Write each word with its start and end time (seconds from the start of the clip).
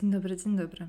Dzień 0.00 0.10
dobry, 0.10 0.36
dzień 0.36 0.56
dobry. 0.56 0.86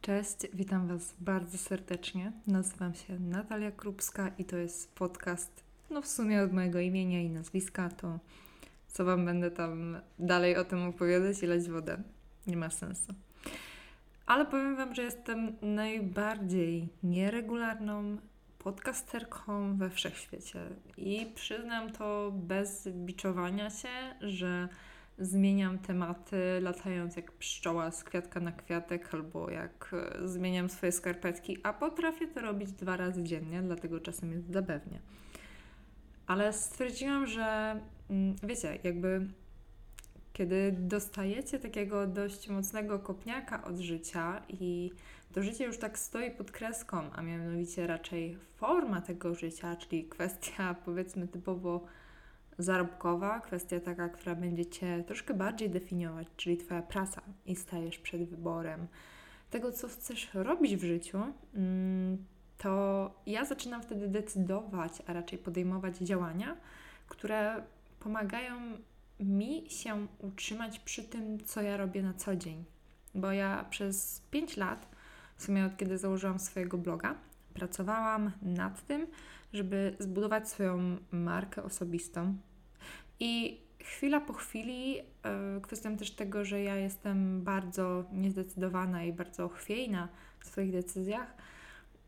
Cześć, 0.00 0.36
witam 0.54 0.88
Was 0.88 1.14
bardzo 1.20 1.58
serdecznie. 1.58 2.32
Nazywam 2.46 2.94
się 2.94 3.18
Natalia 3.18 3.70
Krupska 3.70 4.30
i 4.38 4.44
to 4.44 4.56
jest 4.56 4.94
podcast, 4.94 5.64
no 5.90 6.02
w 6.02 6.06
sumie 6.06 6.42
od 6.42 6.52
mojego 6.52 6.80
imienia 6.80 7.20
i 7.20 7.30
nazwiska, 7.30 7.88
to 7.88 8.18
co 8.88 9.04
Wam 9.04 9.24
będę 9.24 9.50
tam 9.50 10.00
dalej 10.18 10.56
o 10.56 10.64
tym 10.64 10.82
opowiadać 10.82 11.42
i 11.42 11.46
leć 11.46 11.68
wodę. 11.68 12.02
Nie 12.46 12.56
ma 12.56 12.70
sensu. 12.70 13.14
Ale 14.26 14.46
powiem 14.46 14.76
Wam, 14.76 14.94
że 14.94 15.02
jestem 15.02 15.56
najbardziej 15.62 16.88
nieregularną 17.02 18.16
podcasterką 18.58 19.76
we 19.76 19.90
wszechświecie 19.90 20.60
i 20.96 21.26
przyznam 21.34 21.92
to 21.92 22.32
bez 22.34 22.88
biczowania 22.88 23.70
się, 23.70 24.14
że 24.20 24.68
zmieniam 25.18 25.78
tematy, 25.78 26.36
latając 26.60 27.16
jak 27.16 27.32
pszczoła 27.32 27.90
z 27.90 28.04
kwiatka 28.04 28.40
na 28.40 28.52
kwiatek, 28.52 29.14
albo 29.14 29.50
jak 29.50 29.94
e, 30.22 30.28
zmieniam 30.28 30.68
swoje 30.68 30.92
skarpetki, 30.92 31.58
a 31.62 31.72
potrafię 31.72 32.28
to 32.28 32.40
robić 32.40 32.72
dwa 32.72 32.96
razy 32.96 33.22
dziennie, 33.22 33.62
dlatego 33.62 34.00
czasem 34.00 34.32
jest 34.32 34.52
zabawnie. 34.52 35.00
Ale 36.26 36.52
stwierdziłam, 36.52 37.26
że 37.26 37.80
mm, 38.10 38.36
wiecie, 38.42 38.78
jakby 38.84 39.28
kiedy 40.32 40.74
dostajecie 40.78 41.58
takiego 41.58 42.06
dość 42.06 42.48
mocnego 42.48 42.98
kopniaka 42.98 43.64
od 43.64 43.78
życia 43.78 44.42
i 44.48 44.90
to 45.32 45.42
życie 45.42 45.64
już 45.64 45.78
tak 45.78 45.98
stoi 45.98 46.30
pod 46.30 46.50
kreską, 46.50 47.10
a 47.12 47.22
mianowicie 47.22 47.86
raczej 47.86 48.36
forma 48.56 49.00
tego 49.00 49.34
życia, 49.34 49.76
czyli 49.76 50.04
kwestia 50.04 50.74
powiedzmy 50.84 51.28
typowo 51.28 51.84
zarobkowa, 52.58 53.40
kwestia 53.40 53.80
taka, 53.80 54.08
która 54.08 54.34
będzie 54.34 54.66
Cię 54.66 55.04
troszkę 55.06 55.34
bardziej 55.34 55.70
definiować, 55.70 56.28
czyli 56.36 56.56
Twoja 56.56 56.82
praca 56.82 57.22
i 57.46 57.56
stajesz 57.56 57.98
przed 57.98 58.28
wyborem 58.28 58.86
tego, 59.54 59.72
co 59.72 59.88
chcesz 59.88 60.30
robić 60.34 60.76
w 60.76 60.84
życiu, 60.84 61.18
mm, 61.54 62.24
to 62.58 63.10
ja 63.26 63.44
zaczynam 63.44 63.82
wtedy 63.82 64.08
decydować, 64.08 64.92
a 65.06 65.12
raczej 65.12 65.38
podejmować 65.38 65.98
działania, 65.98 66.56
które 67.08 67.62
pomagają 68.00 68.54
mi 69.20 69.64
się 69.68 70.06
utrzymać 70.18 70.78
przy 70.78 71.02
tym, 71.02 71.44
co 71.44 71.62
ja 71.62 71.76
robię 71.76 72.02
na 72.02 72.14
co 72.14 72.36
dzień. 72.36 72.64
Bo 73.14 73.32
ja 73.32 73.64
przez 73.70 74.22
5 74.30 74.56
lat, 74.56 74.88
w 75.36 75.42
sumie 75.42 75.64
od 75.64 75.76
kiedy 75.76 75.98
założyłam 75.98 76.38
swojego 76.38 76.78
bloga, 76.78 77.14
pracowałam 77.54 78.30
nad 78.42 78.86
tym, 78.86 79.06
żeby 79.54 79.96
zbudować 79.98 80.48
swoją 80.48 80.96
markę 81.10 81.62
osobistą. 81.62 82.36
I 83.20 83.60
chwila 83.80 84.20
po 84.20 84.32
chwili, 84.32 84.94
yy, 84.96 85.02
kwestią 85.62 85.96
też 85.96 86.10
tego, 86.10 86.44
że 86.44 86.62
ja 86.62 86.76
jestem 86.76 87.42
bardzo 87.42 88.04
niezdecydowana 88.12 89.04
i 89.04 89.12
bardzo 89.12 89.48
chwiejna 89.48 90.08
w 90.40 90.46
swoich 90.46 90.72
decyzjach, 90.72 91.34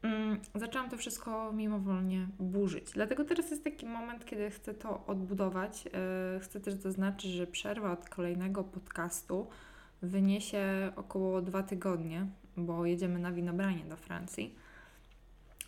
yy, 0.02 0.10
zaczęłam 0.54 0.90
to 0.90 0.96
wszystko 0.96 1.52
mimowolnie 1.52 2.28
burzyć. 2.38 2.90
Dlatego 2.92 3.24
teraz 3.24 3.50
jest 3.50 3.64
taki 3.64 3.86
moment, 3.86 4.24
kiedy 4.24 4.50
chcę 4.50 4.74
to 4.74 5.06
odbudować. 5.06 5.84
Yy, 5.84 6.40
chcę 6.40 6.60
też 6.60 6.74
zaznaczyć, 6.74 7.30
że 7.30 7.46
przerwa 7.46 7.92
od 7.92 8.08
kolejnego 8.08 8.64
podcastu 8.64 9.46
wyniesie 10.02 10.92
około 10.96 11.42
dwa 11.42 11.62
tygodnie, 11.62 12.26
bo 12.56 12.86
jedziemy 12.86 13.18
na 13.18 13.32
winobranie 13.32 13.84
do 13.84 13.96
Francji. 13.96 14.54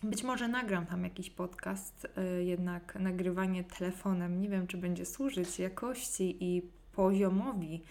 Być 0.03 0.23
może 0.23 0.47
nagram 0.47 0.85
tam 0.85 1.03
jakiś 1.03 1.29
podcast, 1.29 2.07
y, 2.39 2.43
jednak 2.43 2.95
nagrywanie 2.99 3.63
telefonem 3.63 4.41
nie 4.41 4.49
wiem, 4.49 4.67
czy 4.67 4.77
będzie 4.77 5.05
służyć 5.05 5.59
jakości 5.59 6.37
i 6.39 6.61
poziomowi 6.93 7.83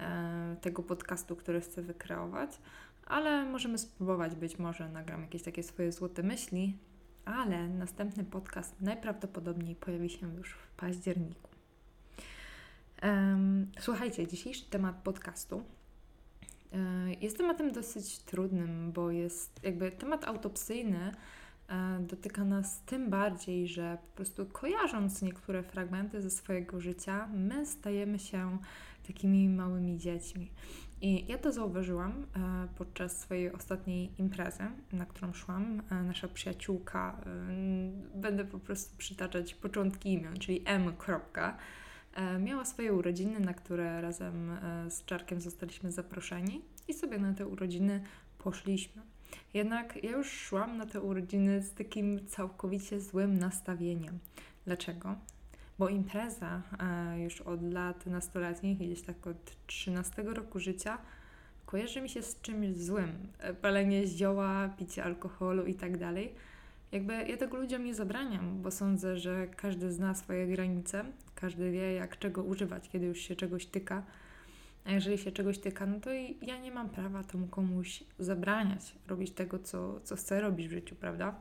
y, 0.00 0.60
tego 0.60 0.82
podcastu, 0.82 1.36
który 1.36 1.60
chcę 1.60 1.82
wykreować, 1.82 2.58
ale 3.06 3.44
możemy 3.44 3.78
spróbować. 3.78 4.34
Być 4.34 4.58
może 4.58 4.88
nagram 4.88 5.22
jakieś 5.22 5.42
takie 5.42 5.62
swoje 5.62 5.92
złote 5.92 6.22
myśli, 6.22 6.78
ale 7.24 7.68
następny 7.68 8.24
podcast 8.24 8.80
najprawdopodobniej 8.80 9.74
pojawi 9.74 10.10
się 10.10 10.34
już 10.36 10.52
w 10.52 10.68
październiku. 10.76 11.48
Słuchajcie, 13.80 14.26
dzisiejszy 14.26 14.64
temat 14.64 14.96
podcastu 14.96 15.58
y, 15.58 16.76
jest 17.20 17.38
tematem 17.38 17.72
dosyć 17.72 18.18
trudnym, 18.18 18.92
bo 18.92 19.10
jest 19.10 19.60
jakby 19.62 19.90
temat 19.90 20.24
autopsyjny 20.24 21.10
E, 21.10 21.14
dotyka 22.00 22.44
nas 22.44 22.80
tym 22.80 23.10
bardziej, 23.10 23.68
że 23.68 23.98
po 24.10 24.16
prostu 24.16 24.46
kojarząc 24.46 25.22
niektóre 25.22 25.62
fragmenty 25.62 26.22
ze 26.22 26.30
swojego 26.30 26.80
życia, 26.80 27.28
my 27.34 27.66
stajemy 27.66 28.18
się 28.18 28.58
takimi 29.06 29.48
małymi 29.48 29.98
dziećmi. 29.98 30.50
I 31.00 31.26
ja 31.28 31.38
to 31.38 31.52
zauważyłam 31.52 32.12
e, 32.12 32.68
podczas 32.78 33.20
swojej 33.20 33.52
ostatniej 33.52 34.10
imprezy, 34.18 34.64
na 34.92 35.06
którą 35.06 35.32
szłam. 35.32 35.82
E, 35.90 36.02
nasza 36.02 36.28
przyjaciółka, 36.28 37.20
będę 38.14 38.44
po 38.44 38.58
prostu 38.58 38.96
przytaczać 38.98 39.54
początki 39.54 40.12
imion, 40.12 40.36
czyli 40.36 40.62
M. 40.64 40.92
Miała 42.40 42.64
swoje 42.64 42.92
urodziny, 42.92 43.40
na 43.40 43.54
które 43.54 44.00
razem 44.00 44.50
z 44.88 45.04
Czarkiem 45.04 45.40
zostaliśmy 45.40 45.92
zaproszeni 45.92 46.62
i 46.88 46.94
sobie 46.94 47.18
na 47.18 47.34
te 47.34 47.46
urodziny 47.46 48.02
poszliśmy. 48.38 49.02
Jednak 49.54 50.04
ja 50.04 50.10
już 50.10 50.30
szłam 50.32 50.76
na 50.76 50.86
te 50.86 51.00
urodziny 51.00 51.62
z 51.62 51.74
takim 51.74 52.26
całkowicie 52.26 53.00
złym 53.00 53.38
nastawieniem. 53.38 54.18
Dlaczego? 54.64 55.14
Bo 55.78 55.88
impreza 55.88 56.62
e, 56.80 57.20
już 57.20 57.40
od 57.40 57.72
lat 57.72 58.06
nastoletnich, 58.06 58.78
gdzieś 58.78 59.02
tak 59.02 59.26
od 59.26 59.66
13 59.66 60.22
roku 60.22 60.60
życia, 60.60 60.98
kojarzy 61.66 62.00
mi 62.00 62.08
się 62.08 62.22
z 62.22 62.40
czymś 62.40 62.76
złym. 62.76 63.28
E, 63.38 63.54
palenie 63.54 64.06
zioła, 64.06 64.68
picie 64.78 65.04
alkoholu 65.04 65.66
i 65.66 65.74
tak 65.74 65.98
dalej. 65.98 66.34
Jakby 66.92 67.12
ja 67.12 67.36
tego 67.36 67.56
ludziom 67.56 67.84
nie 67.84 67.94
zabraniam, 67.94 68.62
bo 68.62 68.70
sądzę, 68.70 69.16
że 69.16 69.46
każdy 69.56 69.92
zna 69.92 70.14
swoje 70.14 70.46
granice, 70.46 71.04
każdy 71.34 71.70
wie, 71.70 71.92
jak 71.92 72.18
czego 72.18 72.42
używać, 72.42 72.88
kiedy 72.88 73.06
już 73.06 73.18
się 73.18 73.36
czegoś 73.36 73.66
tyka 73.66 74.02
a 74.84 74.90
jeżeli 74.90 75.18
się 75.18 75.32
czegoś 75.32 75.58
tyka, 75.58 75.86
no 75.86 76.00
to 76.00 76.10
ja 76.42 76.58
nie 76.58 76.70
mam 76.72 76.90
prawa 76.90 77.24
temu 77.24 77.46
komuś 77.46 78.04
zabraniać 78.18 78.94
robić 79.08 79.30
tego, 79.30 79.58
co, 79.58 80.00
co 80.00 80.16
chcę 80.16 80.40
robić 80.40 80.68
w 80.68 80.70
życiu, 80.70 80.96
prawda? 80.96 81.34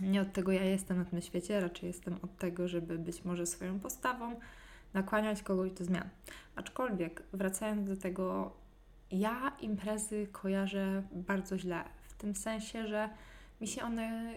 Nie 0.00 0.22
od 0.22 0.32
tego 0.32 0.52
ja 0.52 0.64
jestem 0.64 0.96
na 0.96 1.04
tym 1.04 1.20
świecie, 1.20 1.60
raczej 1.60 1.86
jestem 1.86 2.14
od 2.22 2.36
tego, 2.38 2.68
żeby 2.68 2.98
być 2.98 3.24
może 3.24 3.46
swoją 3.46 3.80
postawą 3.80 4.40
nakłaniać 4.94 5.42
kogoś 5.42 5.72
do 5.72 5.84
zmian. 5.84 6.08
Aczkolwiek, 6.56 7.22
wracając 7.32 7.88
do 7.88 7.96
tego, 7.96 8.56
ja 9.10 9.56
imprezy 9.60 10.26
kojarzę 10.32 11.02
bardzo 11.12 11.58
źle. 11.58 11.84
W 12.08 12.14
tym 12.14 12.34
sensie, 12.34 12.86
że 12.86 13.08
mi 13.60 13.66
się 13.66 13.82
one 13.82 14.36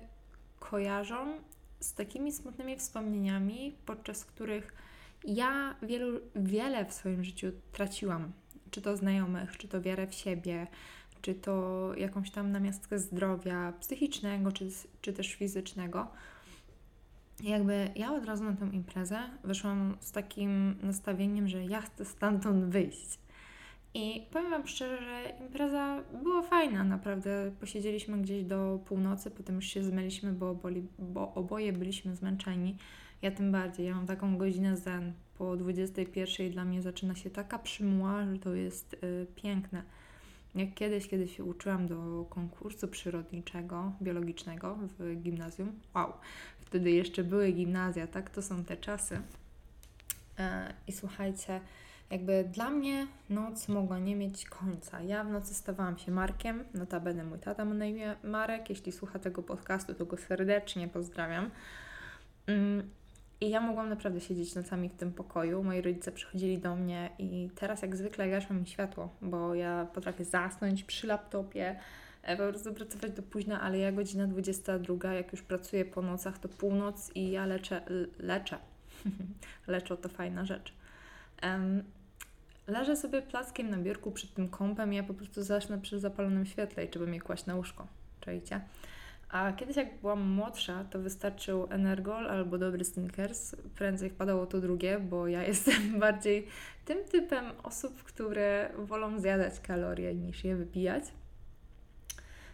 kojarzą 0.59 1.28
z 1.79 1.94
takimi 1.94 2.31
smutnymi 2.31 2.78
wspomnieniami, 2.78 3.75
podczas 3.85 4.25
których 4.25 4.73
ja 5.24 5.75
wielu, 5.81 6.19
wiele 6.35 6.85
w 6.85 6.94
swoim 6.94 7.24
życiu 7.24 7.52
traciłam. 7.72 8.31
Czy 8.72 8.81
to 8.81 8.97
znajomych, 8.97 9.57
czy 9.57 9.68
to 9.68 9.81
wiarę 9.81 10.07
w 10.07 10.13
siebie, 10.13 10.68
czy 11.22 11.35
to 11.35 11.91
jakąś 11.97 12.31
tam 12.31 12.52
namiastkę 12.52 13.00
zdrowia 13.00 13.74
psychicznego, 13.80 14.52
czy, 14.52 14.69
czy 15.02 15.13
też 15.13 15.34
fizycznego. 15.34 16.07
jakby 17.44 17.90
ja 17.96 18.13
od 18.13 18.25
razu 18.25 18.44
na 18.44 18.53
tę 18.53 18.69
imprezę 18.74 19.19
wyszłam 19.44 19.97
z 20.00 20.12
takim 20.12 20.75
nastawieniem, 20.81 21.47
że 21.47 21.66
ja 21.66 21.81
chcę 21.81 22.06
stamtąd 22.06 22.66
wyjść. 22.66 23.19
I 23.94 24.28
powiem 24.31 24.50
Wam 24.50 24.68
szczerze, 24.68 24.97
że 24.97 25.46
impreza 25.46 26.03
była 26.24 26.41
fajna, 26.41 26.84
naprawdę. 26.84 27.51
Posiedzieliśmy 27.59 28.18
gdzieś 28.18 28.44
do 28.44 28.80
północy, 28.86 29.31
potem 29.31 29.56
już 29.56 29.66
się 29.66 29.84
zmyliśmy, 29.84 30.34
bo, 30.34 30.56
boli, 30.56 30.88
bo 31.00 31.34
oboje 31.34 31.74
byliśmy 31.74 32.16
zmęczeni. 32.16 32.78
Ja 33.22 33.31
tym 33.31 33.52
bardziej. 33.52 33.85
Ja 33.85 33.96
mam 33.96 34.07
taką 34.07 34.38
godzinę 34.38 34.78
zen. 34.78 35.13
Po 35.38 35.57
21 35.57 36.52
dla 36.52 36.66
mnie 36.66 36.81
zaczyna 36.81 37.16
się 37.16 37.30
taka 37.30 37.59
przymuła, 37.59 38.25
że 38.25 38.40
to 38.40 38.56
jest 38.56 38.94
y, 38.94 39.27
piękne. 39.36 39.83
Jak 40.56 40.74
kiedyś, 40.74 41.07
kiedy 41.07 41.27
się 41.27 41.44
uczyłam 41.44 41.88
do 41.88 42.25
konkursu 42.30 42.88
przyrodniczego, 42.88 43.92
biologicznego 44.01 44.77
w 45.00 45.16
gimnazjum. 45.21 45.80
Wow, 45.95 46.13
wtedy 46.60 46.92
jeszcze 46.92 47.24
były 47.24 47.51
gimnazja, 47.51 48.07
tak? 48.07 48.30
To 48.30 48.42
są 48.42 48.63
te 48.63 48.77
czasy. 48.77 49.21
E, 50.39 50.74
I 50.88 50.92
słuchajcie, 50.92 51.62
jakby 52.12 52.50
dla 52.54 52.69
mnie 52.69 53.07
noc 53.30 53.68
mogła 53.68 54.00
nie 54.00 54.16
mieć 54.16 54.45
końca. 54.45 55.01
Ja 55.01 55.24
w 55.24 55.30
nocy 55.31 55.54
stawałam 55.54 55.98
się 55.98 56.12
Markiem, 56.12 56.63
notabene 56.74 57.24
mój 57.24 57.39
tata 57.39 57.66
ma 57.66 57.74
na 57.74 57.86
imię 57.86 58.16
Marek. 58.24 58.69
Jeśli 58.69 58.92
słucha 58.92 59.19
tego 59.19 59.44
podcastu, 59.44 59.94
to 59.94 60.06
go 60.06 60.18
serdecznie 60.18 60.88
pozdrawiam. 60.88 61.51
Mm, 62.48 62.89
i 63.41 63.50
ja 63.50 63.62
mogłam 63.62 63.89
naprawdę 63.89 64.21
siedzieć 64.21 64.56
nocami 64.56 64.89
w 64.89 64.95
tym 64.95 65.13
pokoju. 65.13 65.63
Moi 65.63 65.81
rodzice 65.81 66.12
przychodzili 66.12 66.57
do 66.57 66.75
mnie 66.75 67.09
i 67.19 67.50
teraz 67.56 67.81
jak 67.81 67.95
zwykle 67.95 68.30
gaszą 68.30 68.53
mi 68.53 68.68
światło, 68.68 69.09
bo 69.21 69.56
ja 69.56 69.88
potrafię 69.94 70.25
zasnąć 70.25 70.83
przy 70.83 71.07
laptopie, 71.07 71.80
e, 72.24 72.38
po 72.38 72.44
prostu 72.44 72.74
pracować 72.74 73.12
do 73.12 73.24
późna, 73.24 73.62
ale 73.62 73.77
ja 73.77 73.91
godzina 73.91 74.27
22, 74.27 75.13
jak 75.13 75.31
już 75.31 75.41
pracuję 75.41 75.86
po 75.86 76.01
nocach, 76.01 76.38
to 76.38 76.50
północ 76.50 77.12
i 77.15 77.31
ja 77.31 77.45
leczę, 77.45 77.81
leczę. 78.19 78.57
Leczę 79.68 79.97
to 79.97 80.09
fajna 80.09 80.45
rzecz. 80.45 80.74
Um, 81.44 81.83
leżę 82.68 82.95
sobie 82.95 83.21
plackiem 83.21 83.69
na 83.69 83.77
biurku 83.77 84.12
przed 84.12 84.33
tym 84.33 84.50
kąpem 84.50 84.94
i 84.94 84.95
ja 84.95 85.03
po 85.03 85.13
prostu 85.13 85.44
zacznę 85.44 85.81
przy 85.81 86.00
zapalonym 86.00 86.45
świetle 86.45 86.85
i 86.85 86.89
trzeba 86.89 87.06
mnie 87.06 87.21
kłaść 87.21 87.45
na 87.45 87.56
łóżko. 87.56 87.88
Czajcie? 88.21 88.62
A 89.30 89.54
kiedyś 89.54 89.76
jak 89.76 90.02
byłam 90.02 90.30
młodsza, 90.30 90.84
to 90.84 91.00
wystarczył 91.00 91.68
Energol 91.70 92.28
albo 92.28 92.58
dobry 92.58 92.86
Snickers. 92.86 93.56
Prędzej 93.76 94.10
wpadało 94.10 94.46
to 94.46 94.62
drugie, 94.62 95.00
bo 95.00 95.28
ja 95.28 95.44
jestem 95.48 96.00
bardziej 96.00 96.48
tym 96.86 96.98
typem 97.12 97.46
osób, 97.64 98.04
które 98.04 98.70
wolą 98.78 99.20
zjadać 99.20 99.60
kalorie 99.60 100.16
niż 100.16 100.44
je 100.44 100.56
wypijać. 100.56 101.04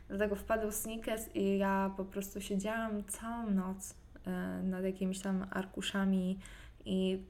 Dlatego 0.08 0.36
wpadł 0.36 0.72
Snickers 0.72 1.36
i 1.36 1.58
ja 1.58 1.94
po 1.98 2.06
prostu 2.06 2.42
siedziałam 2.42 3.04
całą 3.04 3.52
noc 3.52 3.96
e, 4.26 4.32
nad 4.64 4.84
jakimiś 4.84 5.20
tam 5.20 5.48
arkuszami 5.52 6.40
i 6.86 7.24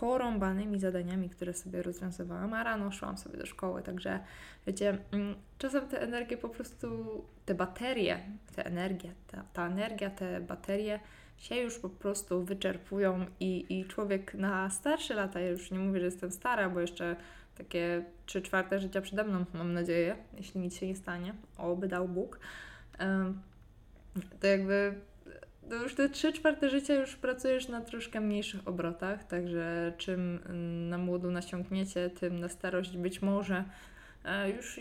porąbanymi 0.00 0.80
zadaniami, 0.80 1.30
które 1.30 1.54
sobie 1.54 1.82
rozwiązywałam, 1.82 2.54
a 2.54 2.62
rano 2.62 2.92
szłam 2.92 3.18
sobie 3.18 3.38
do 3.38 3.46
szkoły, 3.46 3.82
także 3.82 4.20
wiecie, 4.66 4.98
mm, 5.12 5.34
czasem 5.58 5.88
te 5.88 6.00
energie 6.00 6.36
po 6.36 6.48
prostu, 6.48 6.88
te 7.46 7.54
baterie, 7.54 8.20
te 8.56 8.66
energie, 8.66 9.12
ta, 9.26 9.44
ta 9.52 9.66
energia, 9.66 10.10
te 10.10 10.40
baterie 10.40 11.00
się 11.36 11.56
już 11.56 11.78
po 11.78 11.88
prostu 11.88 12.44
wyczerpują 12.44 13.26
i, 13.40 13.66
i 13.68 13.84
człowiek 13.84 14.34
na 14.34 14.70
starsze 14.70 15.14
lata, 15.14 15.40
ja 15.40 15.48
już 15.48 15.70
nie 15.70 15.78
mówię, 15.78 16.00
że 16.00 16.06
jestem 16.06 16.30
stara, 16.30 16.70
bo 16.70 16.80
jeszcze 16.80 17.16
takie 17.58 18.04
trzy 18.26 18.42
czwarte 18.42 18.78
życia 18.78 19.00
przede 19.00 19.24
mną, 19.24 19.44
mam 19.54 19.72
nadzieję, 19.72 20.16
jeśli 20.36 20.60
nic 20.60 20.76
się 20.76 20.86
nie 20.86 20.96
stanie, 20.96 21.34
oby 21.56 21.88
dał 21.88 22.08
Bóg, 22.08 22.40
to 24.40 24.46
jakby 24.46 24.94
to 25.68 25.74
już 25.74 25.94
te 25.94 26.08
trzy 26.08 26.32
czwarte 26.32 26.70
życia 26.70 26.94
już 26.94 27.16
pracujesz 27.16 27.68
na 27.68 27.80
troszkę 27.80 28.20
mniejszych 28.20 28.68
obrotach, 28.68 29.24
także 29.24 29.92
czym 29.98 30.40
na 30.88 30.98
młodu 30.98 31.30
nasiąkniecie, 31.30 32.10
tym 32.10 32.40
na 32.40 32.48
starość 32.48 32.96
być 32.96 33.22
może 33.22 33.64
e, 34.24 34.50
już 34.50 34.76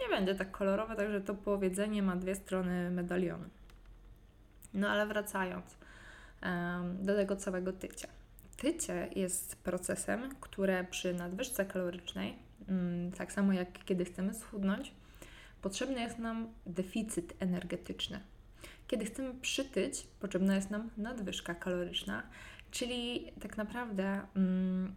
nie 0.00 0.08
będzie 0.10 0.34
tak 0.34 0.50
kolorowe, 0.50 0.96
także 0.96 1.20
to 1.20 1.34
powiedzenie 1.34 2.02
ma 2.02 2.16
dwie 2.16 2.34
strony 2.34 2.90
medalionu. 2.90 3.44
No 4.74 4.88
ale 4.88 5.06
wracając 5.06 5.76
do 7.00 7.14
tego 7.14 7.36
całego 7.36 7.72
tycia. 7.72 8.08
Tycie 8.56 9.08
jest 9.16 9.56
procesem, 9.56 10.34
które 10.40 10.84
przy 10.84 11.14
nadwyżce 11.14 11.64
kalorycznej, 11.64 12.34
mm, 12.68 13.12
tak 13.12 13.32
samo 13.32 13.52
jak 13.52 13.84
kiedy 13.84 14.04
chcemy 14.04 14.34
schudnąć, 14.34 14.92
potrzebny 15.62 16.00
jest 16.00 16.18
nam 16.18 16.48
deficyt 16.66 17.34
energetyczny. 17.40 18.20
Kiedy 18.86 19.04
chcemy 19.04 19.34
przytyć, 19.34 20.06
potrzebna 20.20 20.54
jest 20.54 20.70
nam 20.70 20.90
nadwyżka 20.96 21.54
kaloryczna, 21.54 22.22
czyli 22.70 23.32
tak 23.40 23.56
naprawdę 23.56 24.20
mm, 24.36 24.94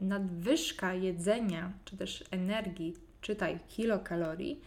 nadwyżka 0.00 0.94
jedzenia, 0.94 1.72
czy 1.84 1.96
też 1.96 2.24
energii, 2.30 2.94
czytaj 3.20 3.58
kilokalorii, 3.68 4.60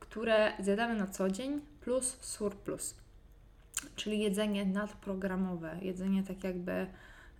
które 0.00 0.52
zjadamy 0.58 0.94
na 0.94 1.06
co 1.06 1.30
dzień, 1.30 1.60
plus 1.80 2.16
surplus, 2.20 2.94
czyli 3.96 4.20
jedzenie 4.20 4.66
nadprogramowe, 4.66 5.76
jedzenie 5.82 6.22
tak 6.22 6.44
jakby 6.44 6.86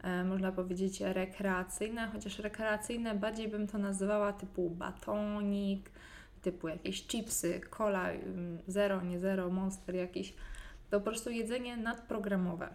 e, 0.03 0.25
można 0.25 0.53
powiedzieć 0.53 1.00
rekreacyjne, 1.00 2.11
chociaż 2.12 2.38
rekreacyjne 2.38 3.14
bardziej 3.14 3.49
bym 3.49 3.67
to 3.67 3.79
nazywała 3.79 4.32
typu 4.32 4.70
batonik, 4.70 5.91
typu 6.42 6.69
jakieś 6.69 7.06
chipsy, 7.06 7.60
cola, 7.70 8.08
zero, 8.66 9.02
nie 9.02 9.20
zero, 9.20 9.50
monster 9.50 9.94
jakiś, 9.94 10.34
to 10.90 11.00
po 11.00 11.06
prostu 11.06 11.31
jedzenie 11.31 11.76
nadprogramowe. 11.76 12.69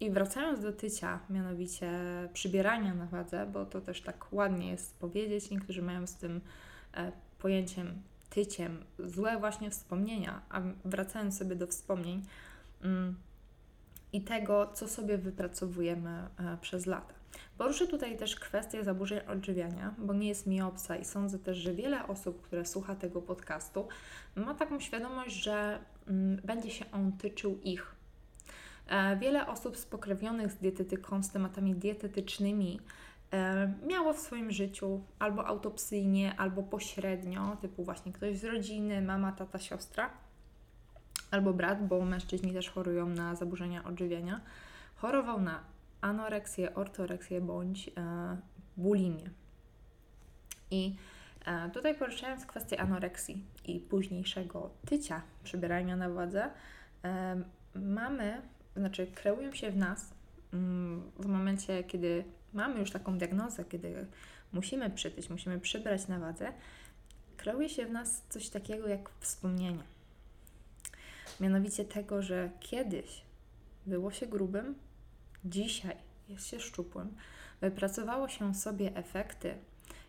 I 0.00 0.10
wracając 0.10 0.60
do 0.60 0.72
tycia, 0.72 1.18
mianowicie 1.30 1.90
przybierania 2.32 2.94
na 2.94 3.06
wadze, 3.06 3.46
bo 3.46 3.66
to 3.66 3.80
też 3.80 4.00
tak 4.00 4.32
ładnie 4.32 4.70
jest 4.70 4.98
powiedzieć, 4.98 5.50
niektórzy 5.50 5.82
mają 5.82 6.06
z 6.06 6.14
tym 6.14 6.40
e, 6.94 7.12
pojęciem 7.38 8.02
tyciem 8.30 8.84
złe 8.98 9.38
właśnie 9.38 9.70
wspomnienia, 9.70 10.40
a 10.50 10.60
wracając 10.84 11.38
sobie 11.38 11.56
do 11.56 11.66
wspomnień 11.66 12.22
mm, 12.82 13.16
i 14.12 14.20
tego, 14.20 14.70
co 14.74 14.88
sobie 14.88 15.18
wypracowujemy 15.18 16.10
e, 16.10 16.58
przez 16.60 16.86
lata. 16.86 17.21
Poruszę 17.58 17.86
tutaj 17.86 18.16
też 18.16 18.36
kwestię 18.36 18.84
zaburzeń 18.84 19.20
odżywiania, 19.28 19.94
bo 19.98 20.14
nie 20.14 20.28
jest 20.28 20.46
mi 20.46 20.62
obca 20.62 20.96
i 20.96 21.04
sądzę 21.04 21.38
też, 21.38 21.58
że 21.58 21.74
wiele 21.74 22.06
osób, 22.06 22.42
które 22.42 22.64
słucha 22.64 22.94
tego 22.94 23.22
podcastu, 23.22 23.88
ma 24.36 24.54
taką 24.54 24.80
świadomość, 24.80 25.36
że 25.36 25.78
mm, 26.08 26.40
będzie 26.44 26.70
się 26.70 26.84
on 26.92 27.12
tyczył 27.12 27.60
ich. 27.60 27.94
E, 28.88 29.16
wiele 29.16 29.46
osób 29.46 29.76
spokrewnionych 29.76 30.52
z 30.52 30.56
dietetyką, 30.56 31.22
z 31.22 31.30
tematami 31.30 31.74
dietetycznymi, 31.74 32.80
e, 33.32 33.72
miało 33.86 34.12
w 34.12 34.18
swoim 34.18 34.50
życiu 34.50 35.00
albo 35.18 35.46
autopsyjnie, 35.46 36.34
albo 36.38 36.62
pośrednio, 36.62 37.56
typu 37.60 37.84
właśnie 37.84 38.12
ktoś 38.12 38.38
z 38.38 38.44
rodziny, 38.44 39.02
mama, 39.02 39.32
tata, 39.32 39.58
siostra, 39.58 40.10
albo 41.30 41.52
brat, 41.52 41.86
bo 41.86 42.04
mężczyźni 42.04 42.52
też 42.52 42.70
chorują 42.70 43.06
na 43.06 43.34
zaburzenia 43.34 43.84
odżywiania, 43.84 44.40
chorował 44.96 45.40
na 45.40 45.71
anoreksję, 46.02 46.74
ortoreksję 46.74 47.40
bądź 47.40 47.88
e, 47.88 47.92
bulimię. 48.76 49.30
I 50.70 50.96
e, 51.46 51.70
tutaj 51.70 51.94
poruszając 51.94 52.46
kwestię 52.46 52.80
anoreksji 52.80 53.44
i 53.64 53.80
późniejszego 53.80 54.70
tycia, 54.86 55.22
przybierania 55.44 55.96
na 55.96 56.08
wadze, 56.08 56.50
mamy, 57.74 58.42
znaczy 58.76 59.06
kreują 59.06 59.52
się 59.52 59.70
w 59.70 59.76
nas 59.76 60.14
mm, 60.52 61.10
w 61.18 61.26
momencie, 61.26 61.84
kiedy 61.84 62.24
mamy 62.52 62.80
już 62.80 62.90
taką 62.90 63.18
diagnozę, 63.18 63.64
kiedy 63.64 64.06
musimy 64.52 64.90
przytyć, 64.90 65.30
musimy 65.30 65.60
przybrać 65.60 66.08
na 66.08 66.18
wadze, 66.18 66.52
kreuje 67.36 67.68
się 67.68 67.86
w 67.86 67.90
nas 67.90 68.22
coś 68.28 68.48
takiego 68.48 68.88
jak 68.88 69.10
wspomnienie. 69.20 69.82
Mianowicie 71.40 71.84
tego, 71.84 72.22
że 72.22 72.50
kiedyś 72.60 73.22
było 73.86 74.10
się 74.10 74.26
grubym, 74.26 74.74
dzisiaj 75.44 75.96
jest 76.28 76.46
się 76.46 76.60
szczupłym, 76.60 77.14
wypracowało 77.60 78.28
się 78.28 78.54
sobie 78.54 78.96
efekty 78.96 79.54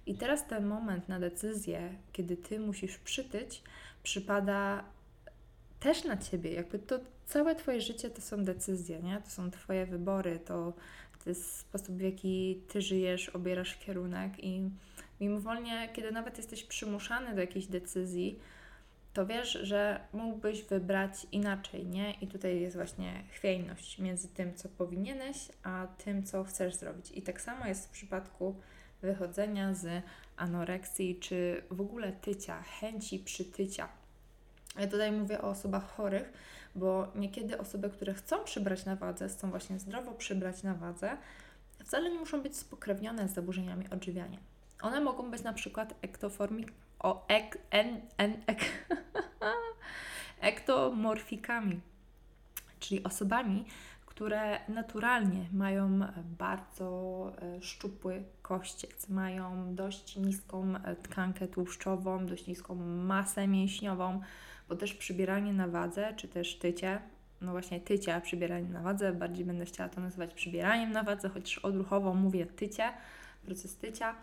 i 0.05 0.15
teraz 0.15 0.47
ten 0.47 0.65
moment 0.65 1.09
na 1.09 1.19
decyzję, 1.19 1.93
kiedy 2.13 2.37
Ty 2.37 2.59
musisz 2.59 2.97
przytyć, 2.97 3.63
przypada 4.03 4.83
też 5.79 6.03
na 6.03 6.17
Ciebie. 6.17 6.53
Jakby 6.53 6.79
to 6.79 6.99
całe 7.25 7.55
Twoje 7.55 7.81
życie 7.81 8.09
to 8.09 8.21
są 8.21 8.43
decyzje, 8.43 8.99
nie? 8.99 9.21
To 9.21 9.29
są 9.29 9.51
Twoje 9.51 9.85
wybory, 9.85 10.39
to, 10.39 10.73
to 11.23 11.29
jest 11.29 11.57
sposób, 11.57 11.95
w 11.95 12.01
jaki 12.01 12.61
Ty 12.67 12.81
żyjesz, 12.81 13.29
obierasz 13.29 13.77
kierunek 13.77 14.43
i 14.43 14.69
mimowolnie, 15.21 15.89
kiedy 15.93 16.11
nawet 16.11 16.37
jesteś 16.37 16.63
przymuszany 16.63 17.35
do 17.35 17.41
jakiejś 17.41 17.67
decyzji, 17.67 18.39
to 19.13 19.25
wiesz, 19.25 19.51
że 19.51 19.99
mógłbyś 20.13 20.63
wybrać 20.63 21.27
inaczej, 21.31 21.85
nie? 21.85 22.11
I 22.11 22.27
tutaj 22.27 22.61
jest 22.61 22.75
właśnie 22.75 23.23
chwiejność 23.31 23.99
między 23.99 24.27
tym, 24.27 24.55
co 24.55 24.69
powinieneś, 24.69 25.49
a 25.63 25.87
tym, 26.05 26.23
co 26.23 26.43
chcesz 26.43 26.75
zrobić. 26.75 27.11
I 27.11 27.21
tak 27.21 27.41
samo 27.41 27.65
jest 27.65 27.87
w 27.87 27.91
przypadku 27.91 28.55
wychodzenia 29.01 29.73
z 29.73 30.03
anoreksji, 30.37 31.19
czy 31.19 31.63
w 31.71 31.81
ogóle 31.81 32.11
tycia, 32.11 32.61
chęci 32.61 33.19
przytycia. 33.19 33.89
Ja 34.79 34.87
tutaj 34.87 35.11
mówię 35.11 35.41
o 35.41 35.49
osobach 35.49 35.95
chorych, 35.95 36.33
bo 36.75 37.11
niekiedy 37.15 37.57
osoby, 37.57 37.89
które 37.89 38.13
chcą 38.13 38.43
przybrać 38.43 38.85
na 38.85 38.95
wadze, 38.95 39.27
chcą 39.29 39.49
właśnie 39.49 39.79
zdrowo 39.79 40.11
przybrać 40.11 40.63
na 40.63 40.73
wadze, 40.73 41.17
wcale 41.83 42.09
nie 42.09 42.19
muszą 42.19 42.41
być 42.41 42.57
spokrewnione 42.57 43.27
z 43.27 43.33
zaburzeniami 43.33 43.89
odżywiania. 43.89 44.39
One 44.81 45.01
mogą 45.01 45.31
być 45.31 45.43
na 45.43 45.53
przykład 45.53 45.93
ektoformik, 46.01 46.71
o 47.03 47.25
ek, 47.27 47.57
en, 47.71 48.01
en, 48.17 48.33
ek, 48.47 48.87
ektomorfikami, 50.51 51.79
czyli 52.79 53.03
osobami, 53.03 53.65
które 54.05 54.59
naturalnie 54.69 55.45
mają 55.53 55.99
bardzo 56.37 57.31
e, 57.41 57.61
szczupły 57.61 58.23
kościec, 58.41 59.09
mają 59.09 59.75
dość 59.75 60.15
niską 60.15 60.75
e, 60.75 60.95
tkankę 60.95 61.47
tłuszczową, 61.47 62.25
dość 62.25 62.47
niską 62.47 62.75
masę 62.85 63.47
mięśniową, 63.47 64.21
bo 64.69 64.75
też 64.75 64.93
przybieranie 64.93 65.53
na 65.53 65.67
wadze, 65.67 66.13
czy 66.17 66.27
też 66.27 66.59
tycie, 66.59 67.01
no 67.41 67.51
właśnie 67.51 67.79
tycie, 67.79 68.15
a 68.15 68.21
przybieranie 68.21 68.69
na 68.69 68.81
wadze, 68.81 69.13
bardziej 69.13 69.45
będę 69.45 69.65
chciała 69.65 69.89
to 69.89 70.01
nazywać 70.01 70.33
przybieraniem 70.33 70.91
na 70.91 71.03
wadze, 71.03 71.29
chociaż 71.29 71.57
odruchowo 71.57 72.13
mówię 72.13 72.45
tycie, 72.45 72.93
proces 73.45 73.77
tycia, 73.77 74.15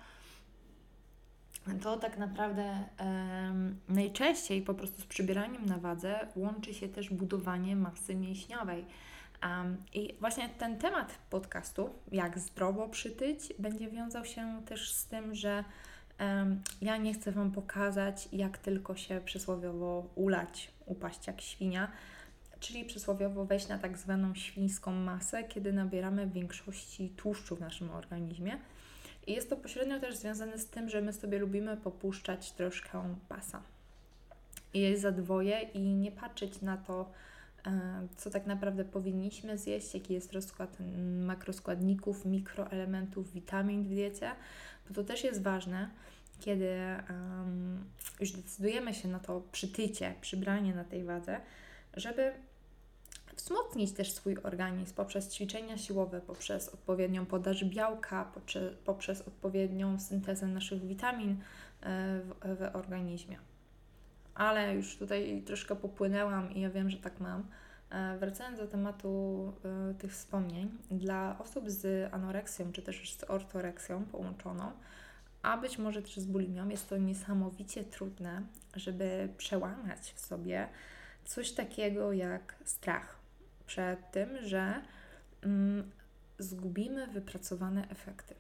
to 1.83 1.97
tak 1.97 2.19
naprawdę 2.19 2.85
um, 3.01 3.77
najczęściej 3.89 4.63
po 4.63 4.75
prostu 4.75 5.03
z 5.03 5.07
przybieraniem 5.07 5.67
na 5.67 5.79
wadze 5.79 6.27
łączy 6.37 6.75
się 6.75 6.89
też 6.89 7.11
budowanie 7.11 7.77
masy 7.77 8.15
mięśniowej. 8.15 8.85
Um, 9.43 9.77
I 9.95 10.15
właśnie 10.21 10.49
ten 10.49 10.79
temat 10.79 11.19
podcastu, 11.31 11.91
jak 12.13 12.39
zdrowo 12.39 12.89
przytyć, 12.89 13.53
będzie 13.59 13.91
wiązał 13.91 14.25
się 14.25 14.63
też 14.67 14.93
z 14.93 15.07
tym, 15.07 15.35
że 15.35 15.65
um, 16.21 16.63
ja 16.83 16.97
nie 16.97 17.15
chcę 17.15 17.33
Wam 17.33 17.51
pokazać, 17.51 18.29
jak 18.33 18.59
tylko 18.59 18.97
się 18.97 19.21
przysłowiowo 19.25 20.11
ulać, 20.15 20.71
upaść 20.87 21.27
jak 21.27 21.41
świnia, 21.41 21.91
czyli 22.61 22.85
przysłowiowo 22.85 23.45
wejść 23.45 23.69
na 23.69 23.79
tak 23.79 23.99
zwaną 23.99 24.35
świńską 24.35 24.93
masę, 24.93 25.45
kiedy 25.45 25.73
nabieramy 25.73 26.27
większości 26.27 27.09
tłuszczu 27.17 27.57
w 27.57 27.61
naszym 27.61 27.91
organizmie 27.91 28.59
I 29.31 29.33
jest 29.33 29.51
to 29.51 29.57
pośrednio 29.57 30.01
też 30.01 30.17
związane 30.17 30.59
z 30.59 30.67
tym, 30.67 30.89
że 30.89 31.01
my 31.01 31.13
sobie 31.13 31.39
lubimy 31.39 31.77
popuszczać 31.77 32.53
troszkę 32.53 33.15
pasa. 33.29 33.63
I 34.75 34.81
jeść 34.81 35.01
za 35.01 35.13
dwoje 35.13 35.61
i 35.61 35.81
nie 35.81 36.13
patrzeć 36.13 36.61
na 36.63 36.77
to, 36.77 37.11
e, 37.67 38.07
co 38.17 38.31
tak 38.31 38.47
naprawdę 38.47 38.85
powinniśmy 38.85 39.59
zjeść, 39.59 39.95
jaki 39.95 40.15
jest 40.15 40.33
rozkład 40.33 40.77
makroskładników, 41.27 42.25
mikroelementów, 42.25 43.33
witamin 43.33 43.85
w 43.85 43.89
diecie, 43.89 44.31
bo 44.89 44.95
to 44.95 45.05
też 45.05 45.25
jest 45.25 45.43
ważne, 45.43 45.91
kiedy 46.41 46.71
um, 47.11 47.85
już 48.21 48.33
decydujemy 48.33 48.95
się 48.95 49.09
na 49.09 49.19
to 49.19 49.43
przytycie, 49.53 50.15
przybranie 50.21 50.75
na 50.75 50.85
tej 50.85 51.05
wadze, 51.05 51.41
żeby 51.97 52.33
wzmocnić 53.43 53.93
też 53.93 54.13
swój 54.13 54.37
organizm 54.43 54.95
poprzez 54.95 55.35
ćwiczenia 55.35 55.79
siłowe, 55.79 56.21
poprzez 56.21 56.69
odpowiednią 56.69 57.27
podaż 57.27 57.65
białka, 57.65 58.33
poprzez, 58.85 59.21
odpowiednią 59.21 60.01
syntezę 60.01 60.47
naszych 60.47 60.87
witamin 60.87 61.31
e, 61.31 61.37
w, 62.21 62.57
w 62.59 62.77
organizmie. 62.77 63.39
Ale 64.35 64.75
już 64.75 64.97
tutaj 64.97 65.43
troszkę 65.47 65.77
popłynęłam 65.77 66.55
i 66.55 66.61
ja 66.61 66.71
wiem, 66.71 66.91
że 66.91 66.97
tak 66.97 67.21
mam. 67.21 67.45
E, 67.91 68.19
wracając 68.19 68.59
do 68.59 68.67
tematu 68.67 69.53
y, 69.91 69.95
tych 69.95 70.13
wspomnień, 70.13 70.71
dla 70.91 71.37
osób 71.39 71.71
z 71.71 72.15
anoreksją 72.15 72.73
czy 72.73 72.83
też 72.83 73.17
z 73.17 73.25
ortoreksją 73.31 74.05
połączoną, 74.05 74.73
a 75.43 75.57
być 75.57 75.79
może 75.79 76.03
też 76.03 76.17
z 76.17 76.25
bulimią, 76.25 76.69
jest 76.69 76.89
to 76.89 76.97
niesamowicie 76.97 77.85
trudne, 77.85 78.43
żeby 78.77 79.29
przełamać 79.37 80.13
w 80.17 80.21
sobie 80.21 80.69
coś 81.25 81.53
takiego 81.53 82.13
jak 82.13 82.55
strach 82.65 83.20
przed 83.71 84.11
tym, 84.11 84.29
że 84.43 84.83
mm, 85.43 85.91
zgubimy 86.39 87.07
wypracowane 87.07 87.89
efekty. 87.89 88.35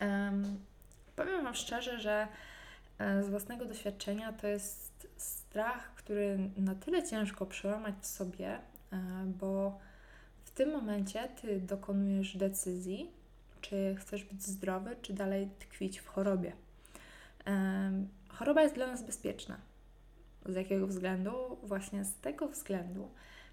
Um, 0.00 0.58
powiem 1.16 1.44
Wam 1.44 1.54
szczerze, 1.54 2.00
że 2.00 2.28
e, 2.98 3.22
z 3.22 3.28
własnego 3.30 3.64
doświadczenia 3.64 4.32
to 4.32 4.46
jest 4.46 5.08
strach, 5.16 5.94
który 5.94 6.50
na 6.56 6.74
tyle 6.74 7.08
ciężko 7.08 7.46
przełamać 7.46 7.94
w 8.00 8.06
sobie, 8.06 8.48
e, 8.48 8.60
bo 9.26 9.78
w 10.44 10.50
tym 10.50 10.72
momencie 10.72 11.28
Ty 11.40 11.60
dokonujesz 11.60 12.36
decyzji, 12.36 13.10
czy 13.60 13.96
chcesz 13.98 14.24
być 14.24 14.42
zdrowy, 14.42 14.96
czy 15.02 15.12
dalej 15.12 15.50
tkwić 15.58 15.98
w 16.00 16.06
chorobie. 16.06 16.52
Choroba 18.28 18.62
jest 18.62 18.74
dla 18.74 18.86
nas 18.86 19.02
bezpieczna. 19.02 19.56
Z 20.46 20.54
jakiego 20.54 20.86
względu? 20.86 21.58
Właśnie 21.62 22.04
z 22.04 22.14
tego 22.14 22.48
względu, 22.48 23.08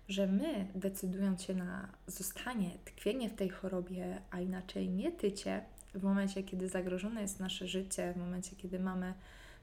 że 0.10 0.28
my, 0.28 0.68
decydując 0.76 1.44
się 1.44 1.54
na 1.56 1.90
zostanie, 2.08 2.70
tkwienie 2.86 3.30
w 3.30 3.36
tej 3.36 3.50
chorobie, 3.50 4.22
a 4.32 4.40
inaczej 4.40 4.90
nie 4.90 5.12
tycie, 5.12 5.62
w 5.96 6.04
momencie, 6.04 6.44
kiedy 6.44 6.70
zagrożone 6.70 7.22
jest 7.22 7.40
nasze 7.40 7.68
życie, 7.68 8.14
w 8.14 8.18
momencie, 8.18 8.56
kiedy 8.56 8.80
mamy 8.80 9.14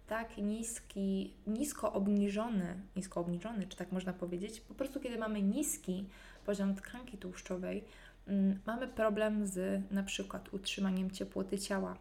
tak 0.06 0.38
niski, 0.38 1.34
nisko 1.46 1.92
obniżony, 1.92 2.76
nisko 2.96 3.20
obniżony, 3.20 3.66
czy 3.66 3.76
tak 3.76 3.92
można 3.92 4.12
powiedzieć, 4.12 4.60
po 4.60 4.74
prostu 4.74 5.00
kiedy 5.00 5.18
mamy 5.18 5.42
niski 5.42 6.08
poziom 6.44 6.74
tkanki 6.74 7.18
tłuszczowej, 7.18 7.84
mm, 8.26 8.60
mamy 8.66 8.88
problem 8.88 9.46
z 9.46 9.82
na 9.90 10.02
przykład 10.02 10.54
utrzymaniem 10.54 11.10
ciepłoty 11.10 11.58
ciała. 11.58 11.96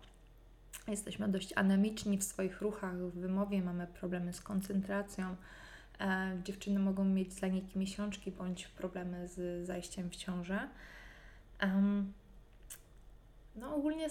Jesteśmy 0.87 1.27
dość 1.27 1.53
anemiczni 1.53 2.17
w 2.17 2.23
swoich 2.23 2.61
ruchach, 2.61 2.97
w 2.97 3.19
wymowie, 3.19 3.61
mamy 3.61 3.87
problemy 3.87 4.33
z 4.33 4.41
koncentracją, 4.41 5.35
dziewczyny 6.43 6.79
mogą 6.79 7.05
mieć 7.05 7.33
zaniki 7.33 7.79
miesiączki 7.79 8.31
bądź 8.31 8.67
problemy 8.67 9.27
z 9.27 9.65
zajściem 9.67 10.09
w 10.09 10.15
ciążę. 10.15 10.69
No 13.55 13.75
ogólnie 13.75 14.09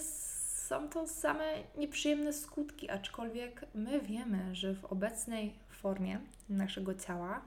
są 0.67 0.89
to 0.89 1.07
same 1.07 1.43
nieprzyjemne 1.77 2.33
skutki, 2.33 2.89
aczkolwiek 2.89 3.65
my 3.73 4.01
wiemy, 4.01 4.55
że 4.55 4.75
w 4.75 4.85
obecnej 4.85 5.53
formie 5.69 6.19
naszego 6.49 6.95
ciała, 6.95 7.41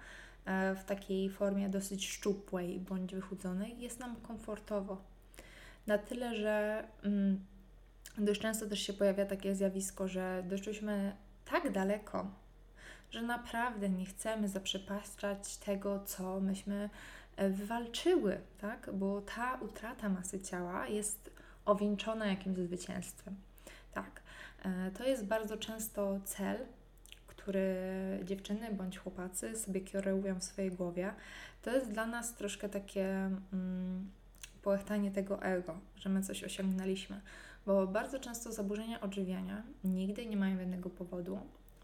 e, 0.45 0.75
w 0.75 0.85
takiej 0.85 1.31
formie 1.31 1.69
dosyć 1.69 2.09
szczupłej 2.09 2.81
bądź 2.81 3.15
wychudzonej, 3.15 3.81
jest 3.81 4.01
nam 4.01 4.17
komfortowo. 4.17 5.03
Na 5.87 5.99
tyle, 5.99 6.37
że 6.37 6.85
mm, 7.03 7.45
dość 8.19 8.41
często 8.41 8.67
też 8.67 8.81
się 8.81 8.93
pojawia 8.93 9.27
takie 9.27 9.55
zjawisko, 9.55 10.09
że 10.09 10.45
doszliśmy 10.49 11.17
tak 11.45 11.73
daleko 11.73 12.31
że 13.11 13.23
naprawdę 13.23 13.89
nie 13.89 14.07
chcemy 14.07 14.49
zaprzepaszczać 14.49 15.57
tego, 15.57 16.01
co 16.05 16.41
myśmy 16.41 16.91
e, 17.37 17.51
wywalczyły, 17.51 18.41
tak? 18.61 18.91
Bo 18.93 19.21
ta 19.21 19.55
utrata 19.55 20.09
masy 20.09 20.41
ciała 20.41 20.87
jest 20.89 21.31
owieńczona 21.65 22.27
jakimś 22.27 22.57
zwycięstwem. 22.57 23.37
Tak, 23.95 24.23
e, 24.65 24.91
to 24.91 25.05
jest 25.05 25.27
bardzo 25.27 25.57
często 25.57 26.21
cel, 26.25 26.57
który 27.27 27.75
dziewczyny 28.25 28.73
bądź 28.73 28.99
chłopacy 28.99 29.57
sobie 29.57 29.81
kierują 29.81 30.41
w 30.41 30.45
swojej 30.45 30.71
głowie. 30.71 31.15
To 31.63 31.71
jest 31.71 31.91
dla 31.91 32.07
nas 32.07 32.35
troszkę 32.35 32.69
takie 32.69 33.31
mm, 33.53 34.11
połechtanie 34.63 35.11
tego 35.11 35.43
ego, 35.43 35.79
że 35.97 36.09
my 36.09 36.23
coś 36.23 36.45
osiągnęliśmy. 36.45 37.21
Bo 37.67 37.87
bardzo 37.87 38.21
często 38.21 38.53
zaburzenia 38.53 39.01
odżywiania 39.01 39.63
nigdy 39.85 40.27
nie 40.27 40.37
mają 40.37 40.59
jednego 40.59 40.91
powodu, 40.91 41.39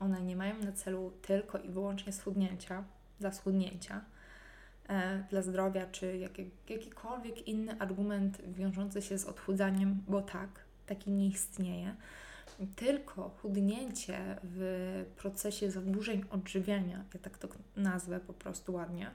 one 0.04 0.23
nie 0.23 0.37
mają 0.37 0.58
na 0.58 0.73
celu 0.73 1.12
tylko 1.23 1.58
i 1.58 1.68
wyłącznie 1.68 2.12
schudnięcia, 2.12 2.84
dla 3.20 3.32
schudnięcia, 3.32 4.04
e, 4.88 5.25
dla 5.30 5.42
zdrowia, 5.42 5.87
czy 5.87 6.18
jaki, 6.18 6.50
jakikolwiek 6.68 7.49
inny 7.49 7.80
argument 7.80 8.42
wiążący 8.49 9.02
się 9.02 9.18
z 9.18 9.25
odchudzaniem, 9.25 10.02
bo 10.08 10.23
tak, 10.23 10.49
taki 10.87 11.11
nie 11.11 11.26
istnieje. 11.26 11.94
Tylko 12.76 13.28
chudnięcie 13.28 14.38
w 14.42 15.04
procesie 15.16 15.70
zaburzeń 15.70 16.25
odżywiania, 16.30 17.04
ja 17.14 17.20
tak 17.20 17.38
to 17.38 17.49
nazwę 17.76 18.20
po 18.20 18.32
prostu 18.32 18.75
ładnie, 18.75 19.11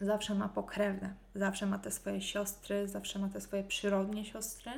zawsze 0.00 0.34
ma 0.34 0.48
pokrewne, 0.48 1.14
zawsze 1.34 1.66
ma 1.66 1.78
te 1.78 1.90
swoje 1.90 2.20
siostry, 2.20 2.88
zawsze 2.88 3.18
ma 3.18 3.28
te 3.28 3.40
swoje 3.40 3.64
przyrodnie 3.64 4.24
siostry, 4.24 4.72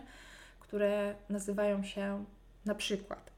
które 0.61 1.15
nazywają 1.29 1.83
się 1.83 2.25
na 2.65 2.75
przykład 2.75 3.31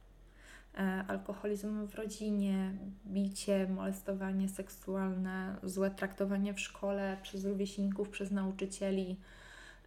alkoholizm 1.09 1.87
w 1.87 1.95
rodzinie, 1.95 2.73
bicie, 3.07 3.69
molestowanie 3.69 4.49
seksualne, 4.49 5.57
złe 5.63 5.91
traktowanie 5.91 6.55
w 6.55 6.61
szkole 6.61 7.17
przez 7.23 7.45
rówieśników, 7.45 8.09
przez 8.09 8.31
nauczycieli, 8.31 9.17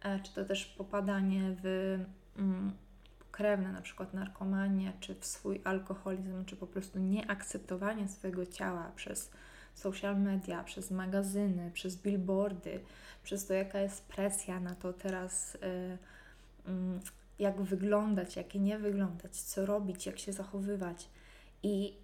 e, 0.02 0.20
czy 0.20 0.34
to 0.34 0.44
też 0.44 0.66
popadanie 0.66 1.56
w 1.62 1.98
mm, 2.38 2.72
krewne, 3.32 3.72
na 3.72 3.80
przykład 3.80 4.14
narkomanię, 4.14 4.92
czy 5.00 5.14
w 5.14 5.26
swój 5.26 5.60
alkoholizm, 5.64 6.44
czy 6.44 6.56
po 6.56 6.66
prostu 6.66 6.98
nieakceptowanie 6.98 8.08
swojego 8.08 8.46
ciała 8.46 8.92
przez 8.96 9.30
social 9.74 10.20
media, 10.20 10.64
przez 10.64 10.90
magazyny, 10.90 11.70
przez 11.74 11.96
billboardy, 11.96 12.80
przez 13.22 13.46
to, 13.46 13.54
jaka 13.54 13.78
jest 13.78 14.04
presja 14.04 14.60
na 14.60 14.74
to 14.74 14.92
teraz. 14.92 15.54
Y, 15.54 15.58
y, 16.68 17.15
jak 17.38 17.62
wyglądać, 17.62 18.36
jak 18.36 18.54
nie 18.54 18.78
wyglądać, 18.78 19.36
co 19.36 19.66
robić, 19.66 20.06
jak 20.06 20.18
się 20.18 20.32
zachowywać. 20.32 21.08
I 21.62 21.94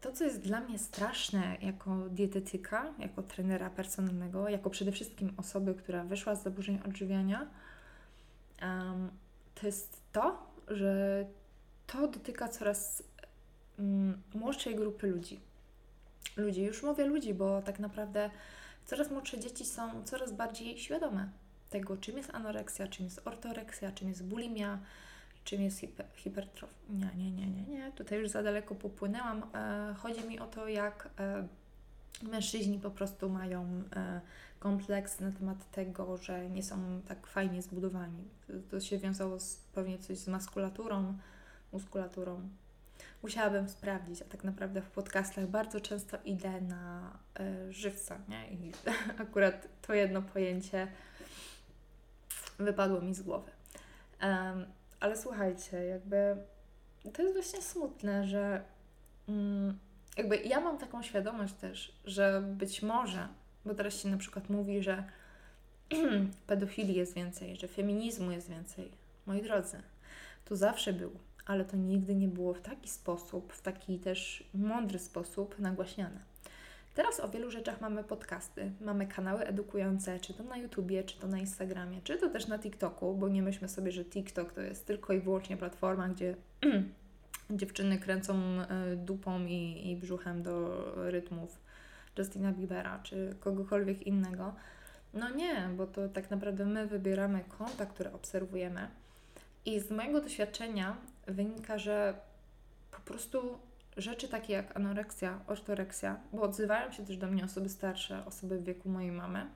to, 0.00 0.12
co 0.12 0.24
jest 0.24 0.40
dla 0.40 0.60
mnie 0.60 0.78
straszne 0.78 1.56
jako 1.60 1.96
dietetyka, 2.10 2.94
jako 2.98 3.22
trenera 3.22 3.70
personalnego, 3.70 4.48
jako 4.48 4.70
przede 4.70 4.92
wszystkim 4.92 5.32
osoby, 5.36 5.74
która 5.74 6.04
wyszła 6.04 6.34
z 6.34 6.42
zaburzeń 6.42 6.80
odżywiania, 6.86 7.50
um, 8.62 9.10
to 9.54 9.66
jest 9.66 10.02
to, 10.12 10.46
że 10.68 11.24
to 11.86 12.08
dotyka 12.08 12.48
coraz 12.48 13.02
um, 13.78 14.22
młodszej 14.34 14.76
grupy 14.76 15.06
ludzi. 15.06 15.40
Ludzi, 16.36 16.62
już 16.62 16.82
mówię 16.82 17.06
ludzi, 17.06 17.34
bo 17.34 17.62
tak 17.62 17.78
naprawdę 17.78 18.30
coraz 18.86 19.10
młodsze 19.10 19.38
dzieci 19.38 19.64
są 19.64 20.04
coraz 20.04 20.32
bardziej 20.32 20.78
świadome 20.78 21.28
tego, 21.72 21.96
czym 21.96 22.16
jest 22.16 22.34
anoreksja, 22.34 22.88
czym 22.88 23.04
jest 23.04 23.20
ortoreksja, 23.24 23.92
czym 23.92 24.08
jest 24.08 24.24
bulimia, 24.24 24.78
czym 25.44 25.62
jest 25.62 25.78
hiper, 25.78 26.06
hipertrofia. 26.14 26.76
Nie, 26.90 27.10
nie, 27.16 27.30
nie, 27.30 27.46
nie, 27.46 27.62
nie. 27.62 27.92
Tutaj 27.92 28.18
już 28.18 28.28
za 28.28 28.42
daleko 28.42 28.74
popłynęłam. 28.74 29.42
E, 29.54 29.94
chodzi 29.98 30.28
mi 30.28 30.38
o 30.38 30.46
to, 30.46 30.68
jak 30.68 31.08
e, 31.18 31.48
mężczyźni 32.22 32.78
po 32.78 32.90
prostu 32.90 33.28
mają 33.28 33.82
e, 33.96 34.20
kompleks 34.58 35.20
na 35.20 35.32
temat 35.32 35.70
tego, 35.70 36.16
że 36.16 36.50
nie 36.50 36.62
są 36.62 37.00
tak 37.08 37.26
fajnie 37.26 37.62
zbudowani. 37.62 38.24
To 38.70 38.80
się 38.80 38.98
wiązało 38.98 39.40
z, 39.40 39.56
pewnie 39.74 39.98
coś 39.98 40.18
z 40.18 40.28
maskulaturą, 40.28 41.18
muskulaturą. 41.72 42.48
Musiałabym 43.22 43.68
sprawdzić, 43.68 44.22
a 44.22 44.24
tak 44.24 44.44
naprawdę 44.44 44.82
w 44.82 44.90
podcastach 44.90 45.46
bardzo 45.46 45.80
często 45.80 46.18
idę 46.24 46.60
na 46.60 47.12
y, 47.40 47.72
żywca, 47.72 48.18
nie? 48.28 48.52
I 48.52 48.72
akurat 49.24 49.68
to 49.86 49.94
jedno 49.94 50.22
pojęcie 50.22 50.88
wypadło 52.64 53.00
mi 53.00 53.14
z 53.14 53.22
głowy. 53.22 53.50
Um, 54.22 54.66
ale 55.00 55.16
słuchajcie, 55.16 55.84
jakby 55.84 56.36
to 57.12 57.22
jest 57.22 57.34
właśnie 57.34 57.62
smutne, 57.62 58.26
że 58.26 58.62
um, 59.28 59.78
jakby 60.16 60.36
ja 60.36 60.60
mam 60.60 60.78
taką 60.78 61.02
świadomość 61.02 61.54
też, 61.54 61.92
że 62.04 62.42
być 62.46 62.82
może, 62.82 63.28
bo 63.64 63.74
teraz 63.74 63.94
się 63.94 64.08
na 64.08 64.16
przykład 64.16 64.50
mówi, 64.50 64.82
że 64.82 65.04
pedofilii 66.46 66.94
jest 66.94 67.14
więcej, 67.14 67.56
że 67.56 67.68
feminizmu 67.68 68.30
jest 68.30 68.48
więcej. 68.50 68.92
Moi 69.26 69.42
drodzy, 69.42 69.82
To 70.44 70.56
zawsze 70.56 70.92
było, 70.92 71.16
ale 71.46 71.64
to 71.64 71.76
nigdy 71.76 72.14
nie 72.14 72.28
było 72.28 72.54
w 72.54 72.60
taki 72.60 72.88
sposób, 72.88 73.52
w 73.52 73.62
taki 73.62 73.98
też 73.98 74.50
mądry 74.54 74.98
sposób 74.98 75.58
nagłaśniane. 75.58 76.31
Teraz 76.94 77.20
o 77.20 77.28
wielu 77.28 77.50
rzeczach 77.50 77.80
mamy 77.80 78.04
podcasty, 78.04 78.72
mamy 78.80 79.06
kanały 79.06 79.44
edukujące, 79.44 80.20
czy 80.20 80.34
to 80.34 80.44
na 80.44 80.56
YouTubie, 80.56 81.04
czy 81.04 81.18
to 81.18 81.26
na 81.26 81.38
Instagramie, 81.38 82.00
czy 82.04 82.18
to 82.18 82.28
też 82.28 82.46
na 82.46 82.58
TikToku, 82.58 83.14
bo 83.14 83.28
nie 83.28 83.42
myślmy 83.42 83.68
sobie, 83.68 83.92
że 83.92 84.04
TikTok 84.04 84.52
to 84.52 84.60
jest 84.60 84.86
tylko 84.86 85.12
i 85.12 85.20
wyłącznie 85.20 85.56
platforma, 85.56 86.08
gdzie 86.08 86.36
dziewczyny 87.50 87.98
kręcą 87.98 88.34
e, 88.34 88.96
dupą 88.96 89.44
i, 89.46 89.90
i 89.90 89.96
brzuchem 89.96 90.42
do 90.42 90.84
rytmów 90.96 91.58
Justina 92.18 92.52
Biebera, 92.52 93.00
czy 93.02 93.34
kogokolwiek 93.40 94.06
innego. 94.06 94.54
No 95.14 95.30
nie, 95.30 95.68
bo 95.76 95.86
to 95.86 96.08
tak 96.08 96.30
naprawdę 96.30 96.66
my 96.66 96.86
wybieramy 96.86 97.44
konta, 97.58 97.86
które 97.86 98.12
obserwujemy. 98.12 98.88
I 99.64 99.80
z 99.80 99.90
mojego 99.90 100.20
doświadczenia 100.20 100.96
wynika, 101.26 101.78
że 101.78 102.14
po 102.90 103.00
prostu 103.00 103.58
rzeczy 103.96 104.28
takie 104.28 104.52
jak 104.52 104.76
anoreksja, 104.76 105.40
ortoreksja, 105.46 106.20
bo 106.32 106.42
odzywają 106.42 106.92
się 106.92 107.06
też 107.06 107.16
do 107.16 107.26
mnie 107.26 107.44
osoby 107.44 107.68
starsze, 107.68 108.24
osoby 108.26 108.58
w 108.58 108.64
wieku 108.64 108.88
mojej 108.88 109.12
mamy, 109.12 109.46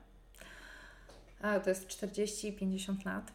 a 1.41 1.59
to 1.59 1.69
jest 1.69 1.87
40-50 1.87 3.05
lat. 3.05 3.31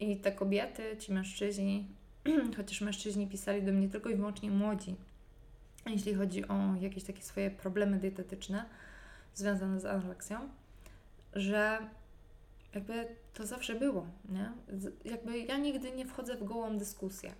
I 0.00 0.16
te 0.16 0.32
kobiety, 0.32 0.96
ci 0.96 1.12
mężczyźni, 1.12 1.88
chociaż 2.56 2.80
mężczyźni 2.80 3.26
pisali 3.26 3.62
do 3.62 3.72
mnie 3.72 3.88
tylko 3.88 4.10
i 4.10 4.16
wyłącznie 4.16 4.50
młodzi, 4.50 4.96
jeśli 5.86 6.14
chodzi 6.14 6.48
o 6.48 6.74
jakieś 6.80 7.04
takie 7.04 7.22
swoje 7.22 7.50
problemy 7.50 7.98
dietetyczne 7.98 8.64
związane 9.34 9.80
z 9.80 9.84
anoreksją, 9.84 10.48
że 11.32 11.78
jakby 12.74 13.08
to 13.34 13.46
zawsze 13.46 13.74
było, 13.74 14.06
nie? 14.28 14.52
Jakby 15.04 15.38
ja 15.38 15.56
nigdy 15.56 15.92
nie 15.92 16.06
wchodzę 16.06 16.36
w 16.36 16.44
gołą 16.44 16.78
dyskusję. 16.78 17.34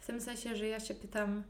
W 0.00 0.06
tym 0.06 0.20
sensie, 0.20 0.56
że 0.56 0.68
ja 0.68 0.80
się 0.80 0.94
pytam 0.94 1.42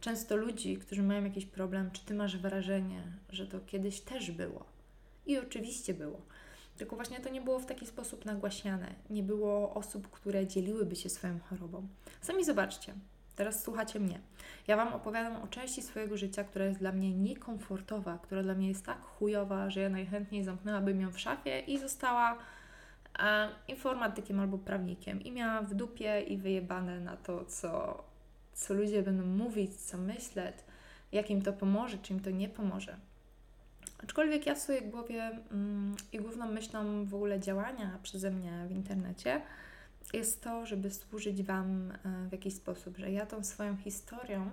często 0.00 0.36
ludzi, 0.36 0.76
którzy 0.76 1.02
mają 1.02 1.24
jakiś 1.24 1.46
problem, 1.46 1.90
czy 1.90 2.04
ty 2.04 2.14
masz 2.14 2.36
wrażenie, 2.36 3.02
że 3.28 3.46
to 3.46 3.60
kiedyś 3.60 4.00
też 4.00 4.30
było? 4.30 4.64
I 5.26 5.38
oczywiście 5.38 5.94
było. 5.94 6.20
Tylko 6.76 6.96
właśnie 6.96 7.20
to 7.20 7.28
nie 7.28 7.40
było 7.40 7.58
w 7.58 7.66
taki 7.66 7.86
sposób 7.86 8.24
nagłaśniane. 8.24 8.94
Nie 9.10 9.22
było 9.22 9.74
osób, 9.74 10.10
które 10.10 10.46
dzieliłyby 10.46 10.96
się 10.96 11.08
swoją 11.10 11.38
chorobą. 11.38 11.88
Sami 12.20 12.44
zobaczcie, 12.44 12.94
teraz 13.36 13.62
słuchacie 13.62 14.00
mnie. 14.00 14.20
Ja 14.66 14.76
Wam 14.76 14.92
opowiadam 14.92 15.42
o 15.42 15.46
części 15.46 15.82
swojego 15.82 16.16
życia, 16.16 16.44
która 16.44 16.64
jest 16.64 16.78
dla 16.78 16.92
mnie 16.92 17.12
niekomfortowa, 17.12 18.18
która 18.18 18.42
dla 18.42 18.54
mnie 18.54 18.68
jest 18.68 18.86
tak 18.86 19.02
chujowa, 19.02 19.70
że 19.70 19.80
ja 19.80 19.88
najchętniej 19.88 20.44
zamknęłabym 20.44 21.00
ją 21.00 21.12
w 21.12 21.20
szafie 21.20 21.60
i 21.60 21.78
została 21.78 22.38
e, 23.18 23.48
informatykiem 23.68 24.40
albo 24.40 24.58
prawnikiem. 24.58 25.22
I 25.22 25.32
miała 25.32 25.62
w 25.62 25.74
dupie 25.74 26.20
i 26.20 26.36
wyjebane 26.36 27.00
na 27.00 27.16
to, 27.16 27.44
co, 27.44 28.04
co 28.54 28.74
ludzie 28.74 29.02
będą 29.02 29.26
mówić, 29.26 29.74
co 29.74 29.98
myśleć, 29.98 30.56
jak 31.12 31.30
im 31.30 31.42
to 31.42 31.52
pomoże, 31.52 31.98
czy 31.98 32.12
im 32.12 32.20
to 32.20 32.30
nie 32.30 32.48
pomoże. 32.48 32.96
Aczkolwiek 34.02 34.46
ja 34.46 34.54
w 34.54 34.58
swojej 34.58 34.82
głowie 34.82 35.30
mm, 35.50 35.96
i 36.12 36.18
główną 36.18 36.46
myślą 36.46 37.04
w 37.04 37.14
ogóle 37.14 37.40
działania 37.40 37.98
przeze 38.02 38.30
mnie 38.30 38.64
w 38.68 38.70
internecie 38.70 39.40
jest 40.12 40.42
to, 40.42 40.66
żeby 40.66 40.90
służyć 40.90 41.42
Wam 41.42 41.90
e, 41.90 42.28
w 42.28 42.32
jakiś 42.32 42.54
sposób, 42.54 42.96
że 42.98 43.12
ja 43.12 43.26
tą 43.26 43.44
swoją 43.44 43.76
historią 43.76 44.50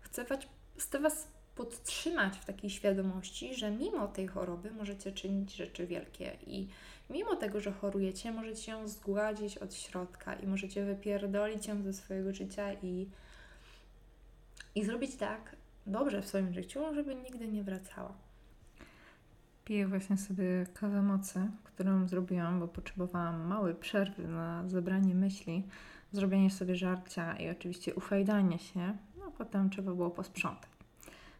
chcę 0.00 0.24
was, 0.24 0.38
chcę 0.78 0.98
Was 0.98 1.28
podtrzymać 1.54 2.38
w 2.38 2.44
takiej 2.44 2.70
świadomości, 2.70 3.54
że 3.54 3.70
mimo 3.70 4.08
tej 4.08 4.26
choroby 4.26 4.70
możecie 4.70 5.12
czynić 5.12 5.56
rzeczy 5.56 5.86
wielkie 5.86 6.36
i 6.46 6.68
mimo 7.10 7.36
tego, 7.36 7.60
że 7.60 7.72
chorujecie, 7.72 8.32
możecie 8.32 8.72
ją 8.72 8.88
zgładzić 8.88 9.58
od 9.58 9.74
środka 9.74 10.34
i 10.34 10.46
możecie 10.46 10.84
wypierdolić 10.84 11.66
ją 11.66 11.82
ze 11.82 11.92
swojego 11.92 12.32
życia 12.32 12.72
i, 12.82 13.06
i 14.74 14.84
zrobić 14.84 15.16
tak 15.16 15.56
dobrze 15.86 16.22
w 16.22 16.26
swoim 16.26 16.52
życiu, 16.52 16.94
żeby 16.94 17.14
nigdy 17.14 17.48
nie 17.48 17.62
wracała. 17.62 18.12
Piję 19.64 19.86
właśnie 19.86 20.16
sobie 20.16 20.66
kawę 20.74 21.02
mocy, 21.02 21.50
którą 21.64 22.08
zrobiłam, 22.08 22.60
bo 22.60 22.68
potrzebowałam 22.68 23.46
małej 23.46 23.74
przerwy 23.74 24.28
na 24.28 24.68
zebranie 24.68 25.14
myśli, 25.14 25.62
zrobienie 26.12 26.50
sobie 26.50 26.76
żarcia 26.76 27.36
i 27.36 27.50
oczywiście 27.50 27.94
ufajdanie 27.94 28.58
się. 28.58 28.96
No 29.18 29.30
potem 29.38 29.70
trzeba 29.70 29.94
było 29.94 30.10
posprzątać. 30.10 30.70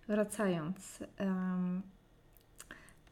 Wracając, 0.08 1.04
um, 1.20 1.82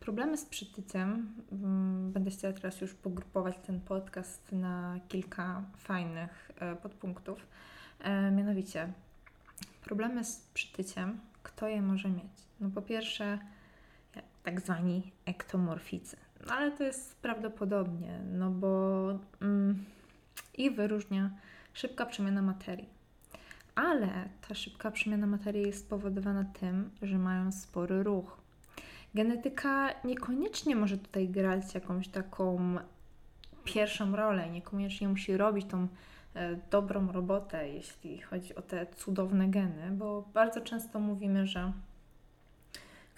problemy 0.01 0.37
z 0.37 0.45
przytyciem. 0.45 1.35
Um, 1.53 2.13
będę 2.13 2.31
chciała 2.31 2.55
teraz 2.55 2.81
już 2.81 2.95
pogrupować 2.95 3.57
ten 3.67 3.81
podcast 3.81 4.53
na 4.53 5.01
kilka 5.09 5.63
fajnych 5.77 6.51
e, 6.59 6.77
podpunktów. 6.77 7.47
E, 8.01 8.31
mianowicie, 8.31 8.93
problemy 9.89 10.25
z 10.25 10.37
przytyciem, 10.55 11.21
kto 11.43 11.69
je 11.69 11.83
może 11.83 12.09
mieć? 12.09 12.33
No 12.61 12.71
po 12.71 12.83
pierwsze, 12.83 13.39
tak 14.43 14.61
zwani 14.61 15.13
ektomorficy. 15.27 16.17
No, 16.47 16.53
ale 16.55 16.73
to 16.73 16.85
jest 16.85 17.17
prawdopodobnie, 17.17 18.21
no 18.33 18.51
bo 18.51 19.09
mm, 19.43 19.85
ich 20.59 20.75
wyróżnia 20.75 21.31
szybka 21.73 22.07
przemiana 22.07 22.43
materii. 22.43 22.89
Ale 23.75 24.29
ta 24.49 24.55
szybka 24.55 24.91
przemiana 24.91 25.27
materii 25.27 25.67
jest 25.67 25.85
spowodowana 25.87 26.45
tym, 26.45 26.91
że 27.03 27.19
mają 27.19 27.53
spory 27.53 28.03
ruch. 28.03 28.39
Genetyka 29.15 29.91
niekoniecznie 30.05 30.77
może 30.77 30.99
tutaj 30.99 31.29
grać 31.29 31.75
jakąś 31.75 32.09
taką 32.09 32.77
pierwszą 33.65 34.17
rolę, 34.17 34.51
niekoniecznie 34.51 35.09
musi 35.09 35.37
robić 35.37 35.67
tą 35.67 35.89
dobrą 36.71 37.13
robotę, 37.13 37.69
jeśli 37.69 38.19
chodzi 38.21 38.55
o 38.55 38.63
te 38.63 38.87
cudowne 38.87 39.49
geny, 39.49 39.91
bo 39.91 40.29
bardzo 40.35 40.61
często 40.61 40.99
mówimy, 41.01 41.47
że 41.47 41.73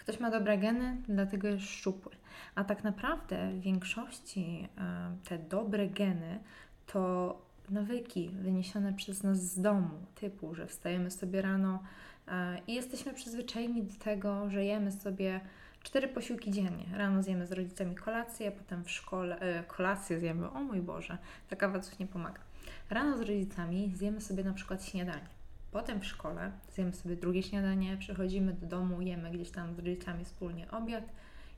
Ktoś 0.01 0.19
ma 0.19 0.31
dobre 0.31 0.57
geny, 0.57 0.97
dlatego 1.07 1.47
jest 1.47 1.63
szczupły. 1.65 2.11
A 2.55 2.63
tak 2.63 2.83
naprawdę 2.83 3.51
w 3.51 3.61
większości 3.61 4.67
e, 4.77 5.15
te 5.29 5.39
dobre 5.39 5.87
geny 5.87 6.39
to 6.87 7.37
nawyki 7.69 8.29
wyniesione 8.29 8.93
przez 8.93 9.23
nas 9.23 9.37
z 9.37 9.61
domu, 9.61 9.89
typu, 10.15 10.55
że 10.55 10.67
wstajemy 10.67 11.11
sobie 11.11 11.41
rano 11.41 11.83
e, 12.27 12.57
i 12.67 12.73
jesteśmy 12.73 13.13
przyzwyczajeni 13.13 13.83
do 13.83 13.93
tego, 13.93 14.49
że 14.49 14.65
jemy 14.65 14.91
sobie 14.91 15.41
cztery 15.83 16.07
posiłki 16.07 16.51
dziennie. 16.51 16.85
Rano 16.97 17.23
zjemy 17.23 17.47
z 17.47 17.51
rodzicami 17.51 17.95
kolację, 17.95 18.47
a 18.47 18.51
potem 18.51 18.83
w 18.83 18.91
szkole 18.91 19.39
e, 19.39 19.63
kolację 19.63 20.19
zjemy, 20.19 20.49
o 20.49 20.59
mój 20.59 20.81
Boże, 20.81 21.17
ta 21.49 21.55
kawa 21.55 21.79
coś 21.79 21.99
nie 21.99 22.07
pomaga. 22.07 22.50
Rano 22.89 23.17
z 23.17 23.21
rodzicami 23.21 23.91
zjemy 23.95 24.21
sobie 24.21 24.43
na 24.43 24.53
przykład 24.53 24.85
śniadanie. 24.85 25.27
Potem 25.71 25.99
w 26.01 26.05
szkole 26.05 26.51
zjemy 26.73 26.93
sobie 26.93 27.15
drugie 27.15 27.43
śniadanie, 27.43 27.97
przychodzimy 27.97 28.53
do 28.53 28.67
domu, 28.67 29.01
jemy 29.01 29.31
gdzieś 29.31 29.51
tam 29.51 29.75
z 29.75 29.79
rodzicami 29.79 30.25
wspólnie 30.25 30.71
obiad 30.71 31.03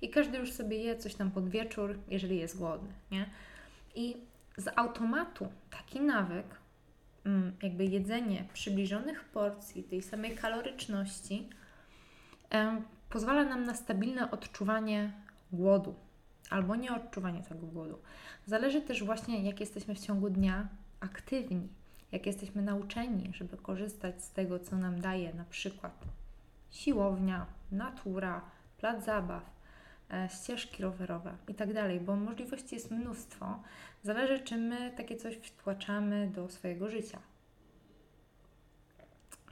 i 0.02 0.10
każdy 0.10 0.38
już 0.38 0.52
sobie 0.52 0.78
je 0.78 0.98
coś 0.98 1.16
tam 1.16 1.32
pod 1.32 1.50
wieczór, 1.50 2.00
jeżeli 2.08 2.38
jest 2.38 2.58
głodny, 2.58 2.90
nie? 3.12 3.26
I 3.96 4.18
z 4.58 4.68
automatu 4.76 5.48
taki 5.72 6.02
nawyk, 6.02 6.46
mm, 7.26 7.54
jakby 7.64 7.86
jedzenie 7.86 8.46
przybliżonych 8.54 9.24
porcji, 9.24 9.84
tej 9.84 10.02
samej 10.02 10.36
kaloryczności, 10.36 11.50
pozwala 13.10 13.44
nam 13.44 13.64
na 13.64 13.76
stabilne 13.76 14.32
odczuwanie 14.32 15.12
głodu 15.52 15.96
albo 16.50 16.76
nieodczuwanie 16.76 17.44
tego 17.44 17.68
głodu. 17.68 18.00
Zależy 18.46 18.82
też 18.82 19.04
właśnie, 19.04 19.44
jak 19.44 19.60
jesteśmy 19.60 19.96
w 19.96 20.00
ciągu 20.00 20.30
dnia 20.30 20.68
aktywni 21.04 21.68
jak 22.14 22.26
jesteśmy 22.26 22.62
nauczeni, 22.62 23.30
żeby 23.34 23.58
korzystać 23.58 24.24
z 24.24 24.32
tego, 24.32 24.60
co 24.60 24.76
nam 24.76 25.02
daje 25.02 25.34
na 25.34 25.46
przykład 25.46 26.04
siłownia, 26.72 27.46
natura, 27.72 28.42
plac 28.78 29.06
zabaw, 29.06 29.44
e, 30.12 30.30
ścieżki 30.30 30.84
rowerowe 30.84 31.38
i 31.48 31.56
tak 31.56 31.74
dalej, 31.74 32.00
bo 32.00 32.16
możliwości 32.16 32.76
jest 32.76 32.92
mnóstwo. 32.92 33.60
Zależy, 34.04 34.40
czy 34.40 34.58
my 34.58 34.92
takie 34.98 35.16
coś 35.16 35.36
wtłaczamy 35.36 36.32
do 36.36 36.50
swojego 36.50 36.90
życia. 36.90 37.20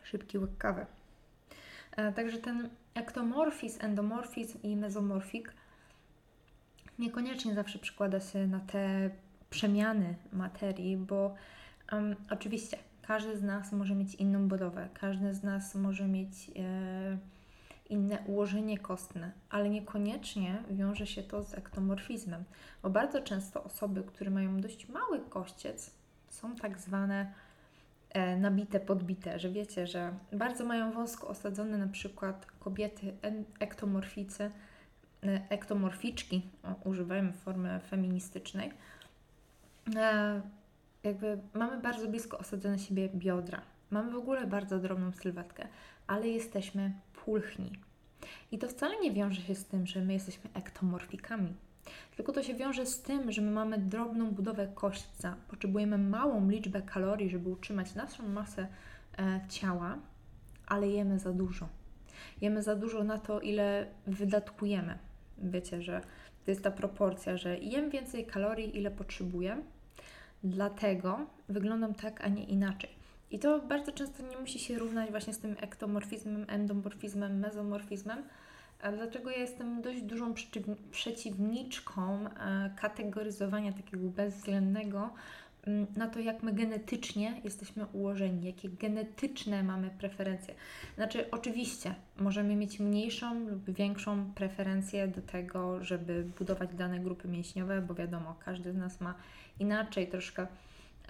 Szybki 0.03 0.37
łyk 0.37 0.57
kawy. 0.57 0.85
E, 1.91 2.13
także 2.13 2.37
ten 2.37 2.69
ektomorfizm, 2.93 3.85
endomorfizm 3.85 4.61
i 4.63 4.75
mezomorfik 4.75 5.53
niekoniecznie 6.99 7.53
zawsze 7.53 7.79
przykłada 7.79 8.19
się 8.19 8.47
na 8.47 8.59
te 8.59 9.09
przemiany 9.51 10.15
materii, 10.33 10.97
bo 10.97 11.35
Um, 11.91 12.15
oczywiście, 12.29 12.77
każdy 13.01 13.37
z 13.37 13.43
nas 13.43 13.71
może 13.71 13.95
mieć 13.95 14.15
inną 14.15 14.47
budowę, 14.47 14.89
każdy 14.93 15.33
z 15.33 15.43
nas 15.43 15.75
może 15.75 16.07
mieć 16.07 16.51
e, 16.55 17.17
inne 17.89 18.23
ułożenie 18.27 18.77
kostne, 18.77 19.31
ale 19.49 19.69
niekoniecznie 19.69 20.63
wiąże 20.69 21.07
się 21.07 21.23
to 21.23 21.43
z 21.43 21.53
ektomorfizmem, 21.53 22.43
bo 22.83 22.89
bardzo 22.89 23.21
często 23.21 23.63
osoby, 23.63 24.03
które 24.03 24.31
mają 24.31 24.61
dość 24.61 24.89
mały 24.89 25.19
kościec, 25.19 25.91
są 26.29 26.55
tak 26.55 26.79
zwane 26.79 27.33
e, 28.09 28.37
nabite, 28.37 28.79
podbite, 28.79 29.39
że 29.39 29.49
wiecie, 29.49 29.87
że 29.87 30.13
bardzo 30.33 30.65
mają 30.65 30.91
wąsko 30.91 31.27
osadzone 31.27 31.77
na 31.77 31.87
przykład 31.87 32.45
kobiety 32.59 33.13
ektomorficy, 33.59 34.43
e, 34.43 34.51
ektomorficzki, 35.49 36.41
o, 36.63 36.89
używajmy 36.89 37.33
formy 37.33 37.79
feministycznej, 37.79 38.71
jakby 41.03 41.37
mamy 41.53 41.81
bardzo 41.81 42.07
blisko 42.07 42.37
osadzone 42.37 42.79
siebie 42.79 43.09
biodra. 43.15 43.61
Mamy 43.91 44.11
w 44.11 44.15
ogóle 44.15 44.47
bardzo 44.47 44.79
drobną 44.79 45.11
sylwetkę, 45.11 45.67
ale 46.07 46.27
jesteśmy 46.27 46.93
pulchni. 47.25 47.71
I 48.51 48.57
to 48.57 48.67
wcale 48.67 48.99
nie 48.99 49.11
wiąże 49.11 49.41
się 49.41 49.55
z 49.55 49.65
tym, 49.65 49.87
że 49.87 50.01
my 50.01 50.13
jesteśmy 50.13 50.49
ektomorfikami. 50.53 51.53
Tylko 52.15 52.31
to 52.31 52.43
się 52.43 52.53
wiąże 52.53 52.85
z 52.85 53.01
tym, 53.01 53.31
że 53.31 53.41
my 53.41 53.51
mamy 53.51 53.77
drobną 53.77 54.31
budowę 54.31 54.67
kośćca, 54.67 55.35
potrzebujemy 55.47 55.97
małą 55.97 56.49
liczbę 56.49 56.81
kalorii, 56.81 57.29
żeby 57.29 57.49
utrzymać 57.49 57.95
naszą 57.95 58.27
masę 58.27 58.67
e, 59.19 59.41
ciała, 59.49 59.97
ale 60.67 60.87
jemy 60.87 61.19
za 61.19 61.33
dużo. 61.33 61.67
Jemy 62.41 62.63
za 62.63 62.75
dużo 62.75 63.03
na 63.03 63.17
to, 63.17 63.39
ile 63.39 63.87
wydatkujemy. 64.07 64.97
Wiecie, 65.37 65.81
że 65.81 66.01
to 66.45 66.51
jest 66.51 66.63
ta 66.63 66.71
proporcja, 66.71 67.37
że 67.37 67.57
jem 67.57 67.89
więcej 67.89 68.25
kalorii, 68.25 68.77
ile 68.77 68.91
potrzebuję, 68.91 69.57
dlatego 70.43 71.19
wyglądam 71.49 71.93
tak, 71.93 72.21
a 72.21 72.27
nie 72.27 72.43
inaczej. 72.43 72.89
I 73.31 73.39
to 73.39 73.59
bardzo 73.59 73.91
często 73.91 74.23
nie 74.23 74.37
musi 74.37 74.59
się 74.59 74.79
równać 74.79 75.11
właśnie 75.11 75.33
z 75.33 75.39
tym 75.39 75.55
ektomorfizmem, 75.61 76.45
endomorfizmem, 76.49 77.39
mezomorfizmem. 77.39 78.23
Dlaczego 78.93 79.29
ja 79.29 79.37
jestem 79.37 79.81
dość 79.81 80.01
dużą 80.01 80.33
przeciwniczką 80.91 82.25
e, 82.25 82.71
kategoryzowania 82.81 83.73
takiego 83.73 84.07
bezwzględnego 84.07 85.09
na 85.95 86.07
to, 86.07 86.19
jak 86.19 86.43
my 86.43 86.53
genetycznie 86.53 87.41
jesteśmy 87.43 87.85
ułożeni, 87.85 88.45
jakie 88.45 88.69
genetyczne 88.69 89.63
mamy 89.63 89.89
preferencje. 89.89 90.53
Znaczy, 90.95 91.31
oczywiście 91.31 91.95
możemy 92.17 92.55
mieć 92.55 92.79
mniejszą 92.79 93.49
lub 93.49 93.71
większą 93.71 94.33
preferencję 94.33 95.07
do 95.07 95.21
tego, 95.21 95.83
żeby 95.83 96.25
budować 96.39 96.75
dane 96.75 96.99
grupy 96.99 97.27
mięśniowe, 97.27 97.81
bo 97.81 97.93
wiadomo, 97.93 98.35
każdy 98.45 98.73
z 98.73 98.75
nas 98.75 99.01
ma 99.01 99.13
inaczej 99.59 100.07
troszkę 100.07 100.47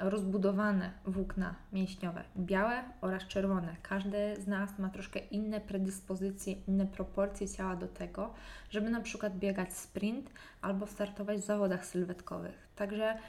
rozbudowane 0.02 0.92
włókna 1.06 1.56
mięśniowe, 1.74 2.24
białe 2.38 2.84
oraz 3.02 3.28
czerwone. 3.28 3.76
Każdy 3.82 4.36
z 4.40 4.48
nas 4.48 4.80
ma 4.80 4.90
troszkę 4.90 5.20
inne 5.20 5.62
predyspozycje, 5.62 6.56
inne 6.68 6.86
proporcje 6.86 7.50
ciała 7.50 7.76
do 7.76 7.88
tego, 7.88 8.34
żeby 8.70 8.90
na 8.90 9.02
przykład 9.02 9.38
biegać 9.38 9.74
sprint 9.74 10.30
albo 10.62 10.88
startować 10.88 11.38
w 11.38 11.46
zawodach 11.46 11.86
sylwetkowych. 11.86 12.68
Także 12.76 13.06
mm, 13.06 13.20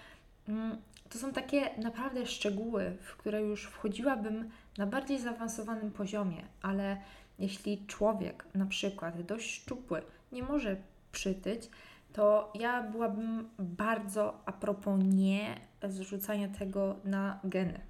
to 1.09 1.19
są 1.19 1.33
takie 1.33 1.71
naprawdę 1.79 2.27
szczegóły, 2.27 2.97
w 3.03 3.17
które 3.17 3.43
już 3.43 3.65
wchodziłabym 3.65 4.51
na 4.79 4.87
bardziej 4.87 5.21
zaawansowanym 5.21 5.91
poziomie, 5.91 6.43
ale 6.63 6.97
jeśli 7.39 7.87
człowiek 7.87 8.45
na 8.55 8.67
przykład 8.67 9.23
dość 9.23 9.51
szczupły 9.51 10.03
nie 10.33 10.43
może 10.43 10.77
przytyć, 11.13 11.71
to 12.13 12.53
ja 12.55 12.83
byłabym 12.83 13.49
bardzo 13.59 14.43
a 14.47 14.53
propos 14.53 15.01
nie 15.05 15.61
zrzucania 15.83 16.49
tego 16.49 16.97
na 17.05 17.41
geny. 17.45 17.81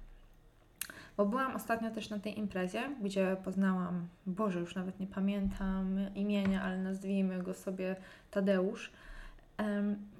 Bo 1.17 1.25
byłam 1.25 1.55
ostatnio 1.55 1.91
też 1.91 2.09
na 2.09 2.19
tej 2.19 2.39
imprezie, 2.39 2.81
gdzie 3.01 3.37
poznałam, 3.43 4.07
Boże, 4.25 4.59
już 4.59 4.75
nawet 4.75 4.99
nie 4.99 5.07
pamiętam 5.07 5.99
imienia, 6.15 6.61
ale 6.61 6.77
nazwijmy 6.77 7.43
go 7.43 7.53
sobie 7.53 7.95
Tadeusz. 8.31 8.91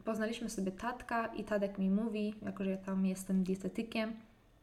Poznaliśmy 0.05 0.49
sobie 0.49 0.71
Tatka 0.71 1.27
i 1.27 1.43
Tadek 1.43 1.77
mi 1.77 1.89
mówi, 1.89 2.33
jako 2.45 2.63
że 2.63 2.69
ja 2.69 2.77
tam 2.77 3.05
jestem 3.05 3.43
dietetykiem, 3.43 4.13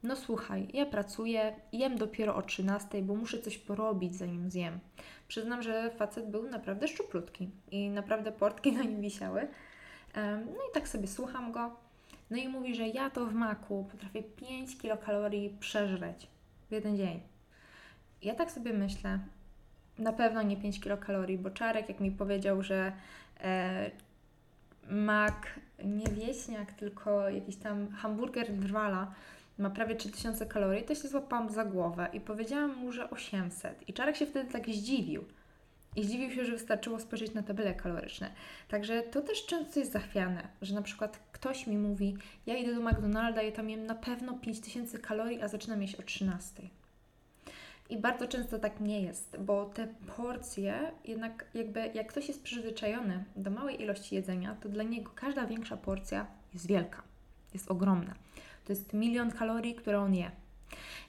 no 0.03 0.17
słuchaj, 0.17 0.69
ja 0.73 0.87
pracuję, 0.87 1.57
jem 1.73 1.99
dopiero 1.99 2.37
o 2.37 2.43
13, 2.43 3.03
bo 3.03 3.15
muszę 3.15 3.39
coś 3.39 3.59
porobić 3.59 4.17
zanim 4.17 4.51
zjem. 4.51 4.79
Przyznam, 5.29 5.63
że 5.63 5.91
facet 5.91 6.31
był 6.31 6.51
naprawdę 6.51 6.89
szczuplutki 6.89 7.51
i 7.71 7.91
naprawdę 7.91 8.33
portki 8.33 8.73
na 8.77 8.83
nim 8.83 9.01
wisiały. 9.01 9.49
No 10.47 10.63
i 10.71 10.75
tak 10.75 10.89
sobie 10.89 11.09
słucham 11.09 11.53
go. 11.53 11.77
No 12.31 12.37
i 12.37 12.49
mówi, 12.49 12.75
że 12.75 12.89
ja 12.89 13.11
to 13.11 13.27
w 13.27 13.35
maku 13.35 13.89
potrafię 13.91 14.23
5 14.23 14.79
kilokalorii 14.79 15.57
przeżreć 15.61 16.27
w 16.69 16.73
jeden 16.73 16.97
dzień. 16.97 17.21
Ja 18.23 18.35
tak 18.35 18.51
sobie 18.51 18.73
myślę, 18.73 19.19
na 19.99 20.13
pewno 20.13 20.43
nie 20.43 20.57
5 20.57 20.81
kilokalorii, 20.81 21.39
bo 21.39 21.51
Czarek 21.51 21.89
jak 21.89 22.01
mi 22.01 22.11
powiedział, 22.11 22.63
że 22.63 22.93
e, 23.41 23.91
mak, 24.91 25.61
nie 25.85 26.07
wieśniak, 26.07 26.73
tylko 26.73 27.29
jakiś 27.29 27.57
tam 27.57 27.89
hamburger 27.89 28.53
drwala 28.53 29.15
ma 29.59 29.71
prawie 29.71 29.97
3000 29.97 30.47
kalorii, 30.47 30.85
to 30.85 30.95
się 30.95 31.09
złapałam 31.09 31.51
za 31.51 31.65
głowę 31.65 32.09
i 32.13 32.21
powiedziałam 32.21 32.77
mu, 32.77 32.93
że 32.93 33.11
800. 33.11 33.89
I 33.89 33.93
Czarek 33.93 34.17
się 34.17 34.27
wtedy 34.27 34.53
tak 34.53 34.67
zdziwił. 34.67 35.25
I 35.97 36.05
zdziwił 36.05 36.31
się, 36.31 36.45
że 36.45 36.53
wystarczyło 36.53 37.01
spojrzeć 37.01 37.35
na 37.35 37.43
tabele 37.43 37.75
kaloryczne. 37.75 38.31
Także 38.69 39.03
to 39.03 39.21
też 39.21 39.47
często 39.47 39.81
jest 39.81 39.93
zachwiane, 39.93 40.49
że 40.63 40.75
na 40.75 40.83
przykład 40.83 41.21
ktoś 41.33 41.67
mi 41.67 41.79
mówi, 41.79 42.17
ja 42.47 42.57
idę 42.57 42.75
do 42.75 42.81
McDonalda 42.81 43.43
i 43.43 43.53
tam 43.53 43.71
jem 43.71 43.87
na 43.87 43.95
pewno 43.95 44.35
5000 44.35 44.99
kalorii, 44.99 45.43
a 45.43 45.49
zaczynam 45.49 45.83
jeść 45.83 45.95
o 45.95 46.03
13. 46.03 46.63
I 47.91 47.97
bardzo 47.97 48.29
często 48.29 48.59
tak 48.59 48.81
nie 48.81 49.03
jest, 49.03 49.37
bo 49.41 49.65
te 49.65 49.89
porcje, 50.17 50.93
jednak 51.05 51.47
jakby 51.55 51.91
jak 51.95 52.07
ktoś 52.07 52.29
jest 52.29 52.43
przyzwyczajony 52.43 53.25
do 53.37 53.51
małej 53.51 53.83
ilości 53.83 54.15
jedzenia, 54.15 54.57
to 54.61 54.69
dla 54.69 54.83
niego 54.83 55.11
każda 55.15 55.47
większa 55.47 55.77
porcja 55.77 56.27
jest 56.53 56.67
wielka, 56.67 57.03
jest 57.55 57.71
ogromna. 57.71 58.15
To 58.65 58.73
jest 58.73 58.93
milion 58.93 59.31
kalorii, 59.31 59.75
które 59.75 60.01
on 60.01 60.15
je. 60.15 60.31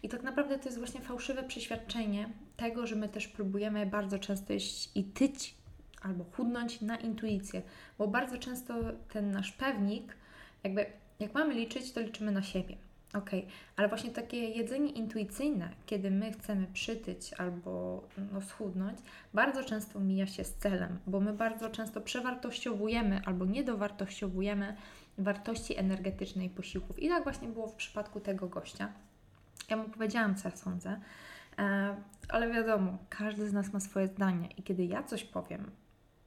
I 0.04 0.10
tak 0.10 0.24
naprawdę 0.24 0.60
to 0.60 0.66
jest 0.66 0.78
właśnie 0.78 1.02
fałszywe 1.02 1.44
przeświadczenie 1.44 2.30
tego, 2.58 2.88
że 2.88 2.96
my 2.96 3.10
też 3.10 3.28
próbujemy 3.28 3.86
bardzo 3.86 4.20
często 4.20 4.54
jeść 4.54 4.92
i 4.96 5.04
tyć 5.04 5.56
albo 6.02 6.24
chudnąć 6.24 6.82
na 6.82 6.96
intuicję, 6.96 7.62
bo 7.98 8.08
bardzo 8.08 8.38
często 8.38 8.74
ten 9.14 9.32
nasz 9.32 9.52
pewnik, 9.52 10.16
jakby 10.64 10.86
jak 11.20 11.34
mamy 11.34 11.54
liczyć, 11.54 11.92
to 11.92 12.00
liczymy 12.00 12.32
na 12.32 12.42
siebie. 12.44 12.78
Ok, 13.14 13.30
ale 13.76 13.88
właśnie 13.88 14.12
takie 14.12 14.50
jedzenie 14.50 14.92
intuicyjne, 14.92 15.70
kiedy 15.86 16.12
my 16.12 16.32
chcemy 16.32 16.68
przytyć 16.74 17.34
albo 17.34 18.04
no, 18.34 18.42
schudnąć, 18.42 19.00
bardzo 19.34 19.64
często 19.64 20.00
mija 20.00 20.28
się 20.28 20.44
z 20.44 20.54
celem, 20.54 21.00
bo 21.08 21.20
my 21.20 21.34
bardzo 21.34 21.70
często 21.70 22.02
przewartościowujemy 22.02 23.22
albo 23.26 23.46
niedowartościowujemy 23.46 24.76
wartości 25.18 25.78
energetycznej 25.78 26.50
posiłków. 26.50 27.00
I 27.00 27.10
tak 27.10 27.24
właśnie 27.24 27.48
było 27.48 27.68
w 27.68 27.76
przypadku 27.76 28.20
tego 28.20 28.48
gościa. 28.48 28.94
Ja 29.70 29.78
mu 29.78 29.84
powiedziałam, 29.84 30.36
co 30.36 30.50
ja 30.50 30.56
sądzę, 30.56 31.00
e, 31.60 31.96
ale 32.30 32.54
wiadomo, 32.54 32.98
każdy 33.10 33.50
z 33.50 33.54
nas 33.54 33.74
ma 33.74 33.80
swoje 33.80 34.08
zdanie 34.08 34.50
i 34.58 34.64
kiedy 34.64 34.86
ja 34.86 35.04
coś 35.04 35.24
powiem 35.24 35.72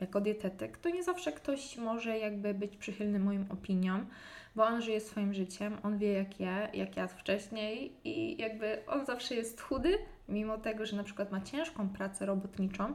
jako 0.00 0.20
dietetyk, 0.20 0.78
to 0.78 0.90
nie 0.90 1.02
zawsze 1.02 1.32
ktoś 1.32 1.76
może 1.76 2.18
jakby 2.18 2.54
być 2.54 2.76
przychylny 2.76 3.18
moim 3.18 3.46
opiniom, 3.48 4.06
bo 4.56 4.64
on 4.64 4.82
żyje 4.82 5.00
swoim 5.00 5.34
życiem, 5.34 5.78
on 5.82 5.98
wie 5.98 6.12
jak 6.12 6.40
ja, 6.40 6.72
jak 6.72 6.96
jadł 6.96 7.14
wcześniej 7.14 7.92
i 8.04 8.42
jakby 8.42 8.86
on 8.86 9.06
zawsze 9.06 9.34
jest 9.34 9.60
chudy, 9.60 9.98
mimo 10.28 10.58
tego, 10.58 10.86
że 10.86 10.96
na 10.96 11.04
przykład 11.04 11.32
ma 11.32 11.40
ciężką 11.40 11.88
pracę 11.88 12.26
robotniczą, 12.26 12.94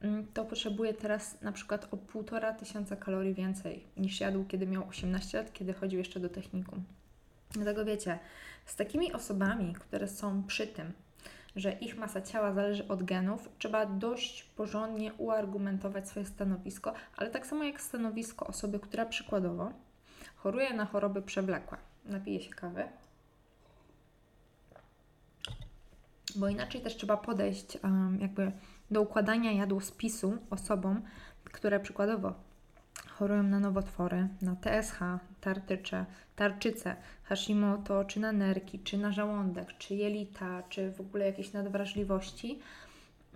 mm, 0.00 0.26
to 0.34 0.44
potrzebuje 0.44 0.94
teraz 0.94 1.42
na 1.42 1.52
przykład 1.52 1.88
o 1.90 1.96
półtora 1.96 2.52
tysiąca 2.52 2.96
kalorii 2.96 3.34
więcej 3.34 3.84
niż 3.96 4.20
jadł, 4.20 4.44
kiedy 4.44 4.66
miał 4.66 4.88
18 4.88 5.38
lat, 5.38 5.52
kiedy 5.52 5.72
chodził 5.72 5.98
jeszcze 5.98 6.20
do 6.20 6.28
technikum. 6.28 6.84
Dlatego 7.50 7.84
wiecie, 7.84 8.18
z 8.66 8.76
takimi 8.76 9.12
osobami, 9.12 9.74
które 9.74 10.08
są 10.08 10.42
przy 10.42 10.66
tym, 10.66 10.92
że 11.56 11.72
ich 11.72 11.96
masa 11.96 12.22
ciała 12.22 12.52
zależy 12.52 12.88
od 12.88 13.02
genów, 13.02 13.48
trzeba 13.58 13.86
dość 13.86 14.42
porządnie 14.42 15.12
uargumentować 15.12 16.08
swoje 16.08 16.26
stanowisko, 16.26 16.92
ale 17.16 17.30
tak 17.30 17.46
samo 17.46 17.64
jak 17.64 17.80
stanowisko 17.80 18.46
osoby, 18.46 18.80
która 18.80 19.06
przykładowo 19.06 19.72
choruje 20.42 20.74
na 20.74 20.84
choroby 20.84 21.22
przewlekłe. 21.22 21.78
Napije 22.04 22.40
się 22.40 22.50
kawy. 22.50 22.84
Bo 26.36 26.48
inaczej 26.48 26.80
też 26.80 26.96
trzeba 26.96 27.16
podejść 27.16 27.78
um, 27.84 28.18
jakby 28.20 28.52
do 28.90 29.00
układania 29.02 29.52
jadłospisu 29.52 30.38
osobom, 30.50 31.02
które 31.44 31.80
przykładowo 31.80 32.34
chorują 33.20 33.42
na 33.42 33.60
nowotwory, 33.60 34.28
na 34.42 34.56
TSH, 34.56 34.98
tartycze, 35.40 36.06
tarczycę, 36.36 36.96
Hashimoto, 37.22 38.04
czy 38.04 38.20
na 38.20 38.32
nerki, 38.32 38.78
czy 38.78 38.98
na 38.98 39.12
żołądek, 39.12 39.78
czy 39.78 39.94
jelita, 39.94 40.62
czy 40.68 40.92
w 40.92 41.00
ogóle 41.00 41.26
jakieś 41.26 41.52
nadwrażliwości. 41.52 42.58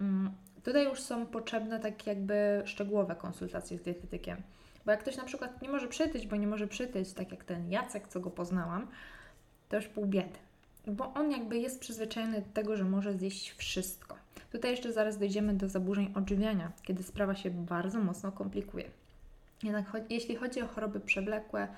Mm, 0.00 0.30
tutaj 0.62 0.84
już 0.84 1.00
są 1.00 1.26
potrzebne 1.26 1.80
tak 1.80 2.06
jakby 2.06 2.62
szczegółowe 2.64 3.16
konsultacje 3.16 3.78
z 3.78 3.82
dietetykiem. 3.82 4.42
Bo 4.84 4.90
jak 4.90 5.00
ktoś 5.00 5.16
na 5.16 5.24
przykład 5.24 5.62
nie 5.62 5.68
może 5.68 5.88
przytyć, 5.88 6.26
bo 6.26 6.36
nie 6.36 6.46
może 6.46 6.66
przytyć, 6.66 7.12
tak 7.12 7.30
jak 7.30 7.44
ten 7.44 7.70
Jacek, 7.70 8.08
co 8.08 8.20
go 8.20 8.30
poznałam, 8.30 8.86
to 9.68 9.76
już 9.76 9.86
pół 9.88 10.06
biedy. 10.06 10.38
Bo 10.86 11.14
on 11.14 11.30
jakby 11.30 11.58
jest 11.58 11.80
przyzwyczajony 11.80 12.40
do 12.40 12.52
tego, 12.54 12.76
że 12.76 12.84
może 12.84 13.12
zjeść 13.12 13.50
wszystko. 13.50 14.16
Tutaj 14.52 14.70
jeszcze 14.70 14.92
zaraz 14.92 15.18
dojdziemy 15.18 15.54
do 15.54 15.68
zaburzeń 15.68 16.12
odżywiania, 16.14 16.72
kiedy 16.82 17.02
sprawa 17.02 17.34
się 17.34 17.50
bardzo 17.50 17.98
mocno 17.98 18.32
komplikuje. 18.32 18.90
Jednak 19.62 19.96
jeśli 20.10 20.36
chodzi 20.36 20.62
o 20.62 20.66
choroby 20.66 21.00
przewlekłe, 21.00 21.68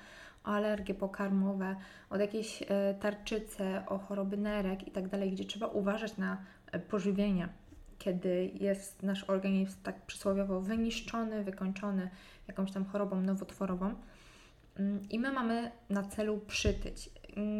o 0.43 0.47
alergie 0.47 0.93
pokarmowe, 0.93 1.75
o 2.09 2.17
jakieś 2.17 2.63
e, 2.63 2.93
tarczyce, 2.99 3.83
o 3.87 3.97
choroby 3.97 4.37
nerek 4.37 4.87
i 4.87 4.91
tak 4.91 5.07
dalej, 5.07 5.31
gdzie 5.31 5.45
trzeba 5.45 5.67
uważać 5.67 6.17
na 6.17 6.37
e, 6.71 6.79
pożywienie, 6.79 7.49
kiedy 7.97 8.51
jest 8.53 9.03
nasz 9.03 9.23
organizm 9.23 9.77
tak 9.83 10.01
przysłowiowo 10.01 10.61
wyniszczony, 10.61 11.43
wykończony 11.43 12.09
jakąś 12.47 12.71
tam 12.71 12.85
chorobą 12.85 13.21
nowotworową. 13.21 13.95
Mm, 14.79 15.09
I 15.09 15.19
my 15.19 15.31
mamy 15.31 15.71
na 15.89 16.03
celu 16.03 16.37
przytyć. 16.47 17.09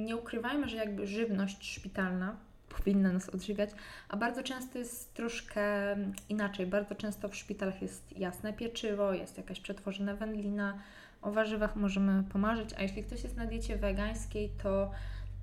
nie 0.05 0.15
ukrywajmy, 0.15 0.69
że 0.69 0.77
jakby 0.77 1.07
żywność 1.07 1.73
szpitalna 1.73 2.35
powinna 2.69 3.13
nas 3.13 3.29
odżywiać, 3.29 3.69
a 4.09 4.17
bardzo 4.17 4.43
często 4.43 4.79
jest 4.79 5.13
troszkę 5.13 5.95
inaczej. 6.29 6.67
Bardzo 6.67 6.95
często 6.95 7.29
w 7.29 7.35
szpitalach 7.35 7.81
jest 7.81 8.17
jasne 8.17 8.53
pieczywo, 8.53 9.13
jest 9.13 9.37
jakaś 9.37 9.59
przetworzona 9.59 10.15
wędlina, 10.15 10.79
o 11.21 11.31
warzywach 11.31 11.75
możemy 11.75 12.23
pomarzyć, 12.23 12.73
a 12.77 12.81
jeśli 12.81 13.03
ktoś 13.03 13.23
jest 13.23 13.37
na 13.37 13.45
diecie 13.45 13.77
wegańskiej, 13.77 14.51
to 14.63 14.91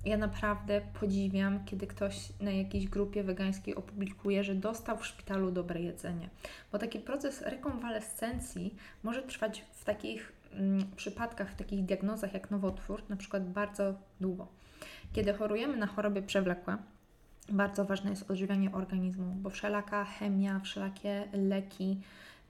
ja 0.05 0.17
naprawdę 0.17 0.81
podziwiam, 0.99 1.65
kiedy 1.65 1.87
ktoś 1.87 2.29
na 2.39 2.51
jakiejś 2.51 2.87
grupie 2.87 3.23
wegańskiej 3.23 3.75
opublikuje, 3.75 4.43
że 4.43 4.55
dostał 4.55 4.97
w 4.97 5.05
szpitalu 5.05 5.51
dobre 5.51 5.81
jedzenie. 5.81 6.29
Bo 6.71 6.79
taki 6.79 6.99
proces 6.99 7.41
rekonwalescencji 7.41 8.75
może 9.03 9.23
trwać 9.23 9.65
w 9.73 9.85
takich 9.85 10.31
mm, 10.51 10.91
przypadkach, 10.95 11.51
w 11.51 11.55
takich 11.55 11.85
diagnozach 11.85 12.33
jak 12.33 12.51
nowotwór, 12.51 13.03
na 13.09 13.15
przykład 13.15 13.49
bardzo 13.49 13.93
długo. 14.21 14.47
Kiedy 15.13 15.33
chorujemy 15.33 15.77
na 15.77 15.87
choroby 15.87 16.21
przewlekłe, 16.21 16.77
bardzo 17.49 17.85
ważne 17.85 18.09
jest 18.09 18.31
odżywianie 18.31 18.71
organizmu, 18.71 19.35
bo 19.35 19.49
wszelaka 19.49 20.05
chemia, 20.05 20.59
wszelakie 20.59 21.27
leki, 21.33 21.97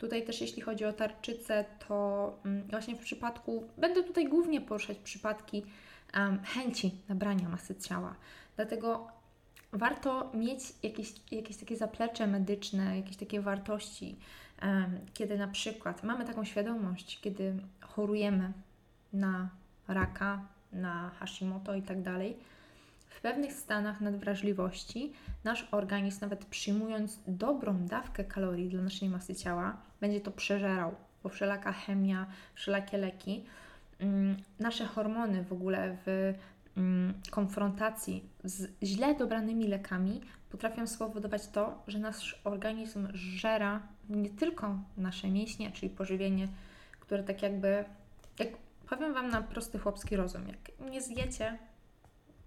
Tutaj 0.05 0.25
też 0.25 0.41
jeśli 0.41 0.61
chodzi 0.61 0.85
o 0.85 0.93
tarczycę, 0.93 1.65
to 1.87 2.39
mm, 2.45 2.67
właśnie 2.67 2.95
w 2.95 2.99
przypadku, 2.99 3.69
będę 3.77 4.03
tutaj 4.03 4.27
głównie 4.27 4.61
poruszać 4.61 4.97
przypadki 4.97 5.63
um, 6.15 6.39
chęci 6.43 6.91
nabrania 7.09 7.49
masy 7.49 7.75
ciała. 7.75 8.15
Dlatego 8.55 9.07
warto 9.71 10.31
mieć 10.33 10.59
jakieś, 10.83 11.13
jakieś 11.31 11.57
takie 11.57 11.77
zaplecze 11.77 12.27
medyczne, 12.27 12.97
jakieś 12.97 13.17
takie 13.17 13.41
wartości, 13.41 14.15
um, 14.61 14.99
kiedy 15.13 15.37
na 15.37 15.47
przykład 15.47 16.03
mamy 16.03 16.25
taką 16.25 16.45
świadomość, 16.45 17.21
kiedy 17.21 17.55
chorujemy 17.81 18.53
na 19.13 19.49
raka, 19.87 20.47
na 20.73 21.09
Hashimoto 21.09 21.75
i 21.75 21.81
tak 21.81 22.01
dalej, 22.01 22.37
w 23.15 23.21
pewnych 23.21 23.53
stanach 23.53 24.01
nadwrażliwości 24.01 25.13
nasz 25.43 25.67
organizm, 25.71 26.19
nawet 26.21 26.45
przyjmując 26.45 27.19
dobrą 27.27 27.85
dawkę 27.85 28.23
kalorii 28.23 28.69
dla 28.69 28.81
naszej 28.81 29.09
masy 29.09 29.35
ciała, 29.35 29.77
będzie 30.01 30.21
to 30.21 30.31
przeżerał, 30.31 30.95
bo 31.23 31.29
wszelaka 31.29 31.71
chemia, 31.71 32.25
wszelakie 32.53 32.97
leki, 32.97 33.45
mm, 33.99 34.37
nasze 34.59 34.85
hormony 34.85 35.43
w 35.43 35.53
ogóle 35.53 35.97
w 36.05 36.33
mm, 36.77 37.13
konfrontacji 37.31 38.29
z 38.43 38.71
źle 38.83 39.15
dobranymi 39.15 39.67
lekami 39.67 40.21
potrafią 40.49 40.87
spowodować 40.87 41.47
to, 41.47 41.83
że 41.87 41.99
nasz 41.99 42.41
organizm 42.43 43.07
żera 43.13 43.81
nie 44.09 44.29
tylko 44.29 44.79
nasze 44.97 45.29
mięśnie, 45.29 45.71
czyli 45.71 45.89
pożywienie, 45.89 46.47
które 46.99 47.23
tak 47.23 47.41
jakby, 47.41 47.85
jak 48.39 48.49
powiem 48.89 49.13
Wam 49.13 49.29
na 49.29 49.41
prosty 49.41 49.79
chłopski 49.79 50.15
rozum, 50.15 50.47
jak 50.47 50.89
nie 50.91 51.01
zjecie 51.01 51.57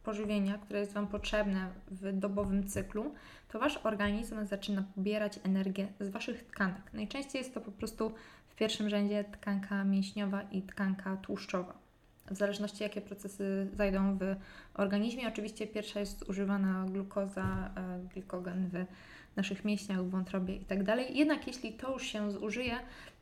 pożywienia, 0.09 0.59
które 0.59 0.81
jest 0.81 0.93
Wam 0.93 1.07
potrzebne 1.07 1.71
w 1.91 2.19
dobowym 2.19 2.69
cyklu, 2.69 3.15
to 3.49 3.59
Wasz 3.59 3.77
organizm 3.77 4.47
zaczyna 4.47 4.85
pobierać 4.95 5.41
energię 5.45 5.89
z 6.01 6.09
Waszych 6.09 6.47
tkanek. 6.47 6.93
Najczęściej 6.93 7.39
jest 7.39 7.55
to 7.55 7.61
po 7.61 7.71
prostu 7.71 8.13
w 8.49 8.55
pierwszym 8.57 8.91
rzędzie 8.91 9.25
tkanka 9.25 9.85
mięśniowa 9.85 10.43
i 10.43 10.63
tkanka 10.63 11.17
tłuszczowa. 11.17 11.75
W 12.31 12.37
zależności 12.37 12.83
jakie 12.83 13.01
procesy 13.01 13.69
zajdą 13.73 14.19
w 14.19 14.37
organizmie. 14.75 15.29
Oczywiście 15.29 15.67
pierwsza 15.67 16.01
jest 16.01 16.29
używana 16.29 16.87
glukoza, 16.93 17.71
e, 17.77 17.99
glikogen 18.15 18.69
w 18.69 18.85
naszych 19.37 19.65
mięśniach, 19.65 20.05
w 20.05 20.11
wątrobie 20.11 20.55
itd. 20.57 20.85
Tak 20.85 21.11
Jednak 21.11 21.47
jeśli 21.47 21.73
to 21.73 21.93
już 21.93 22.03
się 22.03 22.33
zużyje, 22.33 22.77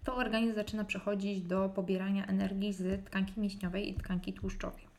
to 0.04 0.16
organizm 0.16 0.54
zaczyna 0.54 0.84
przechodzić 0.84 1.42
do 1.42 1.68
pobierania 1.68 2.26
energii 2.26 2.72
z 2.72 3.04
tkanki 3.04 3.40
mięśniowej 3.40 3.90
i 3.90 3.94
tkanki 3.94 4.32
tłuszczowej. 4.32 4.95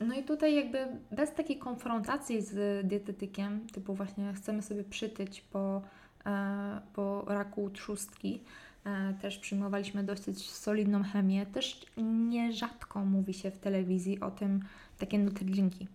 No 0.00 0.14
i 0.14 0.22
tutaj 0.22 0.54
jakby 0.54 0.86
bez 1.12 1.34
takiej 1.34 1.58
konfrontacji 1.58 2.42
z 2.42 2.86
dietetykiem, 2.86 3.66
typu 3.72 3.94
właśnie 3.94 4.32
chcemy 4.32 4.62
sobie 4.62 4.84
przytyć 4.84 5.40
po, 5.40 5.82
e, 6.26 6.80
po 6.92 7.24
raku 7.28 7.70
trzustki, 7.70 8.40
e, 8.84 9.14
też 9.22 9.38
przyjmowaliśmy 9.38 10.04
dosyć 10.04 10.50
solidną 10.50 11.02
chemię. 11.02 11.46
Też 11.46 11.86
nierzadko 12.28 13.04
mówi 13.04 13.34
się 13.34 13.50
w 13.50 13.58
telewizji 13.58 14.20
o 14.20 14.30
tym 14.30 14.60
takie 14.98 15.18
nutridrinki. 15.18 15.88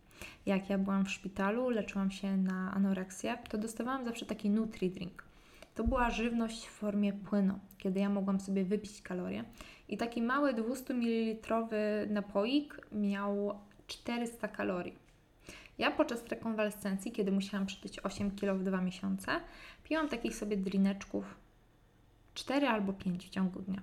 Jak 0.46 0.70
ja 0.70 0.78
byłam 0.78 1.06
w 1.06 1.12
szpitalu, 1.12 1.70
leczyłam 1.70 2.12
się 2.12 2.38
na 2.38 2.74
anoreksję, 2.74 3.38
to 3.50 3.58
dostawałam 3.58 4.06
zawsze 4.06 4.26
taki 4.26 4.50
nutridrink. 4.50 5.24
To 5.76 5.84
była 5.84 6.10
żywność 6.10 6.68
w 6.68 6.72
formie 6.72 7.14
płynu, 7.14 7.60
kiedy 7.78 8.00
ja 8.00 8.10
mogłam 8.10 8.40
sobie 8.40 8.64
wypić 8.64 9.02
kalorie. 9.02 9.44
I 9.90 9.98
taki 9.98 10.22
mały 10.22 10.54
200 10.54 10.94
ml 10.94 11.68
napoik 12.10 12.88
miał 12.92 13.60
400 13.88 14.48
kalorii. 14.48 15.06
Ja 15.78 15.92
podczas 15.92 16.28
rekonwalescencji, 16.28 17.12
kiedy 17.12 17.32
musiałam 17.32 17.66
przytyć 17.66 18.00
8 18.00 18.32
kg 18.32 18.60
w 18.60 18.64
2 18.64 18.82
miesiące, 18.82 19.32
piłam 19.84 20.10
takich 20.10 20.36
sobie 20.36 20.58
drineczków 20.58 21.36
4 22.34 22.68
albo 22.68 22.94
5 22.94 23.26
w 23.26 23.30
ciągu 23.30 23.60
dnia. 23.60 23.82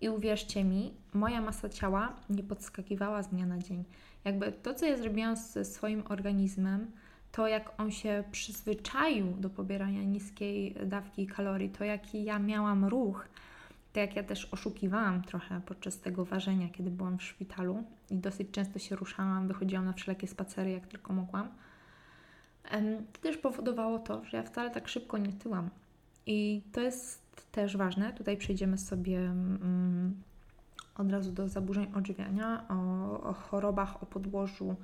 I 0.00 0.08
uwierzcie 0.08 0.64
mi, 0.64 0.94
moja 1.14 1.40
masa 1.40 1.68
ciała 1.68 2.16
nie 2.30 2.42
podskakiwała 2.42 3.22
z 3.22 3.28
dnia 3.28 3.46
na 3.46 3.58
dzień. 3.58 3.84
Jakby 4.24 4.52
to, 4.52 4.74
co 4.74 4.86
ja 4.86 4.96
zrobiłam 4.96 5.36
ze 5.36 5.64
swoim 5.64 6.02
organizmem, 6.08 6.90
to 7.32 7.46
jak 7.46 7.80
on 7.80 7.90
się 7.90 8.24
przyzwyczaił 8.32 9.26
do 9.26 9.50
pobierania 9.50 10.02
niskiej 10.02 10.74
dawki 10.86 11.26
kalorii, 11.26 11.68
to 11.68 11.84
jaki 11.84 12.24
ja 12.24 12.38
miałam 12.38 12.84
ruch, 12.84 13.28
to 13.92 14.00
jak 14.00 14.16
ja 14.16 14.22
też 14.22 14.44
oszukiwałam 14.44 15.22
trochę 15.22 15.60
podczas 15.66 15.98
tego 15.98 16.24
ważenia, 16.24 16.68
kiedy 16.68 16.90
byłam 16.90 17.18
w 17.18 17.22
szpitalu 17.22 17.84
i 18.10 18.16
dosyć 18.16 18.50
często 18.50 18.78
się 18.78 18.96
ruszałam, 18.96 19.48
wychodziłam 19.48 19.84
na 19.84 19.92
wszelkie 19.92 20.26
spacery, 20.26 20.70
jak 20.70 20.86
tylko 20.86 21.12
mogłam, 21.12 21.48
to 23.12 23.20
też 23.20 23.36
powodowało 23.36 23.98
to, 23.98 24.24
że 24.24 24.36
ja 24.36 24.42
wcale 24.42 24.70
tak 24.70 24.88
szybko 24.88 25.18
nie 25.18 25.32
tyłam. 25.32 25.70
I 26.26 26.62
to 26.72 26.80
jest 26.80 27.46
też 27.52 27.76
ważne. 27.76 28.12
Tutaj 28.12 28.36
przejdziemy 28.36 28.78
sobie 28.78 29.18
mm, 29.18 30.22
od 30.94 31.10
razu 31.10 31.32
do 31.32 31.48
zaburzeń 31.48 31.92
odżywiania, 31.94 32.64
o, 32.68 33.20
o 33.22 33.32
chorobach 33.32 34.02
o 34.02 34.06
podłożu 34.06 34.76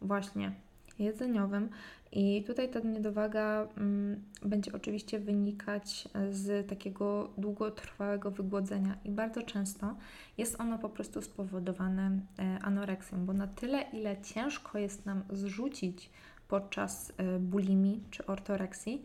właśnie 0.00 0.52
jedzeniowym. 0.98 1.68
I 2.16 2.44
tutaj 2.46 2.68
ta 2.68 2.80
niedowaga 2.80 3.68
mm, 3.76 4.22
będzie 4.42 4.72
oczywiście 4.72 5.18
wynikać 5.18 6.08
z 6.30 6.68
takiego 6.68 7.30
długotrwałego 7.38 8.30
wygłodzenia 8.30 8.96
i 9.04 9.10
bardzo 9.10 9.42
często 9.42 9.96
jest 10.38 10.60
ono 10.60 10.78
po 10.78 10.88
prostu 10.88 11.22
spowodowane 11.22 12.10
e, 12.38 12.58
anoreksją, 12.62 13.26
bo 13.26 13.32
na 13.32 13.46
tyle, 13.46 13.82
ile 13.92 14.22
ciężko 14.22 14.78
jest 14.78 15.06
nam 15.06 15.22
zrzucić 15.30 16.10
podczas 16.48 17.12
e, 17.16 17.38
bulimii 17.38 18.02
czy 18.10 18.26
ortoreksji, 18.26 19.02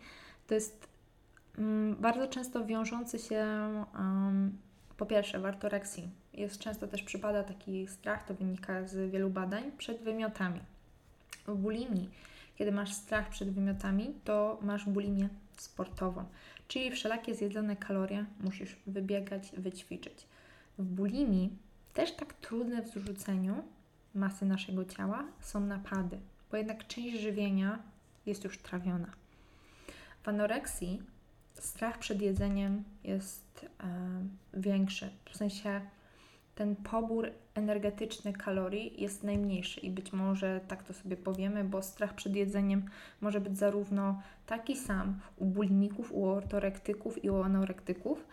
to 0.47 0.55
jest 0.55 0.87
mm, 1.57 1.95
bardzo 1.95 2.27
często 2.27 2.65
wiążący 2.65 3.19
się 3.19 3.45
po 4.97 5.05
pierwsze 5.05 5.39
w 5.39 5.45
ortoreksji. 5.45 6.09
Jest 6.33 6.59
często 6.59 6.87
też 6.87 7.03
przypada 7.03 7.43
taki 7.43 7.87
strach, 7.87 8.25
to 8.25 8.33
wynika 8.33 8.87
z 8.87 9.11
wielu 9.11 9.29
badań, 9.29 9.71
przed 9.77 10.01
wymiotami 10.01 10.59
bulimii, 11.47 12.09
kiedy 12.55 12.71
masz 12.71 12.93
strach 12.93 13.29
przed 13.29 13.49
wymiotami, 13.51 14.13
to 14.23 14.59
masz 14.61 14.85
bulimię 14.85 15.29
sportową, 15.57 16.25
czyli 16.67 16.91
wszelakie 16.91 17.35
zjedzone 17.35 17.75
kalorie 17.75 18.25
musisz 18.39 18.75
wybiegać, 18.87 19.51
wyćwiczyć. 19.57 20.27
W 20.77 20.83
bulimii 20.83 21.57
też 21.93 22.11
tak 22.11 22.33
trudne 22.33 22.81
w 22.83 22.87
zrzuceniu 22.87 23.63
masy 24.15 24.45
naszego 24.45 24.85
ciała 24.85 25.25
są 25.39 25.59
napady, 25.59 26.19
bo 26.51 26.57
jednak 26.57 26.87
część 26.87 27.21
żywienia 27.21 27.79
jest 28.25 28.43
już 28.43 28.57
trawiona. 28.57 29.13
W 30.23 30.27
anoreksji 30.27 31.01
strach 31.53 31.99
przed 31.99 32.21
jedzeniem 32.21 32.83
jest 33.03 33.65
e, 33.79 33.89
większy, 34.53 35.09
w 35.31 35.37
sensie 35.37 35.81
ten 36.59 36.75
pobór 36.75 37.31
energetyczny 37.55 38.33
kalorii 38.33 39.01
jest 39.01 39.23
najmniejszy 39.23 39.79
i 39.79 39.89
być 39.89 40.13
może 40.13 40.61
tak 40.67 40.83
to 40.83 40.93
sobie 40.93 41.17
powiemy, 41.17 41.63
bo 41.63 41.81
strach 41.81 42.13
przed 42.13 42.35
jedzeniem 42.35 42.85
może 43.21 43.41
być 43.41 43.57
zarówno 43.57 44.21
taki 44.45 44.75
sam 44.75 45.19
u 45.37 45.45
bulimików, 45.45 46.11
u 46.11 46.25
ortorektyków 46.25 47.23
i 47.23 47.29
u 47.29 47.43
anorektyków, 47.43 48.27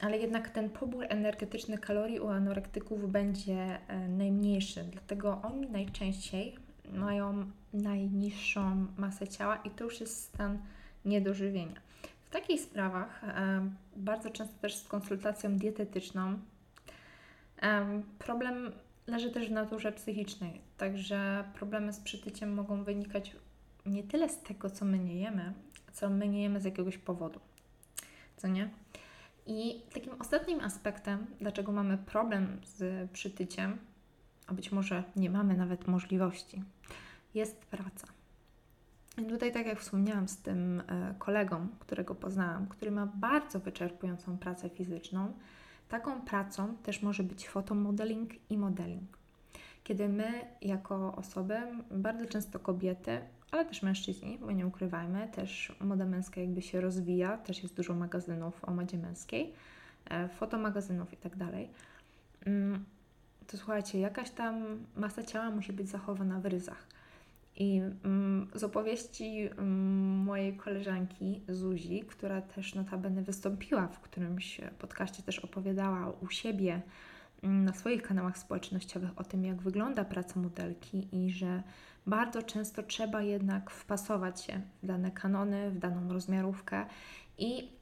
ale 0.00 0.18
jednak 0.18 0.50
ten 0.50 0.70
pobór 0.70 1.04
energetyczny 1.08 1.78
kalorii 1.78 2.20
u 2.20 2.28
anorektyków 2.28 3.12
będzie 3.12 3.78
e, 3.88 4.08
najmniejszy, 4.08 4.84
dlatego 4.92 5.40
oni 5.42 5.70
najczęściej 5.70 6.56
mają 6.92 7.50
najniższą 7.72 8.86
masę 8.96 9.28
ciała 9.28 9.56
i 9.56 9.70
to 9.70 9.84
już 9.84 10.00
jest 10.00 10.22
stan 10.22 10.58
niedożywienia. 11.04 11.80
W 12.24 12.30
takich 12.30 12.60
sprawach 12.60 13.24
e, 13.24 13.70
bardzo 13.96 14.30
często 14.30 14.54
też 14.60 14.76
z 14.76 14.88
konsultacją 14.88 15.56
dietetyczną 15.56 16.38
Problem 18.18 18.72
leży 19.06 19.30
też 19.30 19.48
w 19.48 19.52
naturze 19.52 19.92
psychicznej, 19.92 20.60
także 20.76 21.44
problemy 21.54 21.92
z 21.92 22.00
przytyciem 22.00 22.54
mogą 22.54 22.84
wynikać 22.84 23.36
nie 23.86 24.02
tyle 24.02 24.28
z 24.28 24.42
tego, 24.42 24.70
co 24.70 24.84
my 24.84 24.98
nie 24.98 25.20
jemy, 25.20 25.52
co 25.92 26.10
my 26.10 26.28
nie 26.28 26.42
jemy 26.42 26.60
z 26.60 26.64
jakiegoś 26.64 26.98
powodu. 26.98 27.40
Co 28.36 28.48
nie? 28.48 28.70
I 29.46 29.82
takim 29.94 30.12
ostatnim 30.20 30.60
aspektem, 30.60 31.26
dlaczego 31.40 31.72
mamy 31.72 31.98
problem 31.98 32.60
z 32.64 33.10
przytyciem, 33.10 33.78
a 34.46 34.54
być 34.54 34.72
może 34.72 35.02
nie 35.16 35.30
mamy 35.30 35.56
nawet 35.56 35.86
możliwości, 35.86 36.62
jest 37.34 37.66
praca. 37.66 38.06
I 39.18 39.24
tutaj, 39.24 39.52
tak 39.52 39.66
jak 39.66 39.80
wspomniałam 39.80 40.28
z 40.28 40.36
tym 40.36 40.80
e, 40.80 41.14
kolegą, 41.18 41.68
którego 41.78 42.14
poznałam, 42.14 42.66
który 42.66 42.90
ma 42.90 43.06
bardzo 43.06 43.60
wyczerpującą 43.60 44.38
pracę 44.38 44.70
fizyczną, 44.70 45.32
taką 45.88 46.20
pracą 46.20 46.76
też 46.76 47.02
może 47.02 47.22
być 47.22 47.48
fotomodeling 47.48 48.30
i 48.50 48.58
modeling. 48.58 49.18
Kiedy 49.84 50.08
my, 50.08 50.44
jako 50.62 51.14
osoby, 51.16 51.56
bardzo 51.90 52.26
często 52.26 52.58
kobiety, 52.58 53.20
ale 53.50 53.64
też 53.64 53.82
mężczyźni, 53.82 54.38
bo 54.38 54.52
nie 54.52 54.66
ukrywajmy, 54.66 55.28
też 55.28 55.72
moda 55.80 56.04
męska 56.04 56.40
jakby 56.40 56.62
się 56.62 56.80
rozwija, 56.80 57.38
też 57.38 57.62
jest 57.62 57.74
dużo 57.74 57.94
magazynów 57.94 58.64
o 58.64 58.70
modzie 58.70 58.98
męskiej, 58.98 59.52
e, 60.10 60.28
fotomagazynów 60.28 61.12
i 61.12 61.16
tak 61.16 61.36
dalej. 61.36 61.68
Mm, 62.46 62.84
to 63.46 63.56
słuchajcie, 63.56 63.98
jakaś 63.98 64.30
tam 64.30 64.84
masa 64.96 65.22
ciała 65.22 65.50
musi 65.50 65.72
być 65.72 65.88
zachowana 65.88 66.40
w 66.40 66.46
ryzach. 66.46 66.86
I 67.56 67.82
mm, 68.04 68.50
z 68.54 68.64
opowieści 68.64 69.48
mm, 69.58 70.16
mojej 70.24 70.56
koleżanki 70.56 71.42
Zuzi, 71.48 72.00
która 72.00 72.40
też 72.40 72.74
notabene 72.74 73.22
wystąpiła 73.22 73.88
w 73.88 74.00
którymś 74.00 74.60
podcaście, 74.78 75.22
też 75.22 75.38
opowiadała 75.38 76.10
u 76.10 76.30
siebie 76.30 76.82
mm, 77.42 77.64
na 77.64 77.72
swoich 77.72 78.02
kanałach 78.02 78.38
społecznościowych 78.38 79.10
o 79.16 79.24
tym, 79.24 79.44
jak 79.44 79.62
wygląda 79.62 80.04
praca 80.04 80.40
modelki 80.40 81.08
i 81.12 81.30
że 81.30 81.62
bardzo 82.06 82.42
często 82.42 82.82
trzeba 82.82 83.22
jednak 83.22 83.70
wpasować 83.70 84.44
się 84.44 84.60
w 84.82 84.86
dane 84.86 85.10
kanony, 85.10 85.70
w 85.70 85.78
daną 85.78 86.12
rozmiarówkę 86.12 86.86
i 87.38 87.76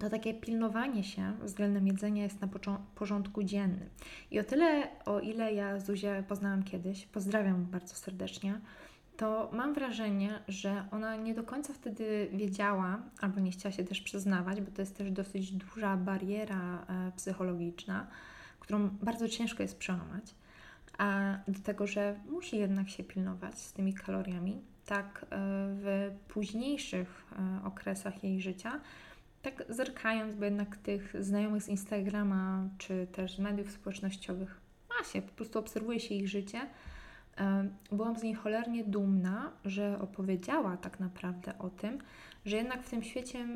to 0.00 0.10
takie 0.10 0.34
pilnowanie 0.34 1.04
się 1.04 1.32
względem 1.42 1.86
jedzenia 1.86 2.22
jest 2.22 2.40
na 2.40 2.48
porządku 2.94 3.42
dziennym. 3.42 3.88
I 4.30 4.40
o 4.40 4.44
tyle, 4.44 4.88
o 5.04 5.20
ile 5.20 5.54
ja 5.54 5.80
Zuzię 5.80 6.24
poznałam 6.28 6.62
kiedyś, 6.62 7.06
pozdrawiam 7.06 7.64
bardzo 7.64 7.94
serdecznie, 7.94 8.60
to 9.16 9.50
mam 9.52 9.74
wrażenie, 9.74 10.42
że 10.48 10.84
ona 10.90 11.16
nie 11.16 11.34
do 11.34 11.42
końca 11.42 11.72
wtedy 11.72 12.28
wiedziała, 12.32 13.02
albo 13.20 13.40
nie 13.40 13.50
chciała 13.50 13.72
się 13.72 13.84
też 13.84 14.00
przyznawać, 14.00 14.60
bo 14.60 14.70
to 14.70 14.82
jest 14.82 14.96
też 14.96 15.10
dosyć 15.10 15.52
duża 15.52 15.96
bariera 15.96 16.86
e, 16.88 17.12
psychologiczna, 17.16 18.06
którą 18.60 18.88
bardzo 18.88 19.28
ciężko 19.28 19.62
jest 19.62 19.78
przełamać, 19.78 20.34
a 20.98 21.38
do 21.48 21.60
tego, 21.60 21.86
że 21.86 22.16
musi 22.30 22.56
jednak 22.56 22.88
się 22.88 23.04
pilnować 23.04 23.58
z 23.58 23.72
tymi 23.72 23.94
kaloriami, 23.94 24.62
tak 24.86 25.24
e, 25.24 25.26
w 25.68 26.10
późniejszych 26.28 27.24
e, 27.32 27.66
okresach 27.66 28.24
jej 28.24 28.40
życia, 28.40 28.80
tak 29.42 29.64
zerkając, 29.68 30.34
bo 30.34 30.44
jednak 30.44 30.76
tych 30.76 31.14
znajomych 31.20 31.62
z 31.62 31.68
Instagrama 31.68 32.68
czy 32.78 33.06
też 33.12 33.36
z 33.36 33.38
mediów 33.38 33.70
społecznościowych 33.70 34.60
ma 34.88 35.04
się, 35.04 35.22
po 35.22 35.32
prostu 35.32 35.58
obserwuje 35.58 36.00
się 36.00 36.14
ich 36.14 36.28
życie 36.28 36.60
byłam 37.92 38.18
z 38.18 38.22
niej 38.22 38.34
cholernie 38.34 38.84
dumna, 38.84 39.52
że 39.64 39.98
opowiedziała 40.00 40.76
tak 40.76 41.00
naprawdę 41.00 41.58
o 41.58 41.70
tym, 41.70 41.98
że 42.44 42.56
jednak 42.56 42.82
w 42.82 42.90
tym 42.90 43.02
świecie 43.02 43.46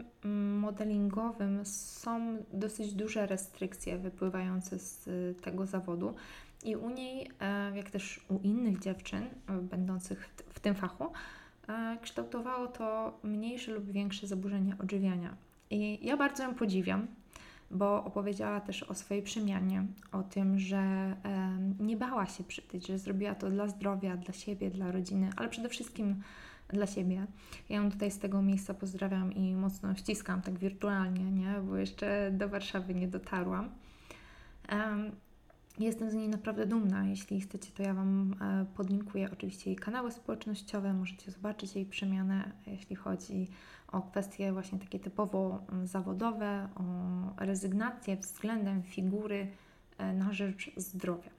modelingowym 0.60 1.66
są 1.66 2.36
dosyć 2.52 2.94
duże 2.94 3.26
restrykcje 3.26 3.98
wypływające 3.98 4.78
z 4.78 5.08
y, 5.08 5.34
tego 5.42 5.66
zawodu. 5.66 6.14
I 6.64 6.76
u 6.76 6.90
niej, 6.90 7.30
e, 7.40 7.76
jak 7.76 7.90
też 7.90 8.20
u 8.28 8.38
innych 8.38 8.78
dziewczyn 8.78 9.22
e, 9.22 9.52
będących 9.52 10.28
w 10.48 10.60
tym 10.60 10.74
fachu, 10.74 11.12
e, 11.68 11.98
kształtowało 12.02 12.66
to 12.66 13.18
mniejsze 13.22 13.72
lub 13.72 13.90
większe 13.90 14.26
zaburzenia 14.26 14.76
odżywiania. 14.78 15.36
I 15.70 16.06
ja 16.06 16.16
bardzo 16.16 16.42
ją 16.42 16.54
podziwiam, 16.54 17.06
bo 17.70 18.04
opowiedziała 18.04 18.60
też 18.60 18.82
o 18.82 18.94
swojej 18.94 19.22
przemianie, 19.22 19.86
o 20.12 20.22
tym, 20.22 20.58
że 20.58 21.14
nie 21.78 21.96
bała 21.96 22.26
się 22.26 22.44
przytyć, 22.44 22.86
że 22.86 22.98
zrobiła 22.98 23.34
to 23.34 23.50
dla 23.50 23.68
zdrowia, 23.68 24.16
dla 24.16 24.34
siebie, 24.34 24.70
dla 24.70 24.92
rodziny, 24.92 25.30
ale 25.36 25.48
przede 25.48 25.68
wszystkim 25.68 26.22
dla 26.68 26.86
siebie. 26.86 27.26
Ja 27.68 27.76
ją 27.76 27.90
tutaj 27.90 28.10
z 28.10 28.18
tego 28.18 28.42
miejsca 28.42 28.74
pozdrawiam 28.74 29.32
i 29.32 29.56
mocno 29.56 29.94
ściskam, 29.94 30.42
tak 30.42 30.58
wirtualnie, 30.58 31.30
nie? 31.30 31.60
bo 31.68 31.76
jeszcze 31.76 32.30
do 32.32 32.48
Warszawy 32.48 32.94
nie 32.94 33.08
dotarłam. 33.08 33.70
Jestem 35.78 36.10
z 36.10 36.14
niej 36.14 36.28
naprawdę 36.28 36.66
dumna. 36.66 37.06
Jeśli 37.06 37.40
chcecie, 37.40 37.70
to 37.74 37.82
ja 37.82 37.94
Wam 37.94 38.34
e, 38.40 38.66
podlinkuję 38.76 39.30
oczywiście 39.32 39.70
jej 39.70 39.76
kanały 39.76 40.12
społecznościowe. 40.12 40.92
Możecie 40.92 41.30
zobaczyć 41.30 41.76
jej 41.76 41.86
przemianę, 41.86 42.52
jeśli 42.66 42.96
chodzi 42.96 43.42
o 43.42 43.44
kwestie 44.02 44.52
właśnie 44.52 44.78
takie 44.78 44.98
typowo 44.98 45.62
mm, 45.72 45.86
zawodowe, 45.86 46.68
o 46.74 47.44
rezygnację 47.44 48.16
względem 48.16 48.82
figury 48.82 49.48
e, 49.98 50.12
na 50.12 50.32
rzecz 50.32 50.70
zdrowia. 50.76 51.30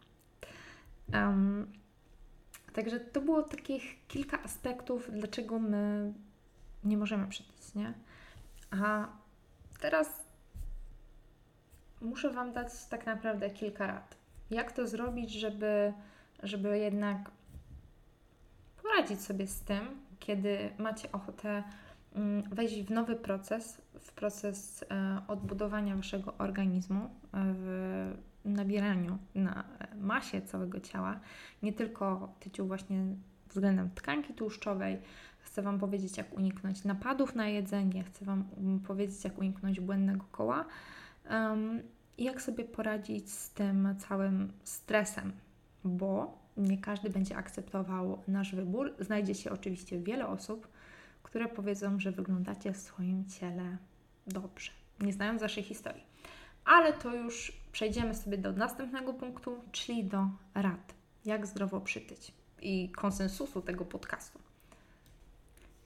Um, 1.14 1.72
także 2.74 3.00
to 3.00 3.22
było 3.22 3.44
takich 3.44 4.08
kilka 4.08 4.44
aspektów, 4.44 5.10
dlaczego 5.14 5.60
my 5.60 6.14
nie 6.84 6.98
możemy 6.98 7.28
przytyć, 7.28 7.76
nie? 7.76 7.94
A 8.72 9.08
teraz 9.80 10.28
muszę 12.02 12.30
Wam 12.30 12.54
dać 12.54 12.86
tak 12.90 13.06
naprawdę 13.06 13.50
kilka 13.50 13.88
rad. 13.88 14.18
Jak 14.52 14.72
to 14.72 14.88
zrobić, 14.88 15.32
żeby, 15.32 15.94
żeby 16.44 16.80
jednak 16.80 17.32
poradzić 18.84 19.22
sobie 19.22 19.48
z 19.48 19.60
tym, 19.60 19.88
kiedy 20.20 20.70
macie 20.78 21.12
ochotę 21.12 21.64
wejść 22.52 22.84
w 22.84 22.92
nowy 22.92 23.16
proces, 23.16 23.82
w 24.00 24.12
proces 24.12 24.86
e, 24.92 25.22
odbudowania 25.28 25.96
waszego 25.96 26.34
organizmu, 26.38 27.00
e, 27.00 27.10
w 27.34 28.14
nabieraniu 28.46 29.18
na 29.36 29.64
masie 30.00 30.42
całego 30.42 30.80
ciała, 30.80 31.20
nie 31.64 31.74
tylko 31.74 32.34
tyciu 32.40 32.68
właśnie 32.68 33.06
względem 33.50 33.90
tkanki 33.96 34.34
tłuszczowej. 34.34 34.98
Chcę 35.40 35.62
Wam 35.62 35.80
powiedzieć, 35.80 36.18
jak 36.18 36.38
uniknąć 36.38 36.84
napadów 36.84 37.36
na 37.36 37.48
jedzenie, 37.48 38.04
chcę 38.04 38.26
Wam 38.26 38.44
mm, 38.58 38.80
powiedzieć, 38.80 39.24
jak 39.24 39.38
uniknąć 39.38 39.80
błędnego 39.80 40.26
koła. 40.32 40.66
I 42.18 42.24
jak 42.24 42.42
sobie 42.42 42.64
poradzić 42.64 43.32
z 43.32 43.50
tym 43.50 43.96
całym 43.98 44.54
stresem, 44.64 45.32
bo 45.84 46.38
nie 46.58 46.78
każdy 46.78 47.10
będzie 47.10 47.38
akceptował 47.38 48.22
nasz 48.28 48.56
wybór. 48.56 48.94
Znajdzie 49.00 49.36
się 49.36 49.52
oczywiście 49.52 50.00
wiele 50.00 50.28
osób, 50.28 50.68
które 51.28 51.48
powiedzą, 51.48 52.00
że 52.00 52.12
wyglądacie 52.12 52.74
w 52.74 52.78
swoim 52.78 53.26
ciele 53.26 53.78
dobrze, 54.28 54.72
nie 55.00 55.14
znając 55.14 55.42
Waszej 55.42 55.64
historii. 55.64 56.04
Ale 56.66 56.94
to 56.94 57.16
już 57.16 57.62
przejdziemy 57.72 58.16
sobie 58.16 58.38
do 58.38 58.52
następnego 58.52 59.14
punktu, 59.14 59.62
czyli 59.72 60.04
do 60.04 60.30
rad. 60.54 60.94
Jak 61.26 61.48
zdrowo 61.48 61.82
przytyć 61.82 62.32
i 62.62 62.90
konsensusu 62.90 63.62
tego 63.62 63.86
podcastu. 63.86 64.40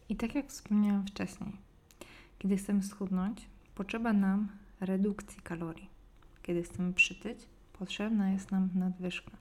I 0.10 0.16
tak 0.16 0.36
jak 0.36 0.48
wspomniałam 0.48 1.08
wcześniej, 1.08 1.52
kiedy 2.40 2.58
chcemy 2.58 2.84
schudnąć, 2.84 3.48
potrzeba 3.76 4.14
nam 4.14 4.48
redukcji 4.80 5.42
kalorii. 5.42 5.90
Kiedy 6.44 6.64
chcemy 6.64 6.94
przytyć, 6.94 7.40
potrzebna 7.74 8.32
jest 8.32 8.52
nam 8.52 8.70
nadwyżka. 8.76 9.32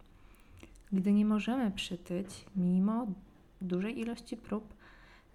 Gdy 0.92 1.12
nie 1.12 1.24
możemy 1.24 1.70
przytyć, 1.70 2.44
mimo 2.56 3.06
dużej 3.60 3.98
ilości 3.98 4.36
prób, 4.36 4.79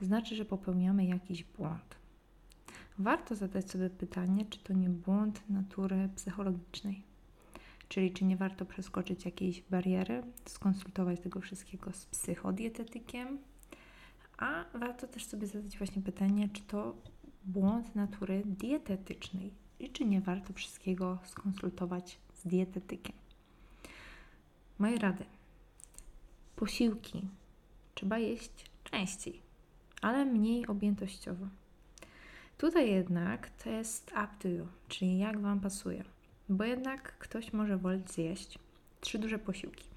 znaczy, 0.01 0.35
że 0.35 0.45
popełniamy 0.45 1.05
jakiś 1.05 1.43
błąd. 1.43 1.95
Warto 2.99 3.35
zadać 3.35 3.71
sobie 3.71 3.89
pytanie, 3.89 4.45
czy 4.49 4.59
to 4.59 4.73
nie 4.73 4.89
błąd 4.89 5.49
natury 5.49 6.09
psychologicznej. 6.15 7.03
Czyli 7.89 8.11
czy 8.11 8.25
nie 8.25 8.37
warto 8.37 8.65
przeskoczyć 8.65 9.25
jakiejś 9.25 9.61
bariery, 9.61 10.23
skonsultować 10.45 11.19
tego 11.19 11.41
wszystkiego 11.41 11.93
z 11.93 12.05
psychodietetykiem, 12.05 13.37
a 14.37 14.65
warto 14.73 15.07
też 15.07 15.25
sobie 15.25 15.47
zadać 15.47 15.77
właśnie 15.77 16.01
pytanie, 16.01 16.49
czy 16.53 16.61
to 16.61 16.95
błąd 17.45 17.95
natury 17.95 18.41
dietetycznej, 18.45 19.53
i 19.79 19.89
czy 19.89 20.05
nie 20.05 20.21
warto 20.21 20.53
wszystkiego 20.53 21.19
skonsultować 21.25 22.19
z 22.33 22.47
dietetykiem. 22.47 23.15
Moje 24.79 24.99
rady. 24.99 25.25
Posiłki 26.55 27.27
trzeba 27.95 28.19
jeść 28.19 28.65
częściej, 28.83 29.41
ale 30.05 30.25
mniej 30.25 30.67
objętościowo. 30.67 31.45
Tutaj 32.57 32.91
jednak 32.91 33.49
to 33.49 33.69
jest 33.69 34.11
up 34.11 34.27
to 34.39 34.47
you, 34.47 34.67
czyli 34.87 35.17
jak 35.17 35.39
Wam 35.39 35.59
pasuje. 35.59 36.03
Bo 36.49 36.63
jednak 36.63 37.17
ktoś 37.17 37.53
może 37.53 37.77
wolić 37.77 38.11
zjeść 38.11 38.59
trzy 39.01 39.19
duże 39.19 39.39
posiłki. 39.39 39.87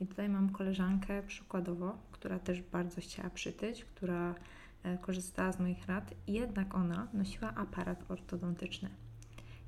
I 0.00 0.06
tutaj 0.06 0.28
mam 0.28 0.50
koleżankę 0.50 1.22
przykładowo, 1.22 1.98
która 2.12 2.38
też 2.38 2.62
bardzo 2.62 3.00
chciała 3.00 3.30
przytyć, 3.30 3.84
która 3.84 4.34
e, 4.82 4.98
korzystała 4.98 5.52
z 5.52 5.60
moich 5.60 5.86
rad, 5.86 6.14
jednak 6.26 6.74
ona 6.74 7.08
nosiła 7.12 7.54
aparat 7.54 8.10
ortodontyczny. 8.10 8.88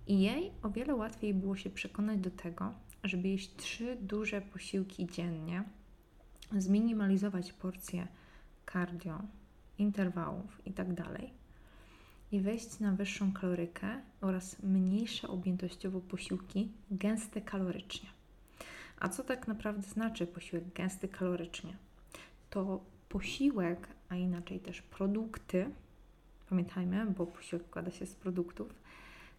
I 0.06 0.20
jej 0.20 0.50
o 0.62 0.70
wiele 0.70 0.94
łatwiej 0.94 1.34
było 1.34 1.56
się 1.56 1.70
przekonać 1.70 2.20
do 2.20 2.30
tego, 2.30 2.72
żeby 3.04 3.28
jeść 3.28 3.56
trzy 3.56 3.96
duże 4.00 4.40
posiłki 4.40 5.06
dziennie, 5.06 5.64
zminimalizować 6.58 7.52
porcje 7.52 8.08
cardio, 8.72 9.22
interwałów 9.82 10.62
itd. 10.66 10.94
Tak 10.94 11.42
i 12.32 12.40
wejść 12.40 12.80
na 12.80 12.92
wyższą 12.92 13.32
kalorykę 13.32 14.00
oraz 14.20 14.62
mniejsze 14.62 15.28
objętościowo 15.28 16.00
posiłki, 16.00 16.68
gęste 16.90 17.40
kalorycznie. 17.40 18.08
A 18.98 19.08
co 19.08 19.24
tak 19.24 19.48
naprawdę 19.48 19.82
znaczy 19.82 20.26
posiłek 20.26 20.64
gęsty 20.74 21.08
kalorycznie? 21.08 21.76
To 22.50 22.80
posiłek, 23.08 23.88
a 24.08 24.16
inaczej 24.16 24.60
też 24.60 24.82
produkty, 24.82 25.70
pamiętajmy, 26.48 27.06
bo 27.06 27.26
posiłek 27.26 27.66
składa 27.66 27.90
się 27.90 28.06
z 28.06 28.14
produktów, 28.14 28.74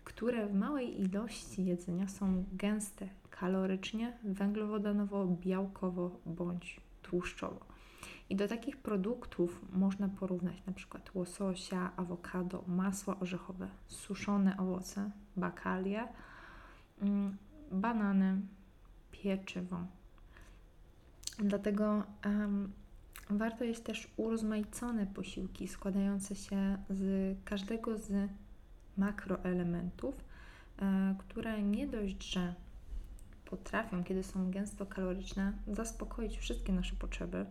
które 0.04 0.48
w 0.48 0.54
małej 0.54 1.02
ilości 1.02 1.66
jedzenia 1.66 2.08
są 2.08 2.46
gęste 2.54 3.08
kalorycznie, 3.30 4.18
węglowodanowo, 4.24 5.28
białkowo 5.28 6.20
bądź 6.26 6.82
tłuszczowo. 7.02 7.73
I 8.34 8.36
do 8.36 8.48
takich 8.48 8.78
produktów 8.78 9.62
można 9.74 10.10
porównać 10.10 10.66
na 10.66 10.74
przykład 10.74 11.12
łososia, 11.16 11.92
awokado, 11.98 12.64
masła 12.68 13.20
orzechowe, 13.20 13.68
suszone 13.88 14.58
owoce, 14.58 15.12
bakalie, 15.38 16.08
mm, 17.02 17.38
banany, 17.72 18.42
pieczywo. 19.12 19.78
Dlatego 21.40 22.04
um, 22.26 22.72
warto 23.30 23.64
jeść 23.64 23.82
też 23.82 24.08
urozmaicone 24.18 25.08
posiłki 25.08 25.68
składające 25.68 26.36
się 26.36 26.78
z 26.90 27.38
każdego 27.46 27.98
z 27.98 28.30
makroelementów, 28.98 30.16
e, 30.80 31.16
które 31.18 31.64
nie 31.64 31.88
dość, 31.88 32.34
że 32.34 32.54
potrafią, 33.46 34.04
kiedy 34.04 34.24
są 34.24 34.52
gęsto 34.52 34.86
kaloryczne, 34.86 35.54
zaspokoić 35.68 36.38
wszystkie 36.38 36.74
nasze 36.74 36.96
potrzeby, 36.96 37.46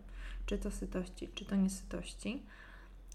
czy 0.46 0.58
to 0.58 0.70
sytości, 0.70 1.28
czy 1.34 1.44
to 1.44 1.56
niesytości, 1.56 2.42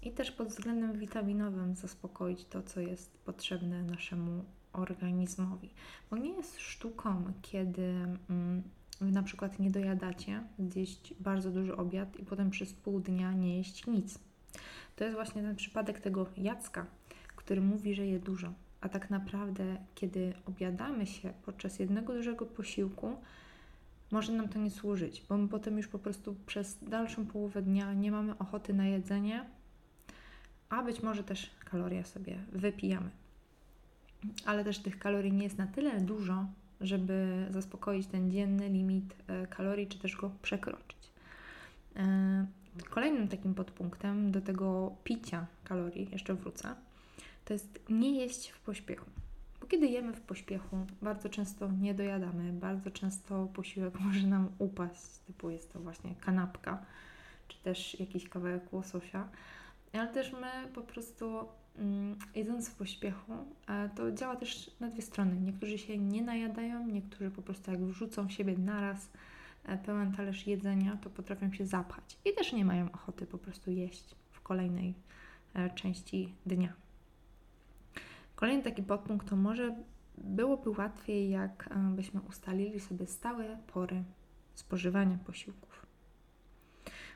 i 0.02 0.10
też 0.10 0.30
pod 0.30 0.48
względem 0.48 0.98
witaminowym 0.98 1.74
zaspokoić 1.74 2.44
to, 2.44 2.62
co 2.62 2.80
jest 2.80 3.18
potrzebne 3.18 3.82
naszemu 3.82 4.44
organizmowi. 4.72 5.70
Bo 6.10 6.16
nie 6.16 6.30
jest 6.30 6.60
sztuką, 6.60 7.32
kiedy 7.42 7.82
mm, 8.30 8.62
Wy 9.00 9.12
na 9.12 9.22
przykład 9.22 9.58
nie 9.58 9.70
dojadacie, 9.70 10.42
zjeść 10.58 11.14
bardzo 11.20 11.50
duży 11.50 11.76
obiad 11.76 12.16
i 12.16 12.24
potem 12.24 12.50
przez 12.50 12.72
pół 12.72 13.00
dnia 13.00 13.32
nie 13.32 13.56
jeść 13.56 13.86
nic. 13.86 14.18
To 14.96 15.04
jest 15.04 15.16
właśnie 15.16 15.42
ten 15.42 15.56
przypadek 15.56 16.00
tego 16.00 16.26
Jacka, 16.36 16.86
który 17.36 17.60
mówi, 17.60 17.94
że 17.94 18.06
je 18.06 18.18
dużo, 18.18 18.52
a 18.80 18.88
tak 18.88 19.10
naprawdę, 19.10 19.76
kiedy 19.94 20.32
obiadamy 20.46 21.06
się 21.06 21.32
podczas 21.44 21.78
jednego 21.78 22.12
dużego 22.12 22.46
posiłku, 22.46 23.16
może 24.10 24.32
nam 24.32 24.48
to 24.48 24.58
nie 24.58 24.70
służyć, 24.70 25.22
bo 25.28 25.36
my 25.36 25.48
potem 25.48 25.76
już 25.76 25.88
po 25.88 25.98
prostu 25.98 26.36
przez 26.46 26.78
dalszą 26.82 27.26
połowę 27.26 27.62
dnia 27.62 27.94
nie 27.94 28.10
mamy 28.10 28.38
ochoty 28.38 28.74
na 28.74 28.86
jedzenie, 28.86 29.44
a 30.68 30.82
być 30.82 31.02
może 31.02 31.24
też 31.24 31.50
kalorie 31.64 32.04
sobie 32.04 32.38
wypijamy. 32.52 33.10
Ale 34.44 34.64
też 34.64 34.78
tych 34.78 34.98
kalorii 34.98 35.32
nie 35.32 35.44
jest 35.44 35.58
na 35.58 35.66
tyle 35.66 36.00
dużo, 36.00 36.46
żeby 36.80 37.46
zaspokoić 37.50 38.06
ten 38.06 38.30
dzienny 38.30 38.68
limit 38.68 39.14
e, 39.26 39.46
kalorii, 39.46 39.86
czy 39.86 39.98
też 39.98 40.16
go 40.16 40.30
przekroczyć. 40.42 41.10
E, 41.96 42.46
kolejnym 42.90 43.28
takim 43.28 43.54
podpunktem 43.54 44.32
do 44.32 44.40
tego 44.40 44.92
picia 45.04 45.46
kalorii, 45.64 46.08
jeszcze 46.12 46.34
wrócę, 46.34 46.74
to 47.44 47.52
jest 47.52 47.80
nie 47.88 48.12
jeść 48.12 48.50
w 48.50 48.60
pośpiechu. 48.60 49.06
Kiedy 49.68 49.86
jemy 49.86 50.12
w 50.12 50.20
pośpiechu, 50.20 50.86
bardzo 51.02 51.28
często 51.28 51.68
nie 51.80 51.94
dojadamy, 51.94 52.52
bardzo 52.52 52.90
często 52.90 53.46
posiłek 53.46 54.00
może 54.06 54.26
nam 54.26 54.48
upaść, 54.58 55.18
typu 55.26 55.50
jest 55.50 55.72
to 55.72 55.80
właśnie 55.80 56.14
kanapka, 56.14 56.84
czy 57.48 57.58
też 57.62 58.00
jakiś 58.00 58.28
kawałek 58.28 58.72
łososia, 58.72 59.28
ale 59.92 60.08
też 60.08 60.32
my 60.32 60.72
po 60.74 60.82
prostu 60.82 61.48
mm, 61.76 62.18
jedząc 62.34 62.68
w 62.68 62.74
pośpiechu, 62.74 63.32
to 63.96 64.12
działa 64.12 64.36
też 64.36 64.70
na 64.80 64.88
dwie 64.88 65.02
strony. 65.02 65.40
Niektórzy 65.40 65.78
się 65.78 65.98
nie 65.98 66.22
najadają, 66.22 66.86
niektórzy 66.86 67.30
po 67.30 67.42
prostu 67.42 67.70
jak 67.70 67.80
wrzucą 67.80 68.28
siebie 68.28 68.58
naraz 68.58 69.10
e, 69.64 69.78
pełen 69.78 70.12
talerz 70.12 70.46
jedzenia, 70.46 70.98
to 71.02 71.10
potrafią 71.10 71.52
się 71.52 71.66
zapchać 71.66 72.18
i 72.24 72.32
też 72.34 72.52
nie 72.52 72.64
mają 72.64 72.92
ochoty 72.92 73.26
po 73.26 73.38
prostu 73.38 73.70
jeść 73.70 74.14
w 74.30 74.40
kolejnej 74.40 74.94
e, 75.54 75.70
części 75.70 76.34
dnia. 76.46 76.87
Kolejny 78.38 78.62
taki 78.62 78.82
podpunkt 78.82 79.28
to 79.28 79.36
może 79.36 79.76
byłoby 80.18 80.70
łatwiej, 80.70 81.30
jak 81.30 81.68
e, 82.16 82.20
ustalili 82.28 82.80
sobie 82.80 83.06
stałe 83.06 83.58
pory 83.66 84.04
spożywania 84.54 85.18
posiłków. 85.26 85.86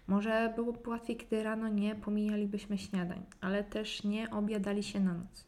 Może 0.07 0.53
byłoby 0.57 0.91
łatwiej, 0.91 1.17
kiedy 1.17 1.43
rano 1.43 1.69
nie 1.69 1.95
pomijalibyśmy 1.95 2.79
śniadań, 2.79 3.23
ale 3.41 3.65
też 3.65 4.05
nie 4.05 4.31
obiadali 4.31 4.83
się 4.83 5.01
na 5.01 5.15
noc. 5.15 5.47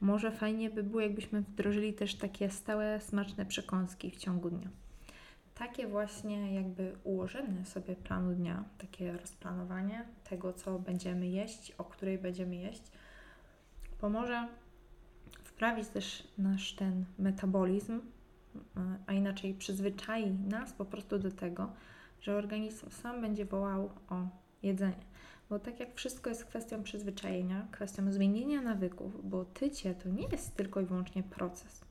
Może 0.00 0.30
fajnie 0.30 0.70
by 0.70 0.82
było, 0.82 1.00
jakbyśmy 1.00 1.40
wdrożyli 1.42 1.94
też 1.94 2.14
takie 2.14 2.50
stałe, 2.50 3.00
smaczne 3.00 3.46
przekąski 3.46 4.10
w 4.10 4.16
ciągu 4.16 4.50
dnia. 4.50 4.68
Takie 5.54 5.86
właśnie 5.86 6.54
jakby 6.54 6.96
ułożenie 7.04 7.64
sobie 7.64 7.96
planu 7.96 8.34
dnia, 8.34 8.64
takie 8.78 9.12
rozplanowanie 9.12 10.04
tego, 10.30 10.52
co 10.52 10.78
będziemy 10.78 11.28
jeść, 11.28 11.72
o 11.78 11.84
której 11.84 12.18
będziemy 12.18 12.56
jeść, 12.56 12.82
pomoże 14.00 14.48
wprawić 15.54 15.88
też 15.88 16.28
nasz 16.38 16.72
ten 16.72 17.04
metabolizm, 17.18 18.00
a 19.06 19.12
inaczej 19.12 19.54
przyzwyczai 19.54 20.30
nas 20.30 20.72
po 20.72 20.84
prostu 20.84 21.18
do 21.18 21.30
tego, 21.30 21.72
że 22.20 22.36
organizm 22.36 22.90
sam 22.90 23.20
będzie 23.20 23.44
wołał 23.44 23.90
o 24.08 24.28
jedzenie. 24.62 25.04
Bo 25.50 25.58
tak 25.58 25.80
jak 25.80 25.94
wszystko 25.94 26.30
jest 26.30 26.44
kwestią 26.44 26.82
przyzwyczajenia, 26.82 27.68
kwestią 27.70 28.12
zmienienia 28.12 28.62
nawyków, 28.62 29.30
bo 29.30 29.44
tycie 29.44 29.94
to 29.94 30.08
nie 30.08 30.28
jest 30.28 30.56
tylko 30.56 30.80
i 30.80 30.84
wyłącznie 30.86 31.22
proces. 31.22 31.84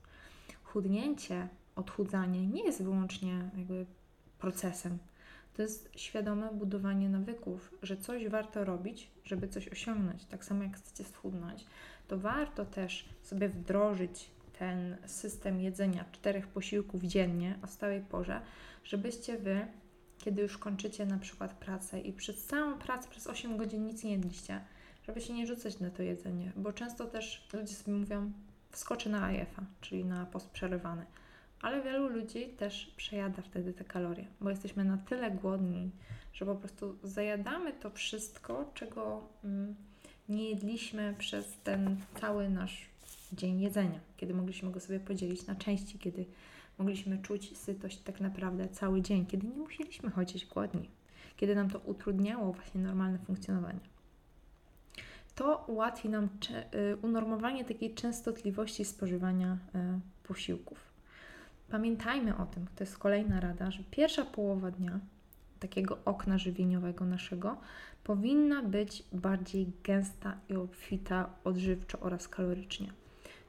Chudnięcie, 0.63 1.47
odchudzanie 1.75 2.47
nie 2.47 2.63
jest 2.63 2.83
wyłącznie 2.83 3.49
jakby 3.57 3.85
procesem. 4.39 4.97
To 5.53 5.61
jest 5.61 5.89
świadome 5.95 6.53
budowanie 6.53 7.09
nawyków, 7.09 7.73
że 7.81 7.97
coś 7.97 8.27
warto 8.27 8.65
robić, 8.65 9.11
żeby 9.23 9.47
coś 9.47 9.67
osiągnąć. 9.67 10.25
Tak 10.25 10.45
samo 10.45 10.63
jak 10.63 10.77
chcecie 10.77 11.03
schudnąć, 11.03 11.65
to 12.07 12.17
warto 12.17 12.65
też 12.65 13.09
sobie 13.21 13.49
wdrożyć 13.49 14.29
ten 14.59 14.97
system 15.05 15.61
jedzenia 15.61 16.05
czterech 16.11 16.47
posiłków 16.47 17.03
dziennie 17.03 17.59
o 17.63 17.67
stałej 17.67 18.01
porze, 18.01 18.41
żebyście 18.83 19.37
Wy 19.37 19.67
kiedy 20.23 20.41
już 20.41 20.57
kończycie 20.57 21.05
na 21.05 21.17
przykład 21.17 21.53
pracę 21.53 21.99
i 21.99 22.13
przez 22.13 22.45
całą 22.45 22.77
pracę, 22.77 23.09
przez 23.09 23.27
8 23.27 23.57
godzin 23.57 23.85
nic 23.85 24.03
nie 24.03 24.11
jedliście, 24.11 24.61
żeby 25.07 25.21
się 25.21 25.33
nie 25.33 25.47
rzucać 25.47 25.79
na 25.79 25.89
to 25.89 26.03
jedzenie, 26.03 26.51
bo 26.55 26.73
często 26.73 27.05
też 27.05 27.47
ludzie 27.53 27.73
sobie 27.73 27.97
mówią, 27.97 28.31
wskoczy 28.71 29.09
na 29.09 29.23
AIF-a, 29.23 29.61
czyli 29.81 30.05
na 30.05 30.25
post 30.25 30.49
przerywany. 30.49 31.05
Ale 31.61 31.81
wielu 31.81 32.07
ludzi 32.07 32.49
też 32.49 32.93
przejada 32.97 33.41
wtedy 33.41 33.73
te 33.73 33.83
kalorie, 33.83 34.25
bo 34.41 34.49
jesteśmy 34.49 34.83
na 34.83 34.97
tyle 34.97 35.31
głodni, 35.31 35.91
że 36.33 36.45
po 36.45 36.55
prostu 36.55 36.97
zajadamy 37.03 37.73
to 37.73 37.89
wszystko, 37.89 38.71
czego 38.73 39.27
mm, 39.43 39.75
nie 40.29 40.49
jedliśmy 40.49 41.15
przez 41.17 41.57
ten 41.63 41.97
cały 42.21 42.49
nasz 42.49 42.85
dzień 43.33 43.61
jedzenia, 43.61 43.99
kiedy 44.17 44.33
mogliśmy 44.33 44.71
go 44.71 44.79
sobie 44.79 44.99
podzielić 44.99 45.47
na 45.47 45.55
części, 45.55 45.99
kiedy 45.99 46.25
mogliśmy 46.77 47.17
czuć 47.17 47.57
sytość 47.57 47.97
tak 47.97 48.21
naprawdę 48.21 48.69
cały 48.69 49.01
dzień, 49.01 49.25
kiedy 49.25 49.47
nie 49.47 49.57
musieliśmy 49.57 50.11
chodzić 50.11 50.45
głodni, 50.45 50.89
kiedy 51.37 51.55
nam 51.55 51.69
to 51.69 51.79
utrudniało 51.79 52.53
właśnie 52.53 52.81
normalne 52.81 53.17
funkcjonowanie. 53.17 53.79
To 55.35 55.63
ułatwi 55.67 56.09
nam 56.09 56.29
y, 56.75 56.97
unormowanie 57.01 57.65
takiej 57.65 57.93
częstotliwości 57.93 58.85
spożywania 58.85 59.53
y, 59.53 59.99
posiłków. 60.27 60.93
Pamiętajmy 61.69 62.37
o 62.37 62.45
tym, 62.45 62.65
to 62.75 62.83
jest 62.83 62.97
kolejna 62.97 63.39
rada, 63.39 63.71
że 63.71 63.83
pierwsza 63.91 64.25
połowa 64.25 64.71
dnia 64.71 64.99
takiego 65.63 65.97
okna 66.05 66.37
żywieniowego 66.37 67.05
naszego 67.05 67.57
powinna 68.03 68.63
być 68.63 69.03
bardziej 69.13 69.71
gęsta 69.83 70.37
i 70.49 70.55
obfita 70.55 71.29
odżywczo 71.43 71.99
oraz 71.99 72.27
kalorycznie. 72.27 72.93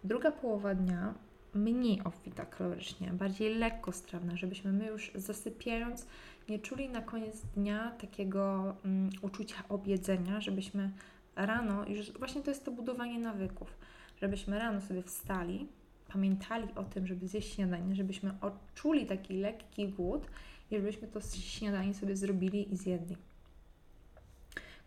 Druga 0.05 0.33
połowa 0.33 0.75
dnia 0.75 1.15
mniej 1.55 2.01
obfita 2.05 2.45
kalorycznie, 2.45 3.11
bardziej 3.12 3.55
lekkostrawna, 3.55 4.37
żebyśmy 4.37 4.73
my 4.73 4.87
już 4.87 5.12
zasypiając 5.15 6.07
nie 6.49 6.59
czuli 6.59 6.89
na 6.89 7.03
koniec 7.03 7.43
dnia 7.57 7.91
takiego 7.91 8.75
um, 8.85 9.11
uczucia 9.23 9.62
objedzenia, 9.69 10.41
żebyśmy 10.41 10.91
rano, 11.37 11.87
już 11.89 12.12
właśnie 12.12 12.43
to 12.43 12.51
jest 12.51 12.65
to 12.65 12.73
budowanie 12.73 13.19
nawyków, 13.19 13.77
żebyśmy 14.21 14.59
rano 14.59 14.81
sobie 14.81 15.03
wstali, 15.03 15.69
pamiętali 16.12 16.69
o 16.75 16.85
tym, 16.85 17.07
żeby 17.07 17.29
zjeść 17.29 17.55
śniadanie, 17.55 17.95
żebyśmy 17.95 18.35
odczuli 18.41 19.07
taki 19.07 19.35
lekki 19.35 19.89
głód 19.89 20.27
żebyśmy 20.81 21.09
to 21.09 21.20
śniadanie 21.20 21.95
sobie 21.95 22.16
zrobili 22.16 22.72
i 22.75 22.77
zjedli. 22.77 23.16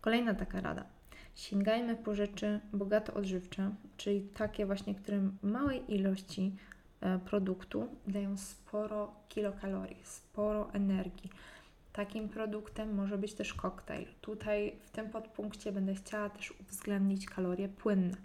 Kolejna 0.00 0.34
taka 0.34 0.60
rada– 0.60 0.84
Sięgajmy 1.38 1.96
po 1.96 2.14
rzeczy 2.14 2.60
bogato 2.72 3.14
odżywcze, 3.14 3.74
czyli 3.96 4.20
takie 4.20 4.66
właśnie, 4.66 4.94
które 4.94 5.30
małej 5.42 5.94
ilości 5.94 6.56
e, 7.00 7.18
produktu 7.18 7.88
dają 8.06 8.36
sporo 8.36 9.14
kilokalorii, 9.28 9.96
sporo 10.04 10.72
energii. 10.72 11.30
Takim 11.92 12.28
produktem 12.28 12.94
może 12.94 13.18
być 13.18 13.34
też 13.34 13.54
koktajl. 13.54 14.06
Tutaj 14.20 14.76
w 14.82 14.90
tym 14.90 15.10
podpunkcie 15.10 15.72
będę 15.72 15.94
chciała 15.94 16.30
też 16.30 16.54
uwzględnić 16.60 17.26
kalorie 17.26 17.68
płynne, 17.68 18.16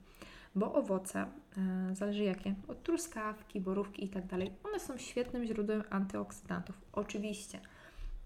bo 0.56 0.74
owoce, 0.74 1.26
e, 1.58 1.96
zależy 1.96 2.24
jakie, 2.24 2.56
od 2.68 2.84
truskawki, 2.84 3.62
borówki 3.62 4.06
i 4.06 4.10
tak 4.10 4.24
one 4.64 4.80
są 4.80 4.98
świetnym 4.98 5.46
źródłem 5.46 5.84
antyoksydantów. 5.90 6.82
Oczywiście 6.94 7.60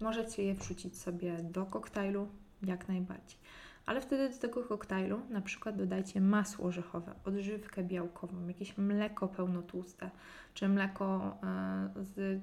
możecie 0.00 0.42
je 0.42 0.54
wrzucić 0.54 0.98
sobie 0.98 1.36
do 1.42 1.66
koktajlu, 1.66 2.28
jak 2.62 2.88
najbardziej. 2.88 3.38
Ale 3.86 4.00
wtedy 4.00 4.30
do 4.30 4.38
tego 4.38 4.62
koktajlu 4.62 5.20
na 5.30 5.40
przykład 5.40 5.76
dodajcie 5.76 6.20
masło 6.20 6.66
orzechowe, 6.66 7.14
odżywkę 7.24 7.84
białkową, 7.84 8.48
jakieś 8.48 8.78
mleko 8.78 9.28
pełnotłuste, 9.28 10.10
czy 10.54 10.68
mleko 10.68 11.36
e, 11.42 12.04
z 12.04 12.42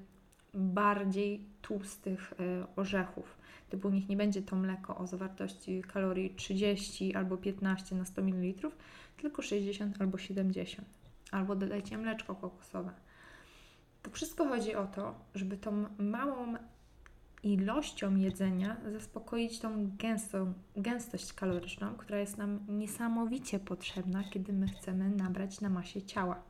bardziej 0.54 1.44
tłustych 1.62 2.32
e, 2.32 2.66
orzechów. 2.76 3.36
Typu 3.68 3.90
niech 3.90 4.08
nie 4.08 4.16
będzie 4.16 4.42
to 4.42 4.56
mleko 4.56 4.96
o 4.96 5.06
zawartości 5.06 5.82
kalorii 5.82 6.34
30 6.34 7.14
albo 7.14 7.36
15 7.36 7.96
na 7.96 8.04
100 8.04 8.22
ml, 8.22 8.70
tylko 9.16 9.42
60 9.42 10.00
albo 10.00 10.18
70. 10.18 10.88
Albo 11.30 11.56
dodajcie 11.56 11.98
mleczko 11.98 12.34
kokosowe. 12.34 12.92
To 14.02 14.10
wszystko 14.10 14.48
chodzi 14.48 14.74
o 14.74 14.86
to, 14.86 15.14
żeby 15.34 15.56
tą 15.56 15.84
małą 15.98 16.54
ilością 17.42 18.16
jedzenia 18.16 18.76
zaspokoić 18.92 19.58
tą 19.58 19.90
gęstą, 19.98 20.52
gęstość 20.76 21.32
kaloryczną, 21.32 21.94
która 21.94 22.18
jest 22.18 22.38
nam 22.38 22.60
niesamowicie 22.68 23.58
potrzebna, 23.58 24.24
kiedy 24.24 24.52
my 24.52 24.68
chcemy 24.68 25.10
nabrać 25.10 25.60
na 25.60 25.68
masie 25.68 26.02
ciała. 26.02 26.42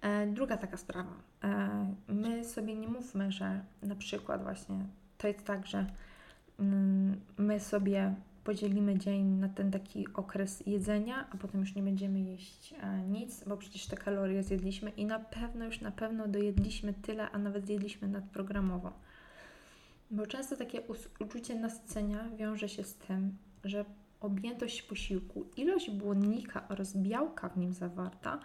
E, 0.00 0.26
druga 0.26 0.56
taka 0.56 0.76
sprawa. 0.76 1.12
E, 1.44 1.94
my 2.08 2.44
sobie 2.44 2.74
nie 2.74 2.88
mówmy, 2.88 3.32
że 3.32 3.64
na 3.82 3.94
przykład 3.94 4.42
właśnie 4.42 4.86
to 5.18 5.28
jest 5.28 5.44
tak, 5.44 5.66
że 5.66 5.86
mm, 6.58 7.20
my 7.38 7.60
sobie 7.60 8.14
podzielimy 8.44 8.98
dzień 8.98 9.26
na 9.26 9.48
ten 9.48 9.70
taki 9.70 10.06
okres 10.14 10.62
jedzenia, 10.66 11.26
a 11.30 11.36
potem 11.36 11.60
już 11.60 11.74
nie 11.74 11.82
będziemy 11.82 12.20
jeść 12.20 12.74
e, 12.82 13.02
nic, 13.02 13.44
bo 13.44 13.56
przecież 13.56 13.86
te 13.86 13.96
kalorie 13.96 14.42
zjedliśmy 14.42 14.90
i 14.90 15.06
na 15.06 15.18
pewno 15.18 15.64
już 15.64 15.80
na 15.80 15.90
pewno 15.90 16.28
dojedliśmy 16.28 16.94
tyle, 16.94 17.30
a 17.30 17.38
nawet 17.38 17.66
zjedliśmy 17.66 18.08
nadprogramowo. 18.08 18.92
Bo 20.10 20.26
często 20.26 20.56
takie 20.56 20.80
uczucie 21.20 21.54
nasycenia 21.54 22.28
wiąże 22.36 22.68
się 22.68 22.84
z 22.84 22.94
tym, 22.94 23.36
że 23.64 23.84
objętość 24.20 24.82
posiłku, 24.82 25.44
ilość 25.56 25.90
błonnika 25.90 26.68
oraz 26.68 26.96
białka 26.96 27.48
w 27.48 27.56
nim 27.56 27.74
zawarta 27.74 28.38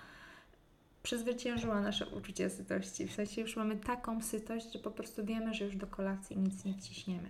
przezwyciężyła 1.04 1.82
nasze 1.82 2.08
uczucie 2.08 2.50
sytości. 2.50 3.08
W 3.08 3.14
sensie 3.14 3.42
już 3.42 3.56
mamy 3.56 3.78
taką 3.78 4.22
sytość, 4.22 4.74
że 4.74 4.80
po 4.80 4.92
prostu 4.92 5.26
wiemy, 5.26 5.54
że 5.54 5.66
już 5.66 5.76
do 5.76 5.88
kolacji 5.88 6.38
nic 6.38 6.66
nie 6.66 6.80
ciśniemy. 6.80 7.30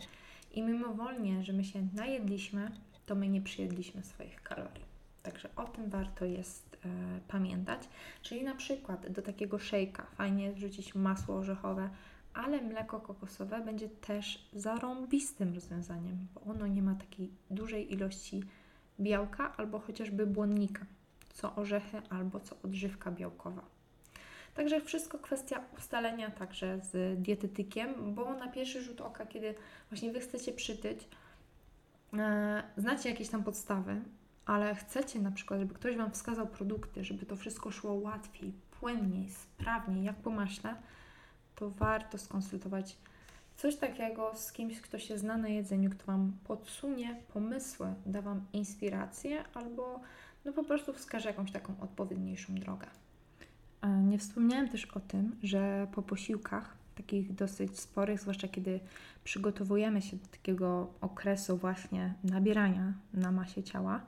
I 0.51 0.63
mimowolnie, 0.63 1.43
że 1.43 1.53
my 1.53 1.63
się 1.63 1.87
najedliśmy, 1.93 2.71
to 3.05 3.15
my 3.15 3.29
nie 3.29 3.41
przyjedliśmy 3.41 4.03
swoich 4.03 4.41
kalorii. 4.41 4.89
Także 5.23 5.49
o 5.55 5.63
tym 5.63 5.89
warto 5.89 6.25
jest 6.25 6.77
e, 6.85 6.89
pamiętać. 7.27 7.81
Czyli 8.21 8.43
na 8.43 8.55
przykład 8.55 9.11
do 9.11 9.21
takiego 9.21 9.59
szejka 9.59 10.05
fajnie 10.05 10.51
wrzucić 10.51 10.95
masło 10.95 11.35
orzechowe, 11.35 11.89
ale 12.33 12.61
mleko 12.61 12.99
kokosowe 12.99 13.61
będzie 13.61 13.89
też 13.89 14.49
zarąbistym 14.53 15.53
rozwiązaniem, 15.53 16.27
bo 16.33 16.51
ono 16.51 16.67
nie 16.67 16.81
ma 16.81 16.95
takiej 16.95 17.31
dużej 17.51 17.93
ilości 17.93 18.43
białka 18.99 19.57
albo 19.57 19.79
chociażby 19.79 20.27
błonnika, 20.27 20.85
co 21.33 21.55
orzechy 21.55 22.01
albo 22.09 22.39
co 22.39 22.55
odżywka 22.63 23.11
białkowa. 23.11 23.61
Także 24.55 24.81
wszystko 24.81 25.19
kwestia 25.19 25.61
ustalenia 25.77 26.31
także 26.31 26.79
z 26.91 27.21
dietetykiem, 27.21 28.15
bo 28.15 28.33
na 28.33 28.47
pierwszy 28.47 28.81
rzut 28.81 29.01
oka, 29.01 29.25
kiedy 29.25 29.55
właśnie 29.89 30.11
Wy 30.11 30.19
chcecie 30.19 30.53
przytyć, 30.53 31.07
e, 32.13 32.63
znacie 32.77 33.09
jakieś 33.09 33.29
tam 33.29 33.43
podstawy, 33.43 34.01
ale 34.45 34.75
chcecie 34.75 35.19
na 35.19 35.31
przykład, 35.31 35.59
żeby 35.59 35.73
ktoś 35.73 35.95
Wam 35.95 36.11
wskazał 36.11 36.47
produkty, 36.47 37.03
żeby 37.03 37.25
to 37.25 37.35
wszystko 37.35 37.71
szło 37.71 37.93
łatwiej, 37.93 38.53
płynniej, 38.79 39.29
sprawniej, 39.29 40.03
jak 40.03 40.15
po 40.15 40.29
maśle, 40.29 40.75
to 41.55 41.69
warto 41.69 42.17
skonsultować 42.17 42.97
coś 43.57 43.75
takiego 43.75 44.35
z 44.35 44.51
kimś, 44.51 44.81
kto 44.81 44.99
się 44.99 45.17
zna 45.17 45.37
na 45.37 45.47
jedzeniu, 45.47 45.89
kto 45.89 46.05
Wam 46.05 46.33
podsunie 46.43 47.21
pomysły, 47.33 47.93
da 48.05 48.21
Wam 48.21 48.41
inspirację 48.53 49.43
albo 49.53 49.99
no 50.45 50.53
po 50.53 50.63
prostu 50.63 50.93
wskaże 50.93 51.29
jakąś 51.29 51.51
taką 51.51 51.73
odpowiedniejszą 51.79 52.55
drogę. 52.55 52.87
Nie 54.03 54.17
wspomniałam 54.17 54.69
też 54.69 54.85
o 54.85 54.99
tym, 54.99 55.35
że 55.43 55.87
po 55.91 56.01
posiłkach, 56.01 56.77
takich 56.95 57.33
dosyć 57.33 57.79
sporych, 57.79 58.19
zwłaszcza 58.21 58.47
kiedy 58.47 58.79
przygotowujemy 59.23 60.01
się 60.01 60.17
do 60.17 60.27
takiego 60.27 60.93
okresu 61.01 61.57
właśnie 61.57 62.13
nabierania 62.23 62.93
na 63.13 63.31
masie 63.31 63.63
ciała, 63.63 64.01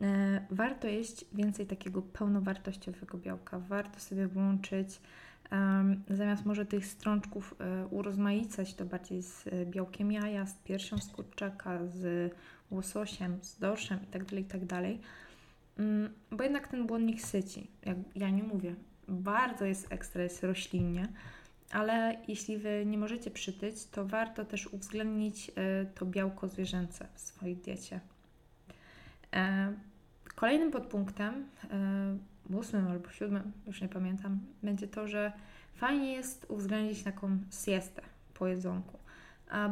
e, 0.00 0.46
warto 0.50 0.88
jeść 0.88 1.24
więcej 1.32 1.66
takiego 1.66 2.02
pełnowartościowego 2.02 3.18
białka. 3.18 3.58
Warto 3.58 4.00
sobie 4.00 4.26
włączyć 4.28 5.00
zamiast 6.10 6.46
może 6.46 6.66
tych 6.66 6.86
strączków 6.86 7.54
e, 7.60 7.86
urozmaicać 7.86 8.74
to 8.74 8.84
bardziej 8.84 9.22
z 9.22 9.46
e, 9.46 9.66
białkiem 9.66 10.12
jaja, 10.12 10.46
z 10.46 10.54
piersią 10.54 10.98
z 10.98 11.08
kurczaka, 11.08 11.86
z 11.86 12.32
łososiem, 12.70 13.38
z 13.42 13.58
dorszem 13.58 13.98
itd., 14.00 14.24
tak 14.24 14.32
itd., 14.32 14.66
tak 14.66 14.98
bo 16.30 16.44
jednak 16.44 16.68
ten 16.68 16.86
błonnik 16.86 17.20
syci, 17.20 17.70
jak 17.86 17.96
ja 18.14 18.30
nie 18.30 18.42
mówię, 18.42 18.74
bardzo 19.08 19.64
jest 19.64 19.92
ekstra, 19.92 20.22
jest 20.22 20.42
roślinnie, 20.42 21.08
ale 21.70 22.16
jeśli 22.28 22.58
Wy 22.58 22.86
nie 22.86 22.98
możecie 22.98 23.30
przytyć, 23.30 23.86
to 23.86 24.06
warto 24.06 24.44
też 24.44 24.66
uwzględnić 24.66 25.50
e, 25.50 25.86
to 25.86 26.06
białko 26.06 26.48
zwierzęce 26.48 27.08
w 27.14 27.20
swojej 27.20 27.56
diecie. 27.56 28.00
Kolejnym 30.34 30.70
podpunktem 30.70 31.44
ósmym 32.50 32.88
albo 32.88 33.10
siódmym, 33.10 33.52
już 33.66 33.80
nie 33.80 33.88
pamiętam, 33.88 34.40
będzie 34.62 34.88
to, 34.88 35.08
że 35.08 35.32
fajnie 35.74 36.12
jest 36.12 36.46
uwzględnić 36.48 37.02
taką 37.02 37.38
siestę 37.64 38.02
po 38.34 38.46
jedzonku. 38.46 38.98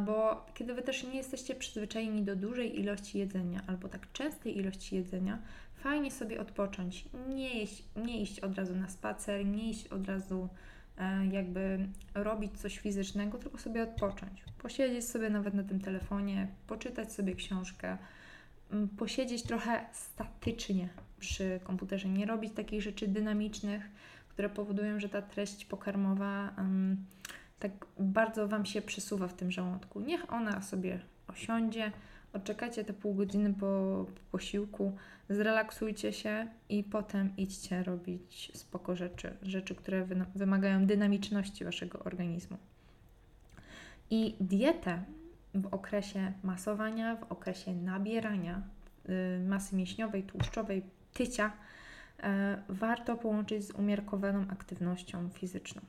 Bo 0.05 0.45
kiedy 0.53 0.73
Wy 0.73 0.81
też 0.81 1.03
nie 1.03 1.15
jesteście 1.15 1.55
przyzwyczajeni 1.55 2.23
do 2.23 2.35
dużej 2.35 2.79
ilości 2.79 3.17
jedzenia 3.17 3.61
albo 3.67 3.87
tak 3.89 4.11
częstej 4.11 4.57
ilości 4.57 4.95
jedzenia, 4.95 5.39
fajnie 5.77 6.11
sobie 6.11 6.41
odpocząć. 6.41 7.05
Nie 7.29 7.63
iść, 7.63 7.83
nie 7.95 8.21
iść 8.21 8.39
od 8.39 8.55
razu 8.55 8.75
na 8.75 8.89
spacer, 8.89 9.45
nie 9.45 9.69
iść 9.69 9.87
od 9.87 10.07
razu 10.07 10.49
e, 10.97 11.27
jakby 11.27 11.87
robić 12.15 12.59
coś 12.59 12.77
fizycznego, 12.77 13.37
tylko 13.37 13.57
sobie 13.57 13.83
odpocząć. 13.83 14.43
Posiedzieć 14.61 15.05
sobie 15.05 15.29
nawet 15.29 15.53
na 15.53 15.63
tym 15.63 15.79
telefonie, 15.79 16.47
poczytać 16.67 17.13
sobie 17.13 17.35
książkę, 17.35 17.97
posiedzieć 18.97 19.43
trochę 19.43 19.85
statycznie 19.91 20.89
przy 21.19 21.59
komputerze, 21.63 22.09
nie 22.09 22.25
robić 22.25 22.53
takich 22.53 22.81
rzeczy 22.81 23.07
dynamicznych, 23.07 23.89
które 24.29 24.49
powodują, 24.49 24.99
że 24.99 25.09
ta 25.09 25.21
treść 25.21 25.65
pokarmowa 25.65 26.53
um, 26.57 27.05
tak 27.59 27.71
bardzo 27.99 28.47
Wam 28.47 28.65
się 28.65 28.81
przesuwa 28.81 29.27
w 29.27 29.33
tym 29.33 29.51
żołądku. 29.51 29.99
Niech 29.99 30.33
ona 30.33 30.61
sobie 30.61 30.99
osiądzie, 31.27 31.91
odczekajcie 32.33 32.83
te 32.83 32.93
pół 32.93 33.13
godziny 33.13 33.53
po, 33.53 34.05
po 34.15 34.21
posiłku, 34.31 34.93
zrelaksujcie 35.29 36.13
się 36.13 36.47
i 36.69 36.83
potem 36.83 37.33
idźcie 37.37 37.83
robić 37.83 38.51
spoko 38.55 38.95
rzeczy, 38.95 39.37
rzeczy, 39.41 39.75
które 39.75 40.05
wy, 40.05 40.25
wymagają 40.35 40.85
dynamiczności 40.85 41.65
Waszego 41.65 41.99
organizmu. 41.99 42.57
I 44.09 44.35
dietę 44.39 45.03
w 45.53 45.65
okresie 45.73 46.33
masowania, 46.43 47.15
w 47.15 47.31
okresie 47.31 47.75
nabierania 47.75 48.61
y, 49.09 49.39
masy 49.47 49.75
mięśniowej, 49.75 50.23
tłuszczowej, 50.23 50.83
tycia, 51.13 51.47
y, 51.47 52.23
warto 52.69 53.17
połączyć 53.17 53.67
z 53.67 53.71
umiarkowaną 53.71 54.41
aktywnością 54.49 55.29
fizyczną. 55.29 55.81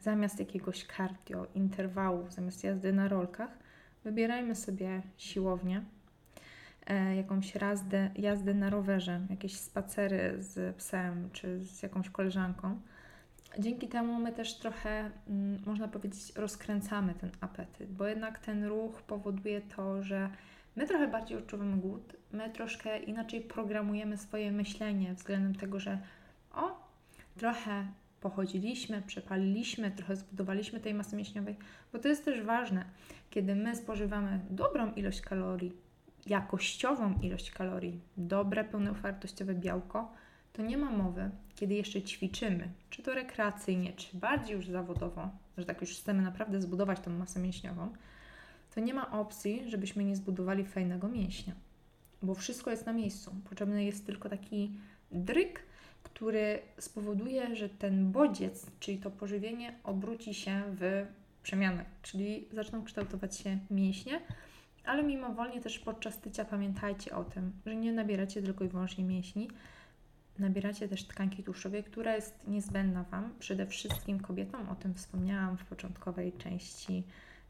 Zamiast 0.00 0.38
jakiegoś 0.38 0.86
cardio, 0.96 1.46
interwałów, 1.54 2.32
zamiast 2.32 2.64
jazdy 2.64 2.92
na 2.92 3.08
rolkach, 3.08 3.63
wybierajmy 4.04 4.54
sobie 4.54 5.02
siłownię, 5.16 5.82
y, 6.90 7.14
jakąś 7.14 7.54
jazdę, 7.54 8.10
jazdę 8.16 8.54
na 8.54 8.70
rowerze, 8.70 9.20
jakieś 9.30 9.56
spacery 9.56 10.34
z 10.38 10.76
psem 10.76 11.30
czy 11.32 11.64
z 11.64 11.82
jakąś 11.82 12.10
koleżanką. 12.10 12.80
Dzięki 13.58 13.88
temu 13.88 14.18
my 14.18 14.32
też 14.32 14.58
trochę, 14.58 15.10
mm, 15.28 15.62
można 15.66 15.88
powiedzieć, 15.88 16.32
rozkręcamy 16.36 17.14
ten 17.14 17.30
apetyt, 17.40 17.92
bo 17.92 18.06
jednak 18.06 18.38
ten 18.38 18.64
ruch 18.64 19.02
powoduje 19.02 19.60
to, 19.60 20.02
że 20.02 20.30
my 20.76 20.86
trochę 20.86 21.08
bardziej 21.08 21.38
odczuwamy 21.38 21.76
głód, 21.76 22.16
my 22.32 22.50
troszkę 22.50 22.98
inaczej 22.98 23.40
programujemy 23.40 24.16
swoje 24.16 24.52
myślenie 24.52 25.14
względem 25.14 25.54
tego, 25.54 25.80
że 25.80 25.98
o, 26.54 26.88
trochę 27.36 27.86
pochodziliśmy, 28.24 29.02
przepaliliśmy, 29.02 29.90
trochę 29.90 30.16
zbudowaliśmy 30.16 30.80
tej 30.80 30.94
masy 30.94 31.16
mięśniowej, 31.16 31.56
bo 31.92 31.98
to 31.98 32.08
jest 32.08 32.24
też 32.24 32.42
ważne, 32.42 32.84
kiedy 33.30 33.54
my 33.54 33.76
spożywamy 33.76 34.40
dobrą 34.50 34.92
ilość 34.92 35.20
kalorii, 35.20 35.72
jakościową 36.26 37.14
ilość 37.22 37.50
kalorii, 37.50 38.00
dobre, 38.16 38.64
pełnowartościowe 38.64 39.54
białko, 39.54 40.12
to 40.52 40.62
nie 40.62 40.78
ma 40.78 40.90
mowy, 40.90 41.30
kiedy 41.54 41.74
jeszcze 41.74 42.02
ćwiczymy, 42.02 42.68
czy 42.90 43.02
to 43.02 43.14
rekreacyjnie, 43.14 43.92
czy 43.92 44.16
bardziej 44.16 44.56
już 44.56 44.68
zawodowo, 44.68 45.30
że 45.58 45.64
tak 45.64 45.80
już 45.80 45.90
chcemy 45.90 46.22
naprawdę 46.22 46.62
zbudować 46.62 47.00
tą 47.00 47.10
masę 47.10 47.40
mięśniową, 47.40 47.92
to 48.74 48.80
nie 48.80 48.94
ma 48.94 49.10
opcji, 49.10 49.70
żebyśmy 49.70 50.04
nie 50.04 50.16
zbudowali 50.16 50.64
fajnego 50.64 51.08
mięśnia, 51.08 51.54
bo 52.22 52.34
wszystko 52.34 52.70
jest 52.70 52.86
na 52.86 52.92
miejscu. 52.92 53.34
Potrzebny 53.48 53.84
jest 53.84 54.06
tylko 54.06 54.28
taki 54.28 54.72
dryk, 55.12 55.62
który 56.14 56.62
spowoduje, 56.78 57.56
że 57.56 57.68
ten 57.68 58.12
bodziec, 58.12 58.66
czyli 58.80 58.98
to 58.98 59.10
pożywienie, 59.10 59.78
obróci 59.84 60.34
się 60.34 60.62
w 60.66 61.06
przemianę, 61.42 61.84
czyli 62.02 62.48
zaczną 62.52 62.84
kształtować 62.84 63.36
się 63.36 63.58
mięśnie, 63.70 64.20
ale 64.84 65.02
mimowolnie 65.02 65.60
też 65.60 65.78
podczas 65.78 66.20
tycia 66.20 66.44
pamiętajcie 66.44 67.16
o 67.16 67.24
tym, 67.24 67.52
że 67.66 67.76
nie 67.76 67.92
nabieracie 67.92 68.42
tylko 68.42 68.64
i 68.64 68.68
wyłącznie 68.68 69.04
mięśni, 69.04 69.50
nabieracie 70.38 70.88
też 70.88 71.04
tkanki 71.04 71.42
tłuszczowej, 71.42 71.84
która 71.84 72.14
jest 72.16 72.48
niezbędna 72.48 73.02
Wam, 73.02 73.34
przede 73.38 73.66
wszystkim 73.66 74.20
kobietom, 74.20 74.68
o 74.68 74.74
tym 74.74 74.94
wspomniałam 74.94 75.56
w 75.56 75.64
początkowej 75.64 76.32
części 76.32 77.04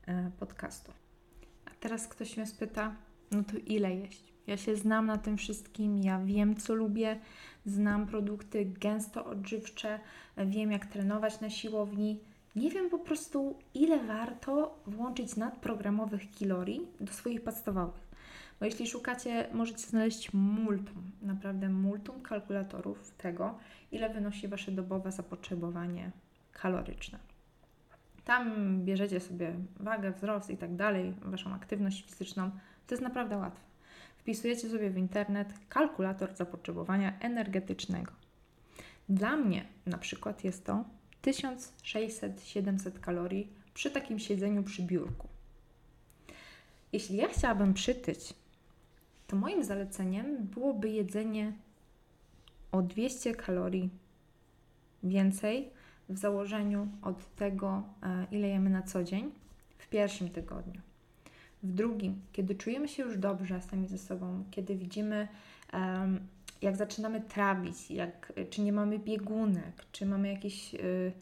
e, 0.07 0.31
podcastu. 0.39 0.93
A 1.65 1.71
teraz 1.81 2.09
ktoś 2.09 2.37
mnie 2.37 2.47
spyta, 2.47 2.97
no 3.31 3.45
to 3.45 3.57
ile 3.67 3.95
jeść? 3.95 4.34
Ja 4.47 4.57
się 4.57 4.76
znam 4.76 5.07
na 5.07 5.18
tym 5.18 5.36
wszystkim, 5.36 5.99
ja 5.99 6.18
wiem, 6.24 6.57
co 6.57 6.74
lubię, 6.74 7.20
znam 7.66 8.07
produkty 8.07 8.64
gęsto 8.64 9.24
odżywcze, 9.26 10.01
wiem, 10.36 10.72
jak 10.72 10.86
trenować 10.86 11.40
na 11.40 11.51
siłowni. 11.51 12.20
Nie 12.57 12.70
wiem 12.70 12.90
po 12.90 12.99
prostu, 12.99 13.59
ile 13.74 14.05
warto 14.05 14.78
włączyć 14.86 15.36
nadprogramowych 15.36 16.22
kalorii 16.38 16.80
do 17.01 17.12
swoich 17.12 17.45
podstawowych. 17.45 18.05
Bo 18.61 18.66
jeśli 18.66 18.86
szukacie, 18.86 19.49
możecie 19.53 19.86
znaleźć 19.86 20.32
multum, 20.32 21.11
naprawdę 21.22 21.68
multum 21.68 22.22
kalkulatorów 22.22 23.11
tego, 23.11 23.59
ile 23.92 24.11
wynosi 24.11 24.49
Wasze 24.49 24.72
dobowe 24.72 25.12
zapotrzebowanie 25.12 26.11
kaloryczne. 26.53 27.18
Tam 28.24 28.78
bierzecie 28.84 29.20
sobie 29.20 29.55
wagę, 29.80 30.12
wzrost 30.12 30.51
i 30.51 30.57
tak 30.57 30.76
dalej, 30.76 31.14
Waszą 31.22 31.55
aktywność 31.55 32.05
fizyczną. 32.05 32.51
To 32.86 32.95
jest 32.95 33.03
naprawdę 33.03 33.36
łatwe. 33.36 33.74
Wpisujecie 34.25 34.70
sobie 34.70 34.91
w 34.91 34.97
internet 34.97 35.55
kalkulator 35.68 36.37
zapotrzebowania 36.37 37.18
energetycznego. 37.20 38.12
Dla 39.09 39.37
mnie 39.37 39.64
na 39.87 39.99
przykład 39.99 40.45
jest 40.45 40.64
to 40.64 40.85
1600-700 41.22 43.01
kalorii 43.01 43.53
przy 43.75 43.91
takim 43.91 44.18
siedzeniu 44.18 44.62
przy 44.62 44.83
biurku. 44.83 45.29
Jeśli 46.93 47.16
ja 47.16 47.29
chciałabym 47.29 47.75
przytyć, 47.75 48.35
to 49.27 49.37
moim 49.37 49.64
zaleceniem 49.64 50.47
byłoby 50.47 50.89
jedzenie 50.89 51.53
o 52.72 52.83
200 52.83 53.35
kalorii 53.35 53.91
więcej 55.03 55.70
w 56.09 56.18
założeniu 56.18 56.89
od 57.03 57.35
tego, 57.35 57.83
e, 58.03 58.27
ile 58.31 58.49
jemy 58.49 58.70
na 58.70 58.83
co 58.83 59.05
dzień 59.05 59.31
w 59.79 59.89
pierwszym 59.89 60.31
tygodniu. 60.31 60.81
W 61.65 61.73
drugim, 61.73 62.21
kiedy 62.33 62.55
czujemy 62.55 62.89
się 62.89 63.03
już 63.03 63.19
dobrze 63.19 63.61
sami 63.61 63.89
ze 63.89 63.99
sobą, 63.99 64.45
kiedy 64.51 64.77
widzimy, 64.77 65.29
jak 66.62 66.77
zaczynamy 66.77 67.21
trawić, 67.21 67.91
jak, 67.91 68.33
czy 68.51 68.62
nie 68.62 68.73
mamy 68.73 68.99
biegunek, 68.99 69.85
czy 69.93 70.07
mamy 70.07 70.29
jakieś, 70.29 70.75
y, 70.75 71.12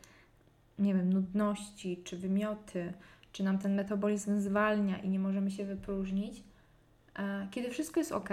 nie 0.79 0.95
wiem, 0.95 1.13
nudności, 1.13 2.03
czy 2.05 2.17
wymioty, 2.17 2.93
czy 3.33 3.43
nam 3.43 3.59
ten 3.59 3.75
metabolizm 3.75 4.41
zwalnia 4.41 4.99
i 4.99 5.09
nie 5.09 5.19
możemy 5.19 5.51
się 5.51 5.65
wypróżnić, 5.65 6.43
e, 7.19 7.49
kiedy 7.51 7.71
wszystko 7.71 8.01
jest 8.01 8.13
ok, 8.13 8.29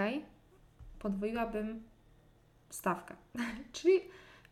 podwoiłabym 0.98 1.82
stawkę. 2.70 3.14
Czyli 3.72 4.00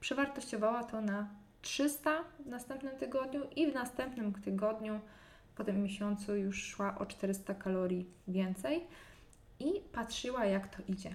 przewartościowała 0.00 0.84
to 0.84 1.00
na 1.00 1.28
300 1.62 2.24
w 2.40 2.46
następnym 2.46 2.96
tygodniu 2.96 3.40
i 3.56 3.70
w 3.70 3.74
następnym 3.74 4.32
tygodniu 4.32 5.00
po 5.58 5.64
tym 5.64 5.82
miesiącu 5.82 6.36
już 6.36 6.62
szła 6.62 6.98
o 6.98 7.06
400 7.06 7.54
kalorii 7.54 8.06
więcej 8.28 8.86
i 9.60 9.72
patrzyła, 9.92 10.44
jak 10.44 10.76
to 10.76 10.82
idzie. 10.88 11.14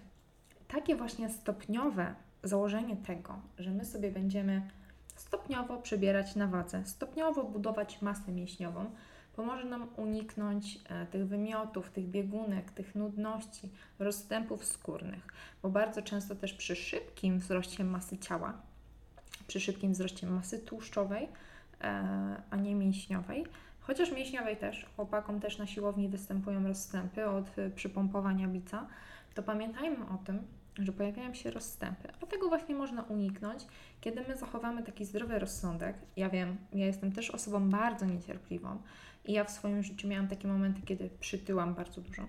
Takie 0.67 0.95
właśnie 0.95 1.29
stopniowe 1.29 2.15
założenie 2.43 2.97
tego, 2.97 3.39
że 3.59 3.71
my 3.71 3.85
sobie 3.85 4.11
będziemy 4.11 4.61
stopniowo 5.15 5.77
przebierać 5.77 6.35
na 6.35 6.47
wadze, 6.47 6.85
stopniowo 6.85 7.43
budować 7.43 8.01
masę 8.01 8.31
mięśniową, 8.31 8.85
pomoże 9.35 9.65
nam 9.65 9.87
uniknąć 9.97 10.79
e, 10.89 11.05
tych 11.05 11.27
wymiotów, 11.27 11.89
tych 11.89 12.07
biegunek, 12.07 12.71
tych 12.71 12.95
nudności, 12.95 13.69
rozstępów 13.99 14.65
skórnych, 14.65 15.27
bo 15.61 15.69
bardzo 15.69 16.01
często 16.01 16.35
też 16.35 16.53
przy 16.53 16.75
szybkim 16.75 17.39
wzroście 17.39 17.83
masy 17.83 18.17
ciała, 18.17 18.53
przy 19.47 19.59
szybkim 19.59 19.91
wzroście 19.91 20.27
masy 20.27 20.59
tłuszczowej, 20.59 21.27
e, 21.81 22.41
a 22.49 22.55
nie 22.55 22.75
mięśniowej, 22.75 23.45
Chociaż 23.87 24.11
mięśniowej 24.11 24.57
też, 24.57 24.85
chłopakom 24.95 25.39
też 25.39 25.57
na 25.57 25.67
siłowni 25.67 26.09
występują 26.09 26.67
rozstępy 26.67 27.25
od 27.25 27.57
y, 27.57 27.71
przypompowania 27.75 28.47
bica, 28.47 28.87
to 29.33 29.43
pamiętajmy 29.43 30.05
o 30.05 30.17
tym, 30.25 30.47
że 30.79 30.91
pojawiają 30.91 31.33
się 31.33 31.51
rozstępy. 31.51 32.09
A 32.21 32.25
tego 32.25 32.49
właśnie 32.49 32.75
można 32.75 33.03
uniknąć, 33.03 33.65
kiedy 34.01 34.21
my 34.27 34.37
zachowamy 34.37 34.83
taki 34.83 35.05
zdrowy 35.05 35.39
rozsądek. 35.39 35.95
Ja 36.17 36.29
wiem, 36.29 36.57
ja 36.73 36.85
jestem 36.85 37.11
też 37.11 37.31
osobą 37.31 37.69
bardzo 37.69 38.05
niecierpliwą 38.05 38.81
i 39.25 39.33
ja 39.33 39.43
w 39.43 39.51
swoim 39.51 39.83
życiu 39.83 40.07
miałam 40.07 40.27
takie 40.27 40.47
momenty, 40.47 40.81
kiedy 40.81 41.09
przytyłam 41.19 41.73
bardzo 41.73 42.01
dużo. 42.01 42.23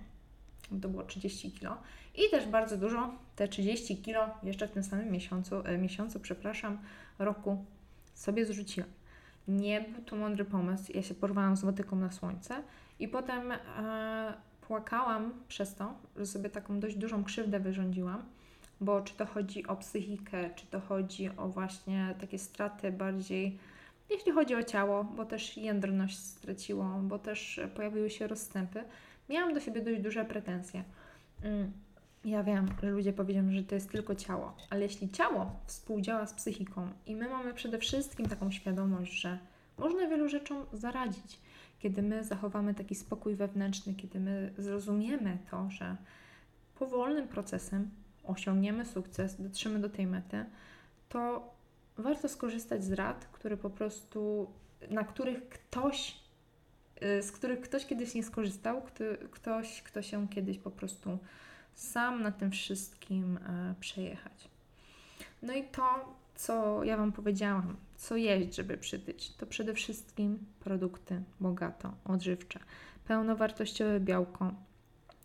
To 0.81 0.89
było 0.89 1.03
30 1.03 1.51
kilo. 1.51 1.77
I 2.15 2.29
też 2.31 2.47
bardzo 2.47 2.77
dużo, 2.77 3.15
te 3.35 3.47
30 3.47 3.97
kilo 3.97 4.29
jeszcze 4.43 4.67
w 4.67 4.71
tym 4.71 4.83
samym 4.83 5.11
miesiącu, 5.11 5.55
e, 5.65 5.77
miesiącu, 5.77 6.19
przepraszam, 6.19 6.77
roku 7.19 7.65
sobie 8.13 8.45
zrzuciłam. 8.45 8.89
Nie 9.47 9.81
był 9.81 10.03
to 10.03 10.15
mądry 10.15 10.45
pomysł. 10.45 10.91
Ja 10.95 11.03
się 11.03 11.13
porwałam 11.13 11.57
z 11.57 11.63
motyką 11.63 11.95
na 11.95 12.11
słońce 12.11 12.63
i 12.99 13.07
potem 13.07 13.51
e, 13.51 14.33
płakałam 14.67 15.33
przez 15.47 15.75
to, 15.75 15.93
że 16.17 16.25
sobie 16.25 16.49
taką 16.49 16.79
dość 16.79 16.95
dużą 16.95 17.23
krzywdę 17.23 17.59
wyrządziłam, 17.59 18.23
bo 18.81 19.01
czy 19.01 19.13
to 19.13 19.25
chodzi 19.25 19.67
o 19.67 19.75
psychikę, 19.75 20.49
czy 20.55 20.65
to 20.65 20.79
chodzi 20.79 21.29
o 21.37 21.47
właśnie 21.47 22.15
takie 22.21 22.39
straty 22.39 22.91
bardziej, 22.91 23.59
jeśli 24.09 24.31
chodzi 24.31 24.55
o 24.55 24.63
ciało, 24.63 25.03
bo 25.03 25.25
też 25.25 25.57
jędrność 25.57 26.17
straciło, 26.17 26.85
bo 27.01 27.19
też 27.19 27.59
pojawiły 27.75 28.09
się 28.09 28.27
rozstępy, 28.27 28.83
miałam 29.29 29.53
do 29.53 29.59
siebie 29.59 29.81
dość 29.81 30.01
duże 30.01 30.25
pretensje. 30.25 30.83
Mm. 31.43 31.71
Ja 32.25 32.43
wiem, 32.43 32.67
że 32.83 32.89
ludzie 32.89 33.13
powiedzą, 33.13 33.51
że 33.51 33.63
to 33.63 33.75
jest 33.75 33.91
tylko 33.91 34.15
ciało, 34.15 34.55
ale 34.69 34.81
jeśli 34.81 35.09
ciało 35.09 35.59
współdziała 35.65 36.25
z 36.25 36.33
psychiką 36.33 36.89
i 37.05 37.15
my 37.15 37.29
mamy 37.29 37.53
przede 37.53 37.77
wszystkim 37.77 38.25
taką 38.25 38.51
świadomość, 38.51 39.21
że 39.21 39.39
można 39.77 40.07
wielu 40.07 40.29
rzeczom 40.29 40.65
zaradzić, 40.73 41.39
kiedy 41.79 42.01
my 42.01 42.23
zachowamy 42.23 42.73
taki 42.73 42.95
spokój 42.95 43.35
wewnętrzny, 43.35 43.93
kiedy 43.93 44.19
my 44.19 44.53
zrozumiemy 44.57 45.37
to, 45.51 45.69
że 45.69 45.95
powolnym 46.75 47.27
procesem 47.27 47.89
osiągniemy 48.23 48.85
sukces, 48.85 49.41
dotrzemy 49.41 49.79
do 49.79 49.89
tej 49.89 50.07
mety, 50.07 50.45
to 51.09 51.53
warto 51.97 52.29
skorzystać 52.29 52.83
z 52.83 52.91
rad, 52.91 53.25
które 53.25 53.57
po 53.57 53.69
prostu, 53.69 54.51
na 54.89 55.03
których 55.03 55.49
ktoś, 55.49 56.17
y, 57.03 57.23
z 57.23 57.31
których 57.31 57.61
ktoś 57.61 57.85
kiedyś 57.85 58.15
nie 58.15 58.23
skorzystał, 58.23 58.81
ktoś, 59.31 59.81
kto 59.81 60.01
się 60.01 60.27
kiedyś 60.27 60.57
po 60.57 60.71
prostu 60.71 61.19
sam 61.75 62.23
na 62.23 62.31
tym 62.31 62.51
wszystkim 62.51 63.37
e, 63.37 63.75
przejechać. 63.79 64.49
No 65.43 65.53
i 65.53 65.63
to, 65.63 66.15
co 66.35 66.83
ja 66.83 66.97
Wam 66.97 67.11
powiedziałam, 67.11 67.75
co 67.95 68.15
jeść, 68.15 68.55
żeby 68.55 68.77
przytyć, 68.77 69.31
to 69.31 69.45
przede 69.45 69.73
wszystkim 69.73 70.39
produkty 70.59 71.21
bogato 71.39 71.93
odżywcze, 72.05 72.59
pełnowartościowe 73.07 73.99
białko. 73.99 74.51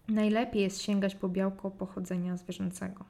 Najlepiej 0.08 0.62
jest 0.62 0.82
sięgać 0.82 1.14
po 1.14 1.28
białko 1.28 1.70
pochodzenia 1.70 2.36
zwierzęcego. 2.36 3.04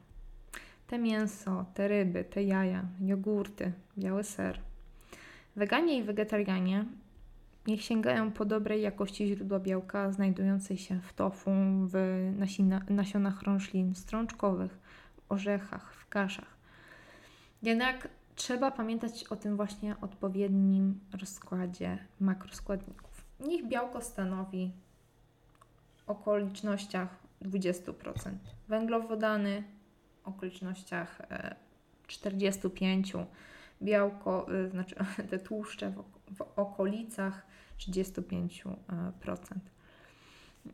Te 0.87 0.99
mięso, 0.99 1.65
te 1.75 1.89
ryby, 1.89 2.25
te 2.25 2.45
jaja, 2.45 2.85
jogurty, 3.01 3.73
biały 3.99 4.25
ser. 4.25 4.61
Weganie 5.57 5.99
i 5.99 6.03
wegetarianie 6.03 6.85
Niech 7.67 7.83
sięgają 7.83 8.33
po 8.33 8.45
dobrej 8.45 8.83
jakości 8.83 9.27
źródła 9.27 9.59
białka 9.59 10.13
znajdującej 10.13 10.79
się 10.79 11.01
w 11.01 11.13
tofu, 11.13 11.51
w 11.87 11.95
nasina, 12.37 12.81
nasionach 12.89 13.43
roślin 13.43 13.95
strączkowych, 13.95 14.79
orzechach, 15.29 15.95
w 15.95 16.09
kaszach. 16.09 16.57
Jednak 17.63 18.09
trzeba 18.35 18.71
pamiętać 18.71 19.25
o 19.25 19.37
tym 19.37 19.57
właśnie 19.57 19.97
odpowiednim 20.01 21.01
rozkładzie 21.21 21.99
makroskładników. 22.21 23.25
Niech 23.41 23.69
białko 23.69 24.01
stanowi 24.01 24.73
okolicznościach 26.07 27.09
20%, 27.43 27.93
węglowodany 28.69 29.65
okolicznościach 30.25 31.23
45%, 32.09 33.21
e, 33.21 33.27
białko, 33.83 34.47
e, 34.55 34.71
znaczy 34.71 34.95
te 35.31 35.39
tłuszcze 35.39 35.91
w, 35.91 36.05
w 36.37 36.43
okolicach 36.57 37.47
35%. 37.79 38.75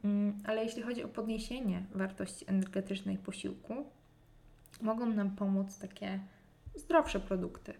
Mm, 0.04 0.38
ale 0.44 0.64
jeśli 0.64 0.82
chodzi 0.82 1.04
o 1.04 1.08
podniesienie 1.08 1.82
wartości 1.94 2.44
energetycznej 2.48 3.18
posiłku, 3.18 3.74
mogą 4.80 5.06
nam 5.06 5.30
pomóc 5.30 5.78
takie 5.78 6.20
zdrowsze 6.74 7.20
produkty. 7.20 7.74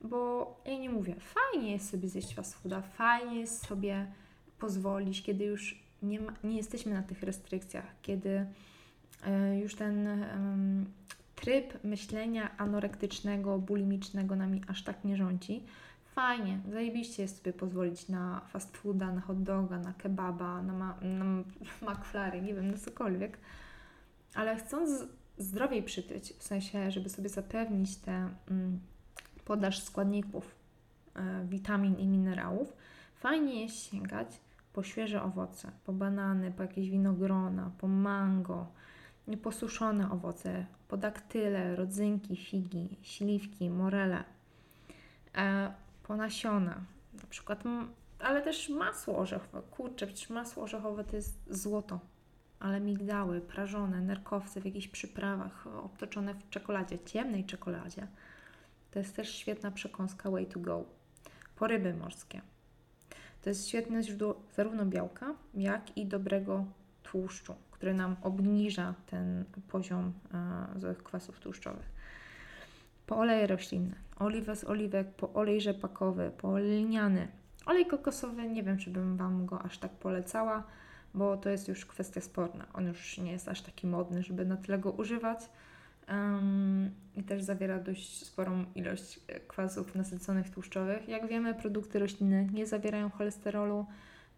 Bo 0.00 0.60
ja 0.66 0.78
nie 0.78 0.90
mówię, 0.90 1.14
fajnie 1.18 1.72
jest 1.72 1.90
sobie 1.90 2.08
zjeść 2.08 2.34
fast 2.34 2.54
fooda, 2.54 2.82
fajnie 2.82 3.40
jest 3.40 3.66
sobie 3.66 4.06
pozwolić, 4.58 5.22
kiedy 5.22 5.44
już 5.44 5.82
nie, 6.02 6.20
ma, 6.20 6.32
nie 6.44 6.56
jesteśmy 6.56 6.94
na 6.94 7.02
tych 7.02 7.22
restrykcjach, 7.22 7.86
kiedy 8.02 8.28
y, 8.30 9.58
już 9.58 9.74
ten 9.74 10.06
y, 10.06 10.86
tryb 11.34 11.84
myślenia 11.84 12.56
anorektycznego, 12.56 13.58
bulimicznego 13.58 14.36
nami 14.36 14.62
aż 14.68 14.84
tak 14.84 15.04
nie 15.04 15.16
rządzi. 15.16 15.62
Fajnie, 16.14 16.60
zajebiście 16.72 17.22
jest 17.22 17.38
sobie 17.38 17.52
pozwolić 17.52 18.08
na 18.08 18.40
fast 18.48 18.76
fooda, 18.76 19.12
na 19.12 19.20
hot 19.20 19.42
doga, 19.42 19.78
na 19.78 19.92
kebaba, 19.92 20.62
na, 20.62 20.72
ma, 20.72 20.96
na 21.02 21.24
McFlurry, 21.92 22.42
nie 22.42 22.54
wiem, 22.54 22.70
na 22.70 22.78
cokolwiek. 22.78 23.38
Ale 24.34 24.56
chcąc 24.56 24.90
zdrowiej 25.38 25.82
przytyć, 25.82 26.32
w 26.32 26.42
sensie, 26.42 26.90
żeby 26.90 27.08
sobie 27.08 27.28
zapewnić 27.28 27.96
te 27.96 28.28
mm, 28.50 28.80
podaż 29.44 29.82
składników, 29.82 30.54
e, 31.16 31.44
witamin 31.48 31.98
i 31.98 32.06
minerałów, 32.06 32.72
fajnie 33.14 33.62
jest 33.62 33.76
sięgać 33.76 34.40
po 34.72 34.82
świeże 34.82 35.22
owoce, 35.22 35.72
po 35.84 35.92
banany, 35.92 36.50
po 36.50 36.62
jakieś 36.62 36.90
winogrona, 36.90 37.70
po 37.78 37.88
mango, 37.88 38.66
posuszone 39.42 40.10
owoce, 40.10 40.66
po 40.88 40.96
daktyle, 40.96 41.76
rodzynki, 41.76 42.36
figi, 42.36 42.96
śliwki, 43.02 43.70
morele, 43.70 44.24
e, 45.36 45.72
po 46.12 46.16
nasiona, 46.16 46.84
na 47.22 47.26
przykład, 47.28 47.62
ale 48.18 48.42
też 48.42 48.68
masło 48.68 49.18
orzechowe. 49.18 49.62
Kurczę, 49.70 50.06
przecież 50.06 50.30
masło 50.30 50.62
orzechowe 50.62 51.04
to 51.04 51.16
jest 51.16 51.40
złoto, 51.50 52.00
ale 52.60 52.80
migdały, 52.80 53.40
prażone, 53.40 54.00
nerkowce 54.00 54.60
w 54.60 54.64
jakichś 54.64 54.88
przyprawach, 54.88 55.66
obtoczone 55.66 56.34
w 56.34 56.50
czekoladzie, 56.50 56.98
ciemnej 56.98 57.44
czekoladzie. 57.44 58.06
To 58.90 58.98
jest 58.98 59.16
też 59.16 59.34
świetna 59.34 59.70
przekąska 59.70 60.30
way 60.30 60.46
to 60.46 60.60
go. 60.60 60.84
Po 61.56 61.66
ryby 61.66 61.94
morskie. 61.94 62.40
To 63.42 63.50
jest 63.50 63.68
świetne 63.68 64.02
źródło 64.02 64.42
zarówno 64.56 64.86
białka, 64.86 65.34
jak 65.54 65.96
i 65.96 66.06
dobrego 66.06 66.64
tłuszczu, 67.02 67.54
który 67.70 67.94
nam 67.94 68.16
obniża 68.22 68.94
ten 69.06 69.44
poziom 69.68 70.12
e, 70.34 70.80
złych 70.80 71.02
kwasów 71.02 71.40
tłuszczowych. 71.40 71.92
Po 73.06 73.16
oleje 73.16 73.46
roślinne, 73.46 73.96
oliwę 74.16 74.56
z 74.56 74.64
oliwek, 74.64 75.14
po 75.14 75.32
olej 75.32 75.60
rzepakowy, 75.60 76.30
po 76.38 76.58
lniany. 76.58 77.28
Olej 77.66 77.86
kokosowy, 77.86 78.48
nie 78.48 78.62
wiem, 78.62 78.78
czy 78.78 78.90
bym 78.90 79.16
Wam 79.16 79.46
go 79.46 79.62
aż 79.62 79.78
tak 79.78 79.92
polecała, 79.92 80.62
bo 81.14 81.36
to 81.36 81.48
jest 81.48 81.68
już 81.68 81.86
kwestia 81.86 82.20
sporna. 82.20 82.66
On 82.72 82.86
już 82.86 83.18
nie 83.18 83.32
jest 83.32 83.48
aż 83.48 83.62
taki 83.62 83.86
modny, 83.86 84.22
żeby 84.22 84.44
na 84.44 84.56
tyle 84.56 84.78
go 84.78 84.90
używać. 84.90 85.38
Um, 86.08 86.90
I 87.16 87.22
też 87.22 87.42
zawiera 87.42 87.78
dość 87.78 88.26
sporą 88.26 88.64
ilość 88.74 89.20
e, 89.28 89.40
kwasów 89.40 89.94
nasyconych 89.94 90.50
tłuszczowych. 90.50 91.08
Jak 91.08 91.26
wiemy, 91.26 91.54
produkty 91.54 91.98
roślinne 91.98 92.44
nie 92.44 92.66
zawierają 92.66 93.10
cholesterolu. 93.10 93.86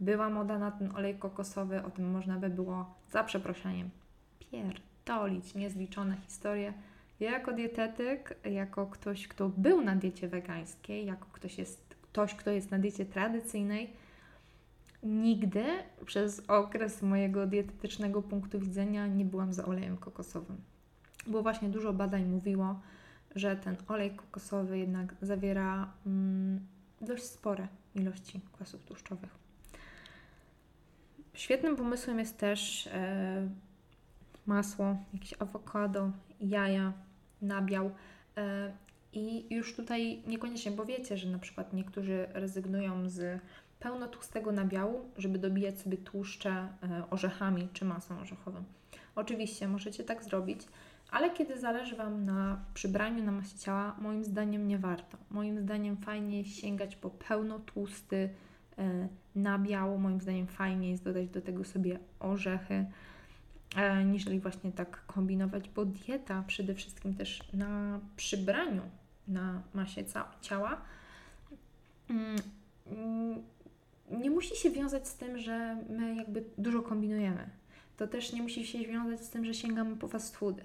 Była 0.00 0.30
moda 0.30 0.58
na 0.58 0.70
ten 0.70 0.96
olej 0.96 1.14
kokosowy, 1.14 1.82
o 1.84 1.90
tym 1.90 2.10
można 2.10 2.38
by 2.38 2.50
było 2.50 2.94
za 3.10 3.24
przeproszeniem 3.24 3.90
pierdolić 4.38 5.54
niezliczone 5.54 6.16
historie. 6.16 6.72
Ja 7.20 7.30
jako 7.30 7.52
dietetyk, 7.52 8.34
jako 8.44 8.86
ktoś, 8.86 9.28
kto 9.28 9.48
był 9.48 9.80
na 9.80 9.96
diecie 9.96 10.28
wegańskiej, 10.28 11.06
jako 11.06 11.26
ktoś, 11.32 11.58
jest, 11.58 11.94
ktoś, 12.02 12.34
kto 12.34 12.50
jest 12.50 12.70
na 12.70 12.78
diecie 12.78 13.04
tradycyjnej, 13.04 13.92
nigdy 15.02 15.64
przez 16.06 16.42
okres 16.48 17.02
mojego 17.02 17.46
dietetycznego 17.46 18.22
punktu 18.22 18.60
widzenia 18.60 19.06
nie 19.06 19.24
byłam 19.24 19.52
za 19.52 19.64
olejem 19.64 19.96
kokosowym. 19.96 20.56
Bo 21.26 21.42
właśnie 21.42 21.68
dużo 21.68 21.92
badań 21.92 22.24
mówiło, 22.24 22.80
że 23.34 23.56
ten 23.56 23.76
olej 23.88 24.10
kokosowy 24.10 24.78
jednak 24.78 25.14
zawiera 25.22 25.92
mm, 26.06 26.60
dość 27.00 27.22
spore 27.22 27.68
ilości 27.94 28.40
kwasów 28.52 28.84
tłuszczowych. 28.84 29.30
Świetnym 31.34 31.76
pomysłem 31.76 32.18
jest 32.18 32.38
też 32.38 32.86
e, 32.86 33.48
masło, 34.46 34.96
jakieś 35.12 35.34
awokado, 35.38 36.10
jaja, 36.49 36.92
nabiał. 37.42 37.90
E, 38.36 38.72
I 39.12 39.55
już 39.55 39.76
tutaj 39.76 40.22
niekoniecznie, 40.26 40.72
bo 40.72 40.84
wiecie, 40.84 41.16
że 41.16 41.28
na 41.28 41.38
przykład 41.38 41.72
niektórzy 41.72 42.26
rezygnują 42.32 43.09
z 43.09 43.40
pełnotłustego 43.80 44.53
nabiału, 44.53 45.11
żeby 45.18 45.38
dobijać 45.38 45.80
sobie 45.80 45.97
tłuszcze 45.97 46.51
e, 46.51 47.03
orzechami 47.11 47.68
czy 47.72 47.84
masą 47.84 48.20
orzechową. 48.20 48.64
Oczywiście 49.16 49.68
możecie 49.68 50.05
tak 50.05 50.24
zrobić, 50.24 50.61
ale 51.11 51.30
kiedy 51.30 51.61
zależy 51.61 51.97
Wam 51.97 52.24
na 52.24 52.61
przybraniu 52.74 53.24
na 53.24 53.32
masie 53.32 53.59
ciała, 53.59 53.97
moim 54.01 54.24
zdaniem 54.24 54.68
nie 54.68 54.78
warto. 54.78 55.18
Moim 55.30 55.61
zdaniem 55.61 55.97
fajnie 55.97 56.45
sięgać 56.45 56.97
po 56.97 57.11
pełnotłusty 57.11 58.28
e, 58.78 59.09
nabiał. 59.34 59.99
Moim 59.99 60.20
zdaniem 60.20 60.47
fajnie 60.47 60.90
jest 60.90 61.05
dodać 61.05 61.28
do 61.28 61.40
tego 61.40 61.64
sobie 61.64 61.99
orzechy, 62.20 62.86
niżeli 64.04 64.40
właśnie 64.40 64.72
tak 64.72 65.06
kombinować, 65.06 65.68
bo 65.68 65.84
dieta 65.84 66.44
przede 66.46 66.74
wszystkim 66.74 67.14
też 67.14 67.40
na 67.52 68.00
przybraniu 68.16 68.82
na 69.28 69.62
masie 69.74 70.04
ciała 70.42 70.80
mm, 72.10 72.36
nie 74.10 74.30
musi 74.30 74.56
się 74.56 74.70
wiązać 74.70 75.08
z 75.08 75.14
tym, 75.14 75.38
że 75.38 75.76
my 75.88 76.14
jakby 76.14 76.44
dużo 76.58 76.82
kombinujemy. 76.82 77.48
To 77.96 78.06
też 78.06 78.32
nie 78.32 78.42
musi 78.42 78.66
się 78.66 78.78
wiązać 78.78 79.20
z 79.20 79.30
tym, 79.30 79.44
że 79.44 79.54
sięgamy 79.54 79.96
po 79.96 80.08
fast 80.08 80.36
foody. 80.36 80.62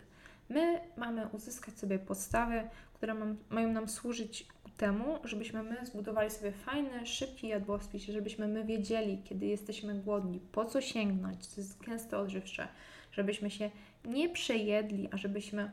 My 0.50 0.80
mamy 0.98 1.28
uzyskać 1.28 1.78
sobie 1.78 2.00
podstawy, 2.00 2.64
które 2.94 3.14
mam, 3.14 3.38
mają 3.50 3.72
nam 3.72 3.90
służyć 3.90 4.48
temu, 4.78 5.20
żebyśmy 5.24 5.64
my 5.64 5.86
zbudowali 5.86 6.32
sobie 6.32 6.52
fajny, 6.52 7.06
szybki 7.06 7.48
jadłospis, 7.48 8.04
żebyśmy 8.04 8.48
my 8.48 8.64
wiedzieli, 8.64 9.22
kiedy 9.24 9.46
jesteśmy 9.46 9.96
głodni, 9.96 10.40
po 10.52 10.66
co 10.66 10.82
sięgnąć, 10.82 11.48
co 11.48 11.62
jest 11.62 11.82
gęsto 11.82 12.20
odżywcze, 12.20 12.68
żebyśmy 13.12 13.52
się 13.52 13.70
nie 14.06 14.30
przejedli, 14.30 15.10
a 15.12 15.18
żebyśmy 15.18 15.72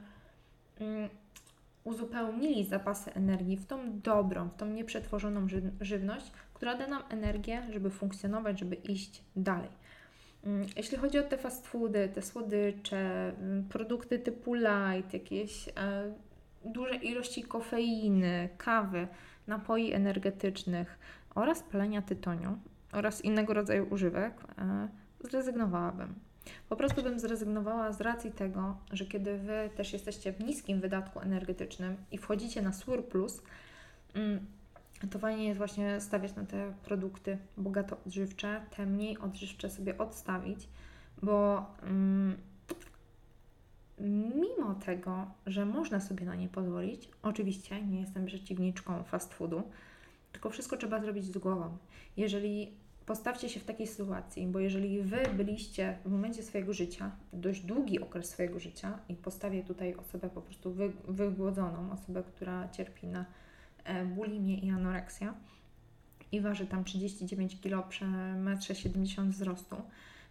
mm, 0.81 1.09
uzupełnili 1.85 2.65
zapasy 2.65 3.15
energii 3.15 3.57
w 3.57 3.67
tą 3.67 4.01
dobrą, 4.01 4.49
w 4.49 4.57
tą 4.57 4.67
nieprzetworzoną 4.67 5.49
ży 5.49 5.63
żywność, 5.81 6.33
która 6.55 6.75
da 6.75 6.87
nam 6.87 7.03
energię, 7.09 7.63
żeby 7.73 7.91
funkcjonować, 7.91 8.61
żeby 8.61 8.75
iść 8.75 9.23
dalej. 9.37 9.71
Mm, 10.45 10.67
jeśli 10.77 10.99
chodzi 10.99 11.19
o 11.19 11.23
te 11.23 11.39
fast 11.39 11.67
foody, 11.67 12.09
te 12.15 12.23
słodycze, 12.23 13.33
mm, 13.39 13.65
produkty 13.69 14.19
typu 14.19 14.55
light, 14.55 15.13
jakieś 15.13 15.69
e, 15.69 15.73
duże 16.65 16.95
ilości 16.95 17.43
kofeiny, 17.43 18.49
kawy, 18.59 19.09
napoi 19.47 19.93
energetycznych 19.93 20.99
oraz 21.35 21.63
palenia 21.63 22.03
tytoniu 22.03 22.59
oraz 22.93 23.25
innego 23.25 23.55
rodzaju 23.55 23.87
używek, 23.91 24.33
e, 24.59 24.89
zrezygnowałabym. 25.21 26.26
Po 26.69 26.77
prostu 26.77 27.03
bym 27.03 27.21
zrezygnowała 27.21 27.93
z 27.93 28.01
racji 28.01 28.33
tego, 28.33 28.77
że 28.93 29.05
kiedy 29.05 29.39
Wy 29.39 29.71
też 29.77 29.93
jesteście 29.93 30.33
w 30.33 30.41
niskim 30.41 30.81
wydatku 30.81 31.21
energetycznym 31.21 31.97
i 32.13 32.19
wchodzicie 32.19 32.63
na 32.63 32.73
surplus, 32.73 33.43
mm, 34.15 34.47
to 35.11 35.19
fajnie 35.19 35.45
jest 35.45 35.59
właśnie 35.59 36.01
stawiać 36.01 36.37
na 36.37 36.45
te 36.45 36.73
produkty 36.85 37.39
bogato 37.57 37.97
odżywcze, 38.07 38.61
te 38.77 38.87
mniej 38.87 39.19
odżywcze 39.19 39.71
sobie 39.71 39.99
odstawić, 39.99 40.69
bo 41.23 41.67
mm, 41.83 42.37
mimo 44.35 44.75
tego, 44.75 45.27
że 45.47 45.67
można 45.67 46.01
sobie 46.01 46.27
na 46.27 46.35
nie 46.35 46.49
pozwolić, 46.49 47.09
oczywiście 47.23 47.83
nie 47.83 48.01
jestem 48.01 48.27
przeciwniczką 48.27 49.03
fast 49.03 49.35
foodu, 49.35 49.63
tylko 50.33 50.51
wszystko 50.51 50.77
trzeba 50.77 51.01
zrobić 51.01 51.25
z 51.25 51.39
głową. 51.39 51.77
Jeżeli 52.17 52.73
postawcie 53.07 53.49
się 53.49 53.61
w 53.61 53.65
takiej 53.65 53.87
sytuacji, 53.87 54.47
bo 54.47 54.59
jeżeli 54.59 55.03
Wy 55.03 55.21
byliście 55.37 55.99
w 56.05 56.11
momencie 56.11 56.43
swojego 56.43 56.73
życia, 56.73 57.11
dość 57.33 57.61
długi 57.61 58.01
okres 58.01 58.29
swojego 58.29 58.61
życia 58.61 58.99
i 59.09 59.15
postawię 59.15 59.65
tutaj 59.65 59.95
osobę 59.95 60.31
po 60.31 60.43
prostu 60.43 60.73
wy, 60.73 60.93
wygłodzoną, 61.09 61.93
osobę, 61.93 62.23
która 62.23 62.69
cierpi 62.69 63.07
na 63.07 63.25
e, 63.85 64.05
bulimię 64.05 64.59
i 64.59 64.71
anoreksję 64.71 65.33
i 66.33 66.41
waży 66.41 66.67
tam 66.67 66.85
39 66.85 67.61
kg 67.61 67.89
przy 67.89 68.05
1,70 68.05 69.21
m 69.21 69.31
wzrostu, 69.31 69.77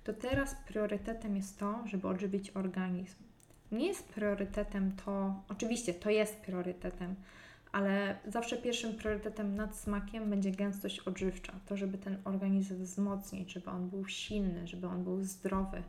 to 0.03 0.13
teraz 0.13 0.55
priorytetem 0.67 1.35
jest 1.35 1.59
to, 1.59 1.83
żeby 1.87 2.07
odżywić 2.07 2.51
organizm. 2.55 3.23
Nie 3.71 3.87
jest 3.87 4.09
priorytetem 4.09 4.91
to, 5.05 5.43
oczywiście 5.49 5.93
to 5.93 6.09
jest 6.09 6.35
priorytetem, 6.35 7.15
ale 7.75 8.15
zawsze 8.27 8.57
pierwszym 8.57 8.93
priorytetem 8.93 9.55
nad 9.55 9.75
smakiem 9.75 10.29
będzie 10.29 10.51
gęstość 10.51 10.99
odżywcza. 10.99 11.53
To, 11.65 11.77
żeby 11.77 11.97
ten 11.97 12.17
organizm 12.23 12.83
wzmocnić, 12.83 13.53
żeby 13.53 13.69
on 13.69 13.89
był 13.89 14.07
silny, 14.07 14.67
żeby 14.67 14.87
on 14.87 15.03
był 15.03 15.23
zdrowy, 15.23 15.83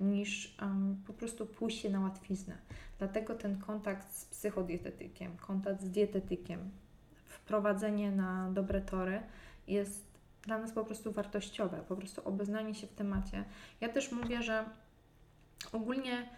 niż 0.00 0.56
um, 0.62 1.02
po 1.06 1.12
prostu 1.12 1.46
pójście 1.46 1.90
na 1.90 2.00
łatwiznę. 2.00 2.58
Dlatego 2.98 3.34
ten 3.34 3.58
kontakt 3.58 4.14
z 4.14 4.24
psychodietetykiem, 4.24 5.36
kontakt 5.36 5.82
z 5.82 5.90
dietetykiem, 5.90 6.70
wprowadzenie 7.24 8.10
na 8.12 8.50
dobre 8.52 8.80
tory 8.80 9.20
jest 9.68 10.04
dla 10.42 10.58
nas 10.58 10.72
po 10.72 10.84
prostu 10.84 11.12
wartościowe, 11.12 11.84
po 11.88 11.96
prostu 11.96 12.28
obeznanie 12.28 12.74
się 12.74 12.86
w 12.86 12.94
temacie. 12.94 13.44
Ja 13.80 13.88
też 13.88 14.12
mówię, 14.12 14.42
że 14.42 14.64
ogólnie 15.72 16.28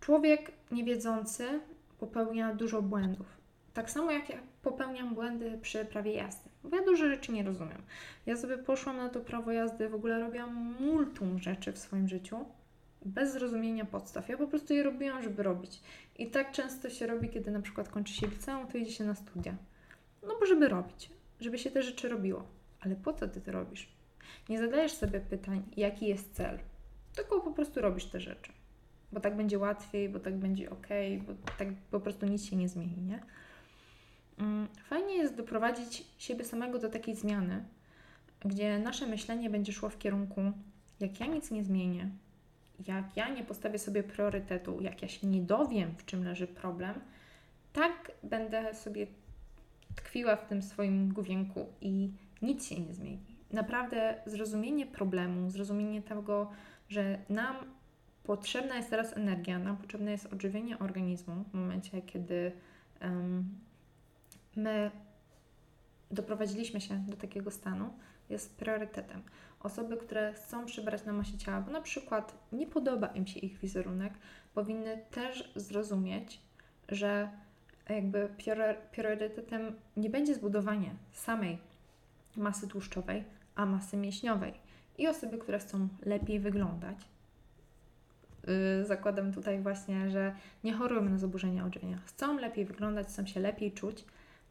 człowiek 0.00 0.52
niewiedzący 0.70 1.60
popełnia 1.98 2.54
dużo 2.54 2.82
błędów. 2.82 3.35
Tak 3.76 3.90
samo 3.90 4.10
jak 4.10 4.28
ja 4.28 4.36
popełniam 4.62 5.14
błędy 5.14 5.58
przy 5.62 5.84
prawie 5.84 6.12
jazdy, 6.12 6.50
bo 6.64 6.76
ja 6.76 6.84
dużo 6.84 7.08
rzeczy 7.08 7.32
nie 7.32 7.42
rozumiem. 7.42 7.82
Ja 8.26 8.36
sobie 8.36 8.58
poszłam 8.58 8.96
na 8.96 9.08
to 9.08 9.20
prawo 9.20 9.52
jazdy, 9.52 9.88
w 9.88 9.94
ogóle 9.94 10.20
robiłam 10.20 10.74
multum 10.80 11.38
rzeczy 11.38 11.72
w 11.72 11.78
swoim 11.78 12.08
życiu, 12.08 12.44
bez 13.04 13.32
zrozumienia 13.32 13.84
podstaw. 13.84 14.28
Ja 14.28 14.36
po 14.36 14.46
prostu 14.46 14.74
je 14.74 14.82
robiłam, 14.82 15.22
żeby 15.22 15.42
robić. 15.42 15.80
I 16.18 16.26
tak 16.26 16.52
często 16.52 16.90
się 16.90 17.06
robi, 17.06 17.28
kiedy 17.28 17.50
na 17.50 17.60
przykład 17.60 17.88
kończy 17.88 18.14
się 18.14 18.26
liceum, 18.26 18.66
to 18.66 18.78
idzie 18.78 18.92
się 18.92 19.04
na 19.04 19.14
studia. 19.14 19.56
No 20.22 20.34
bo 20.40 20.46
żeby 20.46 20.68
robić, 20.68 21.10
żeby 21.40 21.58
się 21.58 21.70
te 21.70 21.82
rzeczy 21.82 22.08
robiło. 22.08 22.44
Ale 22.80 22.96
po 22.96 23.12
co 23.12 23.28
ty 23.28 23.40
to 23.40 23.52
robisz? 23.52 23.88
Nie 24.48 24.58
zadajesz 24.58 24.92
sobie 24.92 25.20
pytań, 25.20 25.62
jaki 25.76 26.06
jest 26.06 26.34
cel, 26.34 26.58
tylko 27.14 27.40
po 27.40 27.52
prostu 27.52 27.80
robisz 27.80 28.04
te 28.04 28.20
rzeczy. 28.20 28.52
Bo 29.12 29.20
tak 29.20 29.36
będzie 29.36 29.58
łatwiej, 29.58 30.08
bo 30.08 30.20
tak 30.20 30.36
będzie 30.36 30.70
ok, 30.70 30.86
bo 31.26 31.32
tak 31.58 31.68
po 31.90 32.00
prostu 32.00 32.26
nic 32.26 32.44
się 32.44 32.56
nie 32.56 32.68
zmieni, 32.68 33.02
nie? 33.02 33.22
Mm, 34.38 34.68
fajnie 34.88 35.16
jest 35.16 35.34
doprowadzić 35.34 36.06
siebie 36.18 36.44
samego 36.44 36.78
do 36.78 36.88
takiej 36.88 37.16
zmiany, 37.16 37.64
gdzie 38.44 38.78
nasze 38.78 39.06
myślenie 39.06 39.50
będzie 39.50 39.72
szło 39.72 39.88
w 39.88 39.98
kierunku, 39.98 40.40
jak 41.00 41.20
ja 41.20 41.26
nic 41.26 41.50
nie 41.50 41.64
zmienię, 41.64 42.10
jak 42.86 43.16
ja 43.16 43.28
nie 43.28 43.44
postawię 43.44 43.78
sobie 43.78 44.02
priorytetu, 44.02 44.80
jak 44.80 45.02
ja 45.02 45.08
się 45.08 45.26
nie 45.26 45.40
dowiem, 45.40 45.94
w 45.98 46.04
czym 46.04 46.24
leży 46.24 46.46
problem, 46.46 47.00
tak 47.72 48.12
będę 48.22 48.74
sobie 48.74 49.06
tkwiła 49.94 50.36
w 50.36 50.48
tym 50.48 50.62
swoim 50.62 51.12
główienku 51.12 51.66
i 51.80 52.10
nic 52.42 52.66
się 52.66 52.80
nie 52.80 52.94
zmieni. 52.94 53.36
Naprawdę 53.52 54.14
zrozumienie 54.26 54.86
problemu, 54.86 55.50
zrozumienie 55.50 56.02
tego, 56.02 56.50
że 56.88 57.18
nam 57.28 57.56
potrzebna 58.24 58.76
jest 58.76 58.90
teraz 58.90 59.16
energia, 59.16 59.58
nam 59.58 59.76
potrzebne 59.76 60.10
jest 60.10 60.26
odżywienie 60.26 60.78
organizmu 60.78 61.44
w 61.50 61.54
momencie, 61.54 62.02
kiedy 62.02 62.52
um, 63.02 63.44
my 64.56 64.90
doprowadziliśmy 66.10 66.80
się 66.80 66.96
do 67.08 67.16
takiego 67.16 67.50
stanu, 67.50 67.90
jest 68.30 68.56
priorytetem. 68.56 69.22
Osoby, 69.60 69.96
które 69.96 70.32
chcą 70.32 70.66
przybrać 70.66 71.04
na 71.04 71.12
masie 71.12 71.38
ciała, 71.38 71.60
bo 71.60 71.72
na 71.72 71.80
przykład 71.80 72.34
nie 72.52 72.66
podoba 72.66 73.06
im 73.06 73.26
się 73.26 73.40
ich 73.40 73.58
wizerunek, 73.58 74.12
powinny 74.54 75.04
też 75.10 75.52
zrozumieć, 75.56 76.40
że 76.88 77.28
jakby 77.88 78.28
priorytetem 78.92 79.74
nie 79.96 80.10
będzie 80.10 80.34
zbudowanie 80.34 80.90
samej 81.12 81.58
masy 82.36 82.68
tłuszczowej, 82.68 83.24
a 83.54 83.66
masy 83.66 83.96
mięśniowej. 83.96 84.52
I 84.98 85.08
osoby, 85.08 85.38
które 85.38 85.58
chcą 85.58 85.88
lepiej 86.02 86.40
wyglądać, 86.40 86.96
yy, 88.46 88.84
zakładam 88.84 89.32
tutaj 89.32 89.60
właśnie, 89.60 90.10
że 90.10 90.34
nie 90.64 90.72
chorują 90.72 91.04
na 91.04 91.18
zaburzenia 91.18 91.64
odżywiania, 91.64 91.98
chcą 92.06 92.38
lepiej 92.38 92.64
wyglądać, 92.64 93.06
chcą 93.06 93.26
się 93.26 93.40
lepiej 93.40 93.72
czuć, 93.72 94.04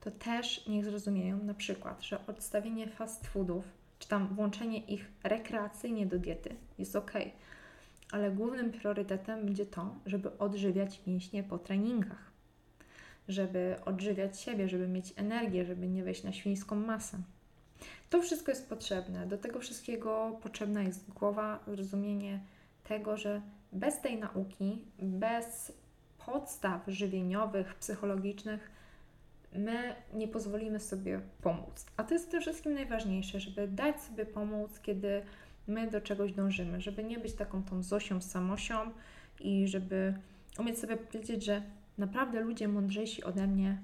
to 0.06 0.12
też 0.12 0.68
niech 0.68 0.86
zrozumieją 0.86 1.44
na 1.44 1.54
przykład, 1.54 2.04
że 2.04 2.28
odstawienie 2.28 2.88
fast 2.88 3.28
foodów, 3.28 3.66
czy 4.00 4.08
tam 4.08 4.28
włączenie 4.28 4.80
ich 4.80 5.06
rekreacyjnie 5.24 6.06
do 6.06 6.20
diety 6.20 6.56
jest 6.78 6.96
ok, 6.96 7.12
ale 8.12 8.32
głównym 8.32 8.72
priorytetem 8.72 9.46
będzie 9.46 9.66
to, 9.66 9.96
żeby 10.06 10.38
odżywiać 10.38 11.02
mięśnie 11.08 11.44
po 11.44 11.58
treningach, 11.60 12.32
żeby 13.28 13.76
odżywiać 13.86 14.40
siebie, 14.40 14.70
żeby 14.70 14.88
mieć 14.88 15.14
energię, 15.16 15.66
żeby 15.66 15.88
nie 15.88 16.04
wejść 16.04 16.24
na 16.24 16.34
świńską 16.34 16.76
masę. 16.76 17.18
To 18.10 18.22
wszystko 18.22 18.52
jest 18.52 18.70
potrzebne. 18.70 19.28
Do 19.28 19.38
tego 19.38 19.60
wszystkiego 19.60 20.40
potrzebna 20.44 20.84
jest 20.84 21.12
głowa, 21.12 21.64
zrozumienie 21.68 22.40
tego, 22.84 23.18
że 23.18 23.42
bez 23.72 24.02
tej 24.02 24.20
nauki, 24.20 24.82
bez 25.00 25.72
podstaw 26.26 26.82
żywieniowych, 26.88 27.76
psychologicznych, 27.76 28.75
my 29.58 29.96
nie 30.14 30.28
pozwolimy 30.28 30.80
sobie 30.80 31.22
pomóc. 31.42 31.86
A 31.98 32.04
to 32.04 32.14
jest 32.14 32.32
tym 32.32 32.42
wszystkim 32.42 32.74
najważniejsze, 32.74 33.40
żeby 33.40 33.68
dać 33.68 34.02
sobie 34.02 34.26
pomóc, 34.26 34.80
kiedy 34.80 35.22
my 35.68 35.92
do 35.92 36.02
czegoś 36.02 36.34
dążymy, 36.34 36.82
żeby 36.82 37.04
nie 37.04 37.20
być 37.20 37.34
taką 37.34 37.64
tą 37.64 37.84
Zosią 37.84 38.22
samosią 38.22 38.92
i 39.40 39.68
żeby 39.68 40.14
umieć 40.60 40.80
sobie 40.80 40.98
powiedzieć, 40.98 41.46
że 41.46 41.62
naprawdę 41.98 42.40
ludzie 42.40 42.68
mądrzejsi 42.68 43.24
ode 43.24 43.48
mnie 43.48 43.82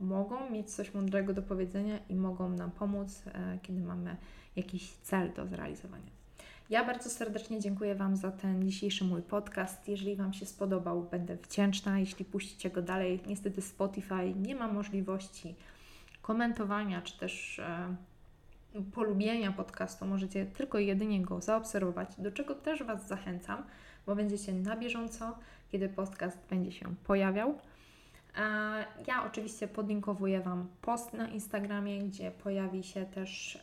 mogą 0.00 0.50
mieć 0.50 0.70
coś 0.70 0.94
mądrego 0.94 1.34
do 1.34 1.42
powiedzenia 1.42 1.98
i 2.08 2.14
mogą 2.16 2.48
nam 2.48 2.70
pomóc, 2.70 3.22
e, 3.26 3.58
kiedy 3.62 3.80
mamy 3.80 4.16
jakiś 4.56 4.92
cel 4.92 5.32
do 5.32 5.46
zrealizowania. 5.46 6.23
Ja 6.70 6.84
bardzo 6.84 7.10
serdecznie 7.10 7.60
dziękuję 7.60 7.94
Wam 7.94 8.16
za 8.16 8.30
ten 8.30 8.70
dzisiejszy 8.70 9.04
mój 9.04 9.22
podcast. 9.22 9.88
Jeżeli 9.88 10.16
Wam 10.16 10.32
się 10.32 10.46
spodobał, 10.46 11.02
będę 11.02 11.36
wdzięczna, 11.36 11.98
jeśli 11.98 12.24
puścicie 12.24 12.70
go 12.70 12.82
dalej. 12.82 13.20
Niestety 13.26 13.62
Spotify 13.62 14.34
nie 14.36 14.54
ma 14.54 14.68
możliwości 14.68 15.54
komentowania 16.22 17.02
czy 17.02 17.18
też 17.18 17.58
e, 17.58 17.96
polubienia 18.92 19.52
podcastu. 19.52 20.06
Możecie 20.06 20.46
tylko 20.46 20.78
jedynie 20.78 21.22
go 21.22 21.40
zaobserwować, 21.40 22.08
do 22.18 22.32
czego 22.32 22.54
też 22.54 22.82
Was 22.82 23.08
zachęcam, 23.08 23.62
bo 24.06 24.16
będziecie 24.16 24.52
na 24.52 24.76
bieżąco, 24.76 25.38
kiedy 25.72 25.88
podcast 25.88 26.38
będzie 26.50 26.72
się 26.72 26.94
pojawiał. 27.06 27.58
Ja 29.06 29.26
oczywiście 29.26 29.68
podlinkowuję 29.68 30.40
Wam 30.40 30.68
post 30.82 31.12
na 31.12 31.28
Instagramie, 31.28 31.98
gdzie 31.98 32.30
pojawi 32.30 32.84
się 32.84 33.06
też 33.06 33.58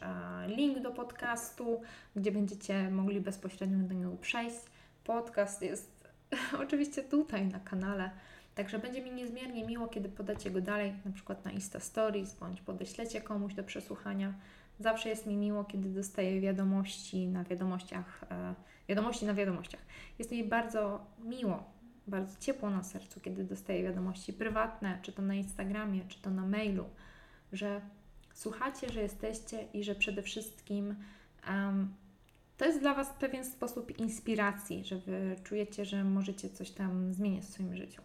link 0.48 0.80
do 0.80 0.92
podcastu, 0.92 1.82
gdzie 2.16 2.32
będziecie 2.32 2.90
mogli 2.90 3.22
bezpośrednio 3.22 3.88
do 3.88 3.94
niego 3.94 4.18
przejść. 4.22 4.58
Podcast 5.04 5.62
jest 5.62 6.10
oczywiście 6.64 7.04
tutaj 7.04 7.46
na 7.46 7.60
kanale, 7.60 8.12
także 8.56 8.80
będzie 8.80 9.02
mi 9.02 9.12
niezmiernie 9.12 9.66
miło, 9.66 9.88
kiedy 9.88 10.10
podacie 10.10 10.52
go 10.52 10.62
dalej, 10.62 10.94
na 11.06 11.12
przykład 11.12 11.46
na 11.46 11.52
Insta 11.52 11.80
Stories, 11.80 12.34
bądź 12.34 12.62
podeślecie 12.62 13.22
komuś 13.22 13.54
do 13.54 13.64
przesłuchania. 13.64 14.34
Zawsze 14.80 15.10
jest 15.10 15.26
mi 15.26 15.36
miło, 15.36 15.64
kiedy 15.64 15.90
dostaję 15.90 16.42
wiadomości 16.42 17.28
na 17.28 17.44
wiadomościach, 17.44 18.24
e, 18.32 18.54
wiadomości 18.90 19.26
na 19.26 19.34
wiadomościach. 19.34 19.82
Jest 20.20 20.32
mi 20.32 20.44
bardzo 20.44 21.06
miło 21.24 21.64
bardzo 22.08 22.39
ciepło 22.39 22.70
na 22.70 22.84
sercu, 22.84 23.20
kiedy 23.20 23.43
dostaję 23.43 23.84
wiadomości 23.84 24.34
prywatne, 24.34 24.99
czy 25.02 25.12
to 25.12 25.22
na 25.22 25.36
Instagramie, 25.36 26.02
czy 26.08 26.22
to 26.22 26.30
na 26.30 26.45
mailu, 26.45 26.86
że 27.54 27.82
słuchacie, 28.34 28.89
że 28.89 29.02
jesteście 29.02 29.68
i 29.74 29.84
że 29.84 29.95
przede 29.95 30.22
wszystkim 30.22 30.95
um, 31.47 31.93
to 32.58 32.66
jest 32.66 32.80
dla 32.80 32.93
Was 32.93 33.14
pewien 33.20 33.45
sposób 33.45 33.99
inspiracji, 33.99 34.86
że 34.86 34.97
Wy 34.97 35.36
czujecie, 35.43 35.86
że 35.86 36.04
możecie 36.04 36.49
coś 36.49 36.72
tam 36.72 37.14
zmienić 37.14 37.43
w 37.43 37.49
swoim 37.49 37.76
życiu. 37.76 38.02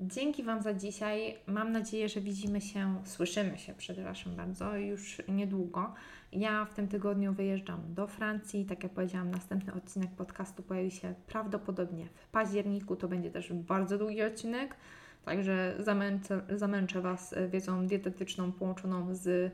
Dzięki 0.00 0.42
Wam 0.42 0.62
za 0.62 0.74
dzisiaj. 0.74 1.38
Mam 1.46 1.72
nadzieję, 1.72 2.08
że 2.08 2.20
widzimy 2.20 2.60
się, 2.60 3.02
słyszymy 3.04 3.58
się, 3.58 3.74
przepraszam 3.78 4.36
bardzo, 4.36 4.76
już 4.76 5.22
niedługo. 5.28 5.94
Ja 6.32 6.64
w 6.64 6.74
tym 6.74 6.88
tygodniu 6.88 7.32
wyjeżdżam 7.32 7.94
do 7.94 8.06
Francji. 8.06 8.64
Tak 8.64 8.82
jak 8.82 8.92
powiedziałam, 8.92 9.30
następny 9.30 9.74
odcinek 9.74 10.10
podcastu 10.10 10.62
pojawi 10.62 10.90
się 10.90 11.14
prawdopodobnie 11.26 12.06
w 12.14 12.28
październiku. 12.28 12.96
To 12.96 13.08
będzie 13.08 13.30
też 13.30 13.52
bardzo 13.52 13.98
długi 13.98 14.22
odcinek, 14.22 14.76
także 15.24 15.74
zamęczę, 15.78 16.40
zamęczę 16.56 17.00
Was 17.00 17.34
wiedzą 17.48 17.86
dietetyczną 17.86 18.52
połączoną 18.52 19.14
z 19.14 19.26
e, 19.26 19.50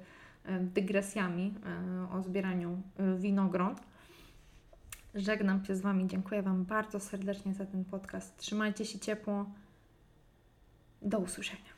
dygresjami 0.61 1.55
e, 2.11 2.17
o 2.17 2.23
zbieraniu 2.23 2.83
e, 2.99 3.17
winogron. 3.19 3.75
Żegnam 5.15 5.65
się 5.65 5.77
z 5.77 5.81
Wami. 5.81 6.07
Dziękuję 6.07 6.43
Wam 6.43 6.65
bardzo 6.65 7.01
serdecznie 7.01 7.55
za 7.55 7.67
ten 7.67 7.85
podcast. 7.85 8.37
Trzymajcie 8.37 8.85
się 8.85 8.99
ciepło. 8.99 9.47
Do 11.03 11.19
usłyszenia. 11.19 11.72